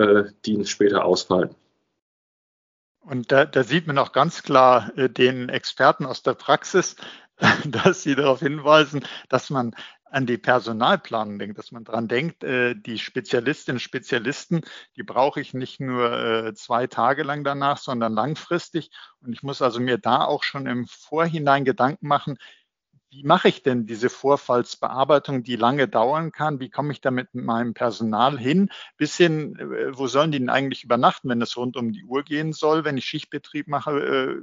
die 0.46 0.66
später 0.66 1.04
ausfallen. 1.04 1.50
Und 3.04 3.32
da, 3.32 3.46
da 3.46 3.64
sieht 3.64 3.86
man 3.86 3.98
auch 3.98 4.14
ganz 4.14 4.44
klar 4.44 4.98
äh, 4.98 5.10
den 5.10 5.50
Experten 5.50 6.06
aus 6.06 6.24
der 6.24 6.34
Praxis, 6.34 6.96
dass 7.66 8.04
sie 8.04 8.16
darauf 8.16 8.40
hinweisen, 8.40 9.06
dass 9.30 9.50
man 9.50 9.76
an 10.14 10.28
die 10.28 10.38
Personalplanung 10.38 11.40
denkt, 11.40 11.58
dass 11.58 11.72
man 11.72 11.84
daran 11.84 12.08
denkt, 12.08 12.44
äh, 12.44 12.76
die 12.76 13.00
Spezialistinnen 13.00 13.78
und 13.78 13.82
Spezialisten, 13.82 14.62
die 14.96 15.04
brauche 15.04 15.42
ich 15.42 15.54
nicht 15.54 15.80
nur 15.80 16.12
äh, 16.14 16.54
zwei 16.54 16.88
Tage 16.88 17.24
lang 17.24 17.44
danach, 17.44 17.78
sondern 17.78 18.14
langfristig. 18.14 18.92
Und 19.22 19.34
ich 19.34 19.44
muss 19.44 19.62
also 19.62 19.80
mir 19.80 19.98
da 19.98 20.24
auch 20.24 20.44
schon 20.44 20.68
im 20.68 20.86
Vorhinein 20.86 21.66
Gedanken 21.66 22.08
machen, 22.08 22.38
wie 23.14 23.24
mache 23.24 23.48
ich 23.48 23.62
denn 23.62 23.86
diese 23.86 24.10
Vorfallsbearbeitung, 24.10 25.44
die 25.44 25.56
lange 25.56 25.88
dauern 25.88 26.32
kann? 26.32 26.60
Wie 26.60 26.72
komme 26.72 26.92
ich 26.92 27.00
da 27.00 27.12
mit 27.12 27.36
meinem 27.36 27.76
Personal 27.76 28.40
hin? 28.40 28.72
Bis 28.98 29.16
hin, 29.16 29.56
äh, 29.60 29.96
wo 29.96 30.08
sollen 30.08 30.32
die 30.32 30.40
denn 30.40 30.50
eigentlich 30.50 30.84
übernachten, 30.84 31.30
wenn 31.30 31.42
es 31.42 31.56
rund 31.56 31.78
um 31.78 31.94
die 31.94 32.04
Uhr 32.04 32.24
gehen 32.24 32.54
soll, 32.54 32.86
wenn 32.86 32.98
ich 32.98 33.06
Schichtbetrieb 33.06 33.68
mache? 33.68 33.92
Äh, 33.92 34.42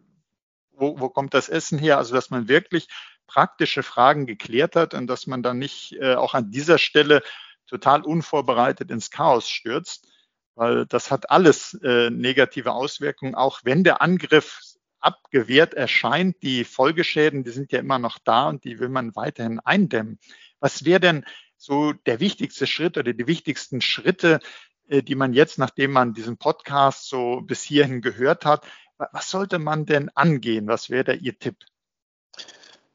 wo, 0.71 1.01
wo 1.01 1.09
kommt 1.09 1.35
das 1.35 1.49
Essen 1.49 1.79
her? 1.79 1.99
Also, 1.99 2.15
dass 2.15 2.31
man 2.31 2.49
wirklich 2.49 2.87
praktische 3.27 3.83
Fragen 3.83 4.27
geklärt 4.27 4.77
hat 4.77 4.95
und 4.95 5.09
dass 5.09 5.27
man 5.27 5.43
dann 5.43 5.59
nicht 5.59 5.97
äh, 6.01 6.15
auch 6.15 6.35
an 6.35 6.53
dieser 6.53 6.79
Stelle 6.79 7.23
total 7.67 8.03
unvorbereitet 8.03 8.91
ins 8.91 9.11
Chaos 9.11 9.49
stürzt, 9.49 10.09
weil 10.55 10.87
das 10.87 11.11
hat 11.13 11.31
alles 11.31 11.79
negative 11.83 12.73
Auswirkungen, 12.73 13.37
auch 13.37 13.61
wenn 13.63 13.85
der 13.85 14.03
Angriff 14.03 14.59
abgewehrt 15.01 15.75
erscheint. 15.75 16.43
Die 16.43 16.65
Folgeschäden, 16.65 17.45
die 17.45 17.51
sind 17.51 17.73
ja 17.73 17.79
immer 17.79 17.99
noch 17.99 18.19
da 18.19 18.49
und 18.49 18.65
die 18.65 18.79
will 18.79 18.89
man 18.89 19.17
weiterhin 19.17 19.61
eindämmen. 19.61 20.19
Was 20.61 20.85
wäre 20.85 21.01
denn 21.01 21.25
so 21.57 21.93
der 21.93 22.21
wichtigste 22.21 22.67
Schritt 22.67 22.97
oder 22.97 23.13
die 23.13 23.27
wichtigsten 23.27 23.81
Schritte, 23.81 24.41
äh, 24.89 25.03
die 25.03 25.15
man 25.15 25.33
jetzt, 25.33 25.59
nachdem 25.59 25.93
man 25.93 26.15
diesen 26.15 26.37
Podcast 26.37 27.09
so 27.09 27.41
bis 27.43 27.63
hierhin 27.63 28.01
gehört 28.01 28.45
hat, 28.45 28.67
was 29.13 29.31
sollte 29.31 29.59
man 29.59 29.87
denn 29.87 30.11
angehen? 30.15 30.67
Was 30.67 30.91
wäre 30.91 31.05
da 31.05 31.13
Ihr 31.13 31.39
Tipp? 31.39 31.57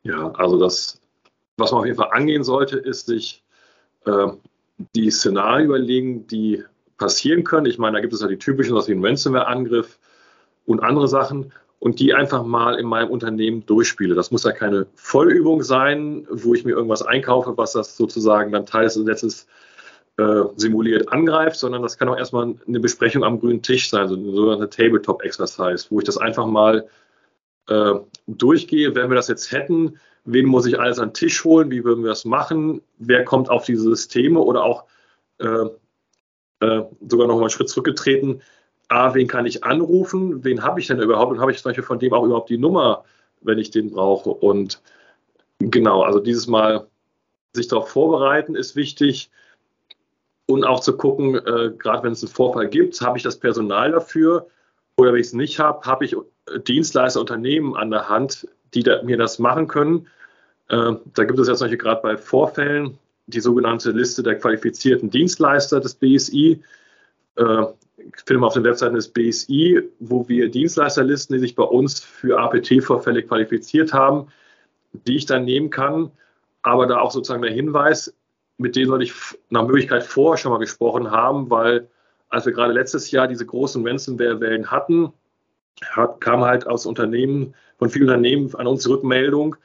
Ja, 0.03 0.31
also 0.33 0.59
das, 0.59 1.01
was 1.57 1.71
man 1.71 1.79
auf 1.79 1.85
jeden 1.85 1.97
Fall 1.97 2.11
angehen 2.11 2.43
sollte, 2.43 2.77
ist 2.77 3.07
sich 3.07 3.43
äh, 4.05 4.27
die 4.95 5.09
Szenarien 5.09 5.65
überlegen, 5.65 6.27
die 6.27 6.63
passieren 6.97 7.43
können. 7.43 7.65
Ich 7.65 7.77
meine, 7.77 7.97
da 7.97 8.01
gibt 8.01 8.13
es 8.13 8.21
ja 8.21 8.27
die 8.27 8.37
typischen, 8.37 8.75
was 8.75 8.87
wie 8.87 8.93
ein 8.93 9.03
Ransomware-Angriff 9.03 9.99
und 10.65 10.83
andere 10.83 11.07
Sachen 11.07 11.51
und 11.79 11.99
die 11.99 12.13
einfach 12.13 12.43
mal 12.43 12.79
in 12.79 12.85
meinem 12.85 13.09
Unternehmen 13.09 13.65
durchspiele. 13.65 14.15
Das 14.15 14.31
muss 14.31 14.43
ja 14.43 14.51
keine 14.51 14.87
Vollübung 14.95 15.63
sein, 15.63 16.27
wo 16.29 16.53
ich 16.53 16.65
mir 16.65 16.71
irgendwas 16.71 17.01
einkaufe, 17.01 17.57
was 17.57 17.73
das 17.73 17.97
sozusagen 17.97 18.51
dann 18.51 18.65
Teil 18.65 18.85
des 18.85 18.95
Netzes 18.95 19.47
äh, 20.17 20.43
simuliert 20.55 21.11
angreift, 21.11 21.57
sondern 21.57 21.81
das 21.81 21.97
kann 21.97 22.09
auch 22.09 22.17
erstmal 22.17 22.55
eine 22.67 22.79
Besprechung 22.79 23.23
am 23.23 23.39
grünen 23.39 23.61
Tisch 23.61 23.89
sein, 23.89 24.07
so 24.07 24.15
eine 24.15 24.31
sogenannte 24.31 24.69
Tabletop-Exercise, 24.69 25.87
wo 25.89 25.99
ich 25.99 26.05
das 26.05 26.17
einfach 26.17 26.45
mal 26.45 26.87
äh, 27.67 27.93
durchgehe. 28.27 28.95
Wenn 28.95 29.09
wir 29.09 29.15
das 29.15 29.27
jetzt 29.27 29.51
hätten, 29.51 29.99
wen 30.23 30.45
muss 30.45 30.65
ich 30.65 30.79
alles 30.79 30.99
an 30.99 31.09
den 31.09 31.15
Tisch 31.15 31.43
holen? 31.43 31.71
Wie 31.71 31.83
würden 31.83 32.03
wir 32.03 32.09
das 32.09 32.25
machen? 32.25 32.81
Wer 32.97 33.25
kommt 33.25 33.49
auf 33.49 33.65
diese 33.65 33.83
Systeme? 33.83 34.39
Oder 34.39 34.63
auch 34.63 34.85
äh, 35.39 35.65
äh 36.61 36.83
sogar 37.07 37.27
noch 37.27 37.35
mal 37.35 37.41
einen 37.41 37.49
Schritt 37.49 37.69
zurückgetreten, 37.69 38.41
A, 38.87 39.13
wen 39.13 39.27
kann 39.27 39.45
ich 39.45 39.63
anrufen, 39.63 40.43
wen 40.43 40.63
habe 40.63 40.79
ich 40.79 40.87
denn 40.87 41.01
überhaupt 41.01 41.31
und 41.31 41.39
habe 41.39 41.51
ich 41.51 41.61
zum 41.61 41.69
Beispiel 41.69 41.83
von 41.83 41.99
dem 41.99 42.13
auch 42.13 42.23
überhaupt 42.23 42.49
die 42.49 42.57
Nummer, 42.57 43.03
wenn 43.41 43.57
ich 43.57 43.71
den 43.71 43.91
brauche. 43.91 44.29
Und 44.29 44.81
genau, 45.59 46.03
also 46.03 46.19
dieses 46.19 46.47
Mal 46.47 46.87
sich 47.53 47.67
darauf 47.67 47.89
vorbereiten 47.89 48.55
ist 48.55 48.75
wichtig 48.75 49.31
und 50.45 50.63
auch 50.63 50.79
zu 50.79 50.95
gucken, 50.97 51.35
äh, 51.35 51.71
gerade 51.77 52.03
wenn 52.03 52.11
es 52.11 52.23
einen 52.23 52.31
Vorfall 52.31 52.67
gibt, 52.67 52.99
habe 53.01 53.17
ich 53.17 53.23
das 53.23 53.39
Personal 53.39 53.91
dafür 53.91 54.47
oder 54.97 55.13
wenn 55.13 55.19
ich 55.19 55.27
es 55.27 55.33
nicht 55.33 55.59
habe, 55.59 55.85
habe 55.85 56.05
ich 56.05 56.15
Dienstleister, 56.67 57.19
Unternehmen 57.19 57.75
an 57.75 57.89
der 57.89 58.07
Hand, 58.09 58.47
die 58.73 58.83
da, 58.83 59.01
mir 59.01 59.17
das 59.17 59.39
machen 59.39 59.67
können. 59.67 60.07
Äh, 60.69 60.93
da 61.13 61.23
gibt 61.23 61.39
es 61.39 61.47
jetzt 61.47 61.59
zum 61.59 61.69
gerade 61.69 62.01
bei 62.01 62.17
Vorfällen 62.17 62.97
die 63.27 63.39
sogenannte 63.39 63.91
Liste 63.91 64.21
der 64.21 64.37
qualifizierten 64.37 65.09
Dienstleister 65.09 65.79
des 65.79 65.95
BSI. 65.95 66.61
Äh, 67.35 67.65
findet 67.97 68.39
man 68.39 68.43
auf 68.45 68.53
den 68.53 68.63
Webseiten 68.63 68.95
des 68.95 69.09
BSI, 69.09 69.81
wo 69.99 70.27
wir 70.27 70.49
Dienstleister 70.49 71.03
listen, 71.03 71.33
die 71.33 71.39
sich 71.39 71.55
bei 71.55 71.63
uns 71.63 71.99
für 71.99 72.39
APT-Vorfälle 72.39 73.23
qualifiziert 73.23 73.93
haben, 73.93 74.27
die 74.91 75.17
ich 75.17 75.25
dann 75.25 75.45
nehmen 75.45 75.69
kann. 75.69 76.11
Aber 76.61 76.87
da 76.87 76.99
auch 76.99 77.11
sozusagen 77.11 77.41
der 77.41 77.51
Hinweis, 77.51 78.13
mit 78.57 78.75
denen 78.75 78.87
sollte 78.87 79.05
ich 79.05 79.13
nach 79.49 79.65
Möglichkeit 79.65 80.03
vorher 80.03 80.37
schon 80.37 80.51
mal 80.51 80.59
gesprochen 80.59 81.11
haben, 81.11 81.49
weil 81.49 81.87
als 82.29 82.45
wir 82.45 82.53
gerade 82.53 82.73
letztes 82.73 83.11
Jahr 83.11 83.27
diese 83.27 83.45
großen 83.45 83.85
Ransomware-Wellen 83.87 84.71
hatten, 84.71 85.13
hat, 85.91 86.21
kam 86.21 86.41
halt 86.41 86.67
aus 86.67 86.85
Unternehmen, 86.85 87.53
von 87.77 87.89
vielen 87.89 88.05
Unternehmen 88.05 88.53
an 88.55 88.67
uns 88.67 88.87
Rückmeldung, 88.87 89.57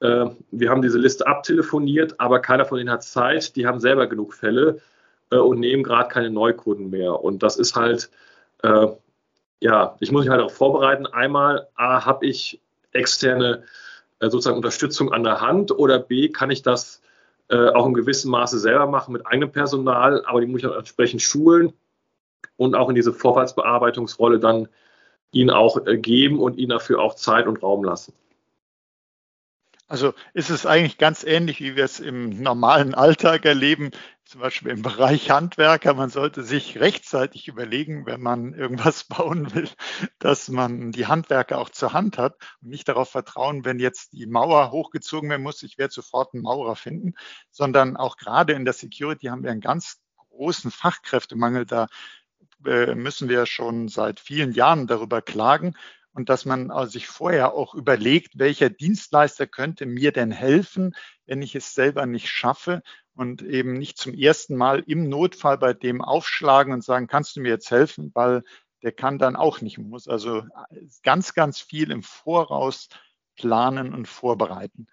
äh, 0.00 0.26
wir 0.50 0.70
haben 0.70 0.82
diese 0.82 0.98
Liste 0.98 1.26
abtelefoniert, 1.26 2.20
aber 2.20 2.40
keiner 2.40 2.64
von 2.64 2.78
denen 2.78 2.90
hat 2.90 3.02
Zeit, 3.02 3.56
die 3.56 3.66
haben 3.66 3.80
selber 3.80 4.06
genug 4.06 4.34
Fälle 4.34 4.80
äh, 5.34 5.38
und 5.38 5.60
nehmen 5.60 5.82
gerade 5.82 6.08
keine 6.08 6.30
Neukunden 6.30 6.90
mehr. 6.90 7.22
Und 7.22 7.42
das 7.42 7.56
ist 7.56 7.74
halt, 7.74 8.10
äh, 8.62 8.86
ja, 9.60 9.96
ich 10.00 10.12
muss 10.12 10.24
mich 10.24 10.30
halt 10.30 10.42
auch 10.42 10.50
vorbereiten. 10.50 11.06
Einmal, 11.06 11.68
A, 11.74 12.04
habe 12.04 12.26
ich 12.26 12.60
externe 12.92 13.64
äh, 14.20 14.30
sozusagen 14.30 14.56
Unterstützung 14.56 15.12
an 15.12 15.24
der 15.24 15.40
Hand 15.40 15.72
oder 15.72 15.98
B, 15.98 16.28
kann 16.28 16.50
ich 16.50 16.62
das 16.62 17.02
äh, 17.48 17.68
auch 17.70 17.86
in 17.86 17.94
gewissem 17.94 18.30
Maße 18.30 18.58
selber 18.58 18.86
machen 18.86 19.12
mit 19.12 19.26
eigenem 19.26 19.50
Personal, 19.50 20.24
aber 20.24 20.40
die 20.40 20.46
muss 20.46 20.60
ich 20.60 20.66
auch 20.66 20.76
entsprechend 20.76 21.20
schulen 21.20 21.72
und 22.56 22.74
auch 22.74 22.88
in 22.88 22.94
diese 22.94 23.12
Vorfallsbearbeitungsrolle 23.12 24.38
dann 24.38 24.68
ihnen 25.32 25.50
auch 25.50 25.84
äh, 25.86 25.98
geben 25.98 26.38
und 26.38 26.56
ihnen 26.56 26.70
dafür 26.70 27.00
auch 27.00 27.14
Zeit 27.14 27.46
und 27.46 27.62
Raum 27.62 27.84
lassen. 27.84 28.14
Also 29.86 30.14
ist 30.32 30.48
es 30.48 30.64
eigentlich 30.64 30.96
ganz 30.96 31.24
ähnlich, 31.24 31.60
wie 31.60 31.76
wir 31.76 31.84
es 31.84 32.00
im 32.00 32.30
normalen 32.42 32.94
Alltag 32.94 33.44
erleben, 33.44 33.90
zum 34.24 34.40
Beispiel 34.40 34.70
im 34.70 34.80
Bereich 34.80 35.30
Handwerker. 35.30 35.92
Man 35.92 36.08
sollte 36.08 36.42
sich 36.42 36.80
rechtzeitig 36.80 37.48
überlegen, 37.48 38.06
wenn 38.06 38.22
man 38.22 38.54
irgendwas 38.54 39.04
bauen 39.08 39.54
will, 39.54 39.68
dass 40.18 40.48
man 40.48 40.90
die 40.90 41.06
Handwerker 41.06 41.58
auch 41.58 41.68
zur 41.68 41.92
Hand 41.92 42.16
hat 42.16 42.36
und 42.62 42.70
nicht 42.70 42.88
darauf 42.88 43.10
vertrauen, 43.10 43.66
wenn 43.66 43.78
jetzt 43.78 44.14
die 44.14 44.26
Mauer 44.26 44.70
hochgezogen 44.70 45.28
werden 45.28 45.42
muss, 45.42 45.62
ich 45.62 45.76
werde 45.76 45.92
sofort 45.92 46.32
einen 46.32 46.44
Maurer 46.44 46.76
finden, 46.76 47.12
sondern 47.50 47.98
auch 47.98 48.16
gerade 48.16 48.54
in 48.54 48.64
der 48.64 48.74
Security 48.74 49.26
haben 49.26 49.42
wir 49.42 49.50
einen 49.50 49.60
ganz 49.60 50.00
großen 50.30 50.70
Fachkräftemangel. 50.70 51.66
Da 51.66 51.88
äh, 52.64 52.94
müssen 52.94 53.28
wir 53.28 53.44
schon 53.44 53.88
seit 53.88 54.18
vielen 54.18 54.52
Jahren 54.52 54.86
darüber 54.86 55.20
klagen 55.20 55.76
und 56.14 56.28
dass 56.28 56.44
man 56.44 56.70
also 56.70 56.92
sich 56.92 57.06
vorher 57.06 57.52
auch 57.54 57.74
überlegt, 57.74 58.38
welcher 58.38 58.70
Dienstleister 58.70 59.46
könnte 59.46 59.84
mir 59.84 60.12
denn 60.12 60.30
helfen, 60.30 60.94
wenn 61.26 61.42
ich 61.42 61.54
es 61.54 61.74
selber 61.74 62.06
nicht 62.06 62.28
schaffe 62.28 62.82
und 63.14 63.42
eben 63.42 63.74
nicht 63.74 63.98
zum 63.98 64.14
ersten 64.14 64.56
Mal 64.56 64.84
im 64.86 65.08
Notfall 65.08 65.58
bei 65.58 65.74
dem 65.74 66.00
aufschlagen 66.00 66.72
und 66.72 66.84
sagen, 66.84 67.08
kannst 67.08 67.36
du 67.36 67.40
mir 67.40 67.48
jetzt 67.48 67.70
helfen, 67.70 68.12
weil 68.14 68.42
der 68.82 68.92
kann 68.92 69.18
dann 69.18 69.34
auch 69.34 69.60
nicht, 69.60 69.78
man 69.78 69.88
muss 69.88 70.08
also 70.08 70.44
ganz, 71.02 71.34
ganz 71.34 71.60
viel 71.60 71.90
im 71.90 72.02
Voraus 72.02 72.88
planen 73.36 73.92
und 73.92 74.06
vorbereiten. 74.06 74.86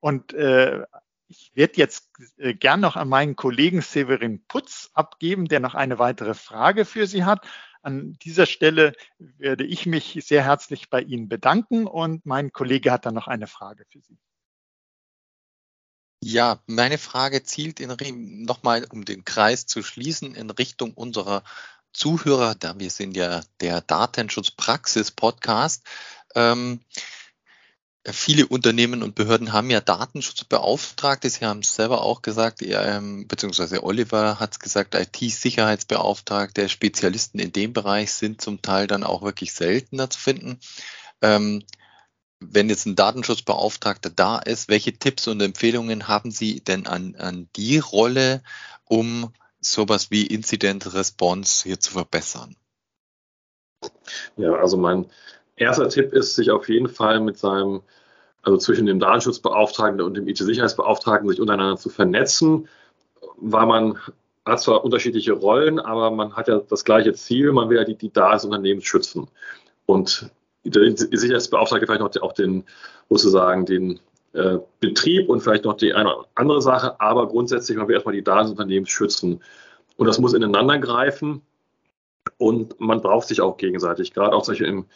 Und 0.00 0.32
äh, 0.32 0.84
ich 1.28 1.52
werde 1.54 1.74
jetzt 1.76 2.10
äh, 2.36 2.54
gern 2.54 2.80
noch 2.80 2.96
an 2.96 3.08
meinen 3.08 3.36
Kollegen 3.36 3.80
Severin 3.80 4.44
Putz 4.46 4.90
abgeben, 4.94 5.46
der 5.46 5.60
noch 5.60 5.74
eine 5.74 5.98
weitere 5.98 6.34
Frage 6.34 6.84
für 6.84 7.06
Sie 7.06 7.24
hat. 7.24 7.46
An 7.84 8.16
dieser 8.22 8.46
Stelle 8.46 8.94
werde 9.18 9.64
ich 9.64 9.84
mich 9.84 10.18
sehr 10.22 10.42
herzlich 10.42 10.88
bei 10.88 11.02
Ihnen 11.02 11.28
bedanken 11.28 11.86
und 11.86 12.24
mein 12.24 12.50
Kollege 12.50 12.90
hat 12.90 13.04
dann 13.04 13.12
noch 13.14 13.28
eine 13.28 13.46
Frage 13.46 13.84
für 13.90 14.00
Sie. 14.00 14.16
Ja, 16.22 16.62
meine 16.66 16.96
Frage 16.96 17.42
zielt 17.42 17.80
in, 17.80 17.94
nochmal, 18.44 18.86
um 18.90 19.04
den 19.04 19.26
Kreis 19.26 19.66
zu 19.66 19.82
schließen, 19.82 20.34
in 20.34 20.48
Richtung 20.48 20.94
unserer 20.94 21.44
Zuhörer, 21.92 22.54
da 22.54 22.78
wir 22.78 22.88
sind 22.88 23.14
ja 23.14 23.42
der 23.60 23.82
Datenschutzpraxis-Podcast. 23.82 25.84
Ähm, 26.34 26.80
viele 28.12 28.46
Unternehmen 28.46 29.02
und 29.02 29.14
Behörden 29.14 29.52
haben 29.52 29.70
ja 29.70 29.80
Datenschutzbeauftragte. 29.80 31.30
Sie 31.30 31.44
haben 31.44 31.60
es 31.60 31.74
selber 31.74 32.02
auch 32.02 32.22
gesagt, 32.22 32.60
ähm, 32.62 33.26
beziehungsweise 33.26 33.82
Oliver 33.82 34.38
hat 34.38 34.52
es 34.52 34.58
gesagt, 34.58 34.94
IT-Sicherheitsbeauftragte, 34.94 36.68
Spezialisten 36.68 37.38
in 37.38 37.52
dem 37.52 37.72
Bereich 37.72 38.12
sind 38.12 38.40
zum 38.40 38.60
Teil 38.60 38.86
dann 38.86 39.04
auch 39.04 39.22
wirklich 39.22 39.52
seltener 39.52 40.10
zu 40.10 40.18
finden. 40.18 40.60
Ähm, 41.22 41.64
wenn 42.40 42.68
jetzt 42.68 42.84
ein 42.86 42.96
Datenschutzbeauftragter 42.96 44.10
da 44.10 44.38
ist, 44.38 44.68
welche 44.68 44.92
Tipps 44.92 45.26
und 45.28 45.40
Empfehlungen 45.40 46.08
haben 46.08 46.30
Sie 46.30 46.60
denn 46.60 46.86
an, 46.86 47.16
an 47.16 47.48
die 47.56 47.78
Rolle, 47.78 48.42
um 48.84 49.32
sowas 49.60 50.10
wie 50.10 50.26
Incident 50.26 50.92
Response 50.92 51.62
hier 51.62 51.80
zu 51.80 51.92
verbessern? 51.92 52.56
Ja, 54.36 54.52
also 54.52 54.76
mein 54.76 55.06
erster 55.56 55.88
Tipp 55.88 56.12
ist, 56.12 56.34
sich 56.34 56.50
auf 56.50 56.68
jeden 56.68 56.88
Fall 56.88 57.20
mit 57.20 57.38
seinem, 57.38 57.82
also 58.42 58.58
zwischen 58.58 58.86
dem 58.86 59.00
Datenschutzbeauftragten 59.00 60.00
und 60.00 60.16
dem 60.16 60.28
IT-Sicherheitsbeauftragten 60.28 61.28
sich 61.28 61.40
untereinander 61.40 61.76
zu 61.76 61.88
vernetzen, 61.88 62.68
weil 63.36 63.66
man 63.66 63.98
hat 64.44 64.60
zwar 64.60 64.84
unterschiedliche 64.84 65.32
Rollen, 65.32 65.78
aber 65.80 66.10
man 66.10 66.36
hat 66.36 66.48
ja 66.48 66.60
das 66.68 66.84
gleiche 66.84 67.14
Ziel, 67.14 67.52
man 67.52 67.70
will 67.70 67.78
ja 67.78 67.84
die, 67.84 67.96
die 67.96 68.12
Daten 68.12 68.34
des 68.34 68.44
Unternehmens 68.44 68.84
schützen. 68.84 69.28
Und 69.86 70.30
der 70.64 70.96
Sicherheitsbeauftragte 70.96 71.86
vielleicht 71.86 72.00
noch 72.00 72.22
auch 72.22 72.32
den, 72.32 72.64
sozusagen 73.08 73.64
den 73.66 74.00
äh, 74.32 74.58
Betrieb 74.80 75.28
und 75.28 75.40
vielleicht 75.40 75.64
noch 75.64 75.76
die 75.76 75.94
eine 75.94 76.14
oder 76.14 76.26
andere 76.34 76.60
Sache, 76.60 77.00
aber 77.00 77.28
grundsätzlich 77.28 77.76
man 77.78 77.88
will 77.88 77.94
erstmal 77.94 78.14
die 78.14 78.24
Daten 78.24 78.44
des 78.44 78.50
Unternehmens 78.52 78.90
schützen. 78.90 79.42
Und 79.96 80.06
das 80.06 80.18
muss 80.18 80.34
ineinander 80.34 80.78
greifen 80.78 81.42
und 82.38 82.80
man 82.80 83.00
braucht 83.00 83.28
sich 83.28 83.40
auch 83.40 83.56
gegenseitig, 83.56 84.12
gerade 84.12 84.34
auch 84.34 84.44
solche 84.44 84.66
im 84.66 84.86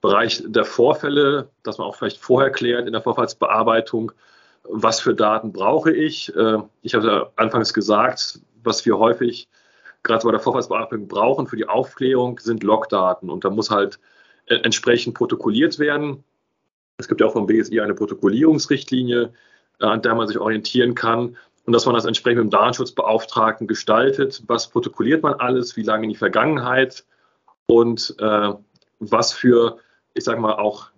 Bereich 0.00 0.42
der 0.46 0.64
Vorfälle, 0.64 1.48
dass 1.62 1.78
man 1.78 1.86
auch 1.86 1.96
vielleicht 1.96 2.18
vorher 2.18 2.50
klärt 2.50 2.86
in 2.86 2.92
der 2.92 3.02
Vorfallsbearbeitung, 3.02 4.12
was 4.64 5.00
für 5.00 5.14
Daten 5.14 5.52
brauche 5.52 5.92
ich. 5.92 6.34
Äh, 6.34 6.58
ich 6.82 6.94
habe 6.94 7.06
ja 7.06 7.30
anfangs 7.36 7.72
gesagt, 7.72 8.40
was 8.62 8.84
wir 8.84 8.98
häufig 8.98 9.48
gerade 10.02 10.24
bei 10.24 10.30
der 10.30 10.40
Vorfallsbearbeitung 10.40 11.08
brauchen 11.08 11.46
für 11.46 11.56
die 11.56 11.68
Aufklärung, 11.68 12.38
sind 12.38 12.62
Logdaten. 12.62 13.30
Und 13.30 13.44
da 13.44 13.50
muss 13.50 13.70
halt 13.70 13.98
äh, 14.46 14.56
entsprechend 14.56 15.14
protokolliert 15.14 15.78
werden. 15.78 16.24
Es 16.98 17.08
gibt 17.08 17.20
ja 17.20 17.26
auch 17.26 17.32
vom 17.32 17.46
BSI 17.46 17.80
eine 17.80 17.94
Protokollierungsrichtlinie, 17.94 19.32
äh, 19.80 19.84
an 19.84 20.02
der 20.02 20.14
man 20.14 20.28
sich 20.28 20.38
orientieren 20.38 20.94
kann. 20.94 21.36
Und 21.64 21.72
dass 21.72 21.84
man 21.84 21.96
das 21.96 22.04
entsprechend 22.04 22.44
mit 22.44 22.52
dem 22.52 22.56
Datenschutzbeauftragten 22.56 23.66
gestaltet. 23.66 24.42
Was 24.46 24.68
protokolliert 24.68 25.22
man 25.22 25.34
alles? 25.34 25.76
Wie 25.76 25.82
lange 25.82 26.04
in 26.04 26.10
die 26.10 26.16
Vergangenheit? 26.16 27.04
Und 27.66 28.14
äh, 28.20 28.52
was 29.00 29.32
für 29.32 29.78
ich 30.16 30.24
sage 30.24 30.40
mal, 30.40 30.54
auch 30.54 30.88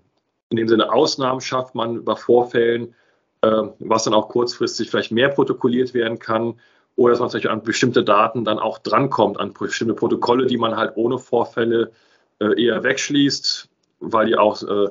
in 0.51 0.57
dem 0.57 0.69
Sinne 0.69 0.93
Ausnahmen 0.93 1.41
schafft 1.41 1.75
man 1.75 2.05
bei 2.05 2.15
Vorfällen, 2.15 2.95
äh, 3.43 3.63
was 3.81 4.05
dann 4.05 4.15
auch 4.15 4.29
kurzfristig 4.29 4.91
vielleicht 4.91 5.13
mehr 5.13 5.29
protokolliert 5.29 5.93
werden 5.95 6.19
kann 6.19 6.59
oder 6.97 7.13
dass 7.13 7.21
man 7.21 7.31
vielleicht 7.31 7.49
an 7.49 7.63
bestimmte 7.63 8.03
Daten 8.03 8.45
dann 8.45 8.59
auch 8.59 8.79
drankommt, 8.79 9.39
an 9.39 9.53
bestimmte 9.53 9.95
Protokolle, 9.95 10.47
die 10.47 10.57
man 10.57 10.77
halt 10.77 10.97
ohne 10.97 11.19
Vorfälle 11.19 11.93
äh, 12.41 12.63
eher 12.63 12.83
wegschließt, 12.83 13.69
weil 14.01 14.27
die 14.27 14.37
auch 14.37 14.63
äh, 14.63 14.89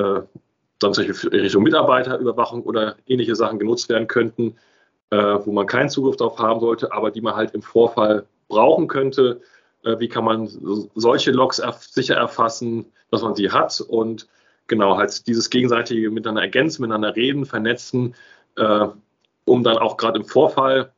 äh 0.00 0.22
dann 0.78 0.94
zum 0.94 1.06
Beispiel 1.06 1.30
Richtung 1.30 1.62
Mitarbeiterüberwachung 1.62 2.64
oder 2.64 2.96
ähnliche 3.06 3.36
Sachen 3.36 3.60
genutzt 3.60 3.88
werden 3.88 4.08
könnten, 4.08 4.56
äh, 5.10 5.16
wo 5.16 5.52
man 5.52 5.66
keinen 5.66 5.88
Zugriff 5.88 6.16
darauf 6.16 6.38
haben 6.40 6.58
sollte, 6.58 6.92
aber 6.92 7.12
die 7.12 7.20
man 7.20 7.36
halt 7.36 7.54
im 7.54 7.62
Vorfall 7.62 8.26
brauchen 8.48 8.88
könnte. 8.88 9.40
Äh, 9.84 10.00
wie 10.00 10.08
kann 10.08 10.24
man 10.24 10.48
solche 10.96 11.30
Logs 11.30 11.62
sicher 11.92 12.16
erfassen? 12.16 12.86
Dass 13.12 13.22
man 13.22 13.36
sie 13.36 13.50
hat 13.50 13.80
und 13.80 14.26
genau 14.66 14.96
halt 14.96 15.26
dieses 15.26 15.50
gegenseitige 15.50 16.10
miteinander 16.10 16.42
ergänzen, 16.42 16.82
miteinander 16.82 17.14
reden, 17.14 17.44
vernetzen, 17.44 18.14
äh, 18.56 18.88
um 19.44 19.62
dann 19.62 19.78
auch 19.78 19.96
gerade 19.96 20.18
im 20.18 20.24
Vorfall 20.24 20.92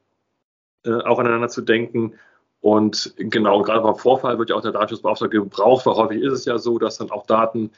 äh, 0.85 0.93
auch 1.03 1.19
aneinander 1.19 1.49
zu 1.49 1.61
denken. 1.61 2.15
Und 2.61 3.15
genau, 3.19 3.63
gerade 3.63 3.81
beim 3.81 3.97
Vorfall 3.97 4.39
wird 4.39 4.51
ja 4.51 4.57
auch 4.57 4.63
der 4.63 4.73
Datenschutzbeauftragte 4.73 5.39
gebraucht, 5.39 5.85
weil 5.87 5.95
häufig 5.95 6.23
ist 6.23 6.33
es 6.33 6.45
ja 6.45 6.57
so, 6.57 6.79
dass 6.79 6.99
dann 6.99 7.11
auch 7.11 7.27
Daten, 7.27 7.73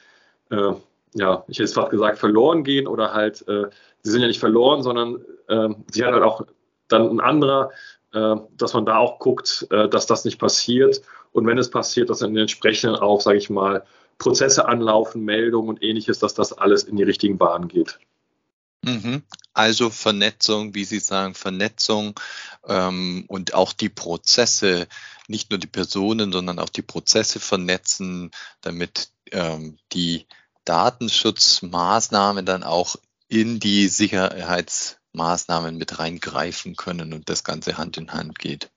äh, 0.50 0.72
ja, 1.14 1.44
ich 1.48 1.58
hätte 1.58 1.64
es 1.64 1.74
fast 1.74 1.90
gesagt, 1.90 2.18
verloren 2.18 2.62
gehen 2.62 2.86
oder 2.86 3.14
halt, 3.14 3.46
äh, 3.48 3.64
sie 4.02 4.10
sind 4.10 4.20
ja 4.20 4.28
nicht 4.28 4.38
verloren, 4.38 4.82
sondern 4.82 5.24
äh, 5.48 5.68
sie 5.90 6.04
hat 6.04 6.12
halt 6.12 6.22
auch 6.22 6.42
dann 6.88 7.08
ein 7.08 7.20
anderer, 7.20 7.70
äh, 8.12 8.36
dass 8.56 8.74
man 8.74 8.84
da 8.84 8.98
auch 8.98 9.18
guckt, 9.18 9.66
dass 9.70 10.06
das 10.06 10.24
nicht 10.24 10.38
passiert 10.38 11.00
Und 11.32 11.46
wenn 11.46 11.58
es 11.58 11.70
passiert, 11.70 12.08
dass 12.08 12.20
dann 12.20 12.32
den 12.32 12.42
entsprechenden 12.42 12.96
auch, 12.96 13.20
sage 13.20 13.38
ich 13.38 13.50
mal, 13.50 13.84
Prozesse 14.18 14.66
anlaufen, 14.66 15.24
Meldungen 15.24 15.68
und 15.68 15.82
ähnliches, 15.82 16.18
dass 16.18 16.34
das 16.34 16.52
alles 16.52 16.84
in 16.84 16.96
die 16.96 17.02
richtigen 17.02 17.38
Bahnen 17.38 17.68
geht. 17.68 17.98
Mhm. 18.82 19.22
Also 19.52 19.90
Vernetzung, 19.90 20.74
wie 20.74 20.84
Sie 20.84 21.00
sagen, 21.00 21.34
Vernetzung 21.34 22.18
ähm, 22.66 23.24
und 23.26 23.54
auch 23.54 23.72
die 23.72 23.88
Prozesse, 23.88 24.86
nicht 25.28 25.50
nur 25.50 25.58
die 25.58 25.66
Personen, 25.66 26.30
sondern 26.30 26.58
auch 26.58 26.68
die 26.68 26.82
Prozesse 26.82 27.40
vernetzen, 27.40 28.30
damit 28.60 29.08
ähm, 29.32 29.78
die 29.92 30.26
Datenschutzmaßnahmen 30.66 32.46
dann 32.46 32.62
auch 32.62 32.96
in 33.28 33.58
die 33.58 33.88
Sicherheitsmaßnahmen 33.88 35.76
mit 35.76 35.98
reingreifen 35.98 36.76
können 36.76 37.12
und 37.12 37.28
das 37.28 37.44
Ganze 37.44 37.78
Hand 37.78 37.96
in 37.96 38.12
Hand 38.12 38.38
geht. 38.38 38.70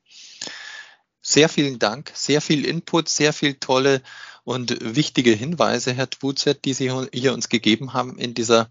Sehr 1.21 1.49
vielen 1.49 1.77
Dank, 1.77 2.11
sehr 2.15 2.41
viel 2.41 2.65
Input, 2.65 3.09
sehr 3.09 3.33
viel 3.33 3.55
tolle 3.55 4.01
und 4.43 4.77
wichtige 4.81 5.31
Hinweise, 5.31 5.93
Herr 5.93 6.09
Twuzet, 6.09 6.65
die 6.65 6.73
Sie 6.73 6.91
hier 7.13 7.33
uns 7.33 7.49
gegeben 7.49 7.93
haben 7.93 8.17
in 8.17 8.33
dieser 8.33 8.69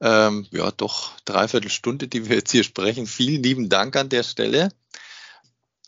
ähm, 0.00 0.46
ja 0.50 0.70
doch 0.70 1.12
dreiviertel 1.24 1.70
Stunde, 1.70 2.08
die 2.08 2.28
wir 2.28 2.36
jetzt 2.36 2.52
hier 2.52 2.64
sprechen. 2.64 3.06
Vielen 3.06 3.42
lieben 3.42 3.68
Dank 3.68 3.96
an 3.96 4.08
der 4.08 4.22
Stelle. 4.22 4.70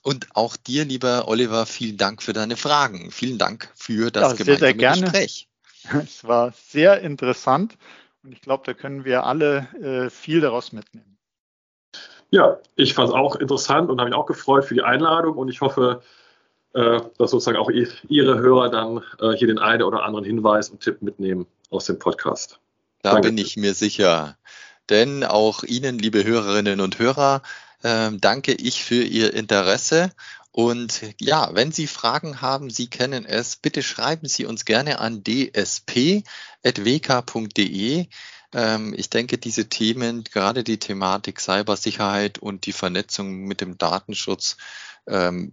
Und 0.03 0.29
auch 0.35 0.57
dir, 0.57 0.85
lieber 0.85 1.29
Oliver, 1.29 1.67
vielen 1.67 1.99
Dank 1.99 2.23
für 2.23 2.33
deine 2.33 2.57
Fragen. 2.57 3.11
Vielen 3.11 3.39
Dank 3.39 3.71
für 3.75 4.11
das 4.11 4.23
ja, 4.23 4.37
gemeinsame 4.37 4.59
sehr, 4.59 4.59
sehr 4.59 4.75
gerne. 4.75 5.03
Gespräch. 5.03 5.49
Es 6.05 6.25
war 6.25 6.53
sehr 6.53 7.01
interessant 7.01 7.77
und 8.23 8.33
ich 8.33 8.41
glaube, 8.41 8.65
da 8.67 8.75
können 8.75 9.05
wir 9.05 9.25
alle 9.25 9.69
äh, 9.81 10.11
viel 10.11 10.41
daraus 10.41 10.73
mitnehmen. 10.73 11.19
Ja, 12.31 12.59
ich 12.77 12.95
fand 12.95 13.09
es 13.09 13.15
auch 13.15 13.37
interessant 13.37 13.91
und 13.91 13.99
habe 13.99 14.11
mich 14.11 14.17
auch 14.17 14.27
gefreut 14.27 14.65
für 14.65 14.75
die 14.75 14.83
Einladung 14.83 15.37
und 15.37 15.49
ich 15.49 15.61
hoffe, 15.61 16.03
äh, 16.03 16.20
dass 16.73 17.31
sozusagen 17.31 17.59
auch 17.59 17.71
Ihre 17.71 18.39
Hörer 18.39 18.71
dann 18.71 19.03
äh, 19.21 19.37
hier 19.37 19.49
den 19.49 19.59
einen 19.59 19.83
oder 19.83 20.05
anderen 20.05 20.25
Hinweis 20.25 20.71
und 20.71 20.81
Tipp 20.81 21.03
mitnehmen 21.03 21.47
aus 21.71 21.87
dem 21.87 21.99
Podcast. 21.99 22.61
Da 23.03 23.15
Danke. 23.15 23.29
bin 23.29 23.39
ich 23.39 23.57
mir 23.57 23.75
sicher. 23.75 24.37
Denn 24.89 25.25
auch 25.25 25.63
Ihnen, 25.63 25.99
liebe 25.99 26.25
Hörerinnen 26.25 26.81
und 26.81 26.99
Hörer, 26.99 27.43
äh, 27.83 28.11
danke 28.13 28.53
ich 28.53 28.85
für 28.85 29.03
Ihr 29.03 29.33
Interesse. 29.35 30.13
Und 30.53 31.03
ja, 31.21 31.51
wenn 31.53 31.71
Sie 31.73 31.87
Fragen 31.87 32.41
haben, 32.41 32.71
Sie 32.71 32.89
kennen 32.89 33.25
es, 33.25 33.57
bitte 33.57 33.83
schreiben 33.83 34.27
Sie 34.27 34.47
uns 34.47 34.65
gerne 34.65 34.99
an 34.99 35.23
dsp.wk.de. 35.23 36.25
Ähm, 38.53 38.95
ich 38.97 39.11
denke, 39.11 39.39
diese 39.39 39.69
Themen, 39.69 40.25
gerade 40.25 40.65
die 40.65 40.79
Thematik 40.79 41.39
Cybersicherheit 41.41 42.39
und 42.39 42.67
die 42.67 42.73
Vernetzung 42.73 43.45
mit 43.45 43.61
dem 43.61 43.79
Datenschutz, 43.79 44.57
ähm, 45.07 45.53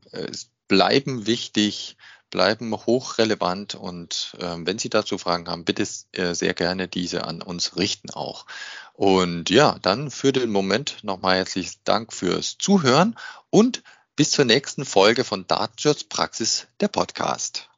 bleiben 0.67 1.25
wichtig 1.25 1.97
bleiben 2.29 2.73
hochrelevant 2.73 3.75
und 3.75 4.35
äh, 4.39 4.55
wenn 4.57 4.79
Sie 4.79 4.89
dazu 4.89 5.17
Fragen 5.17 5.47
haben, 5.47 5.65
bitte 5.65 5.87
äh, 6.11 6.33
sehr 6.33 6.53
gerne 6.53 6.87
diese 6.87 7.23
an 7.25 7.41
uns 7.41 7.77
richten 7.77 8.09
auch. 8.09 8.45
Und 8.93 9.49
ja, 9.49 9.77
dann 9.81 10.11
für 10.11 10.33
den 10.33 10.49
Moment 10.49 11.03
nochmal 11.03 11.37
herzlichen 11.37 11.79
Dank 11.83 12.13
fürs 12.13 12.57
Zuhören 12.57 13.15
und 13.49 13.83
bis 14.15 14.31
zur 14.31 14.45
nächsten 14.45 14.83
Folge 14.83 15.23
von 15.23 15.47
Datenschutzpraxis, 15.47 16.67
der 16.79 16.87
Podcast. 16.87 17.69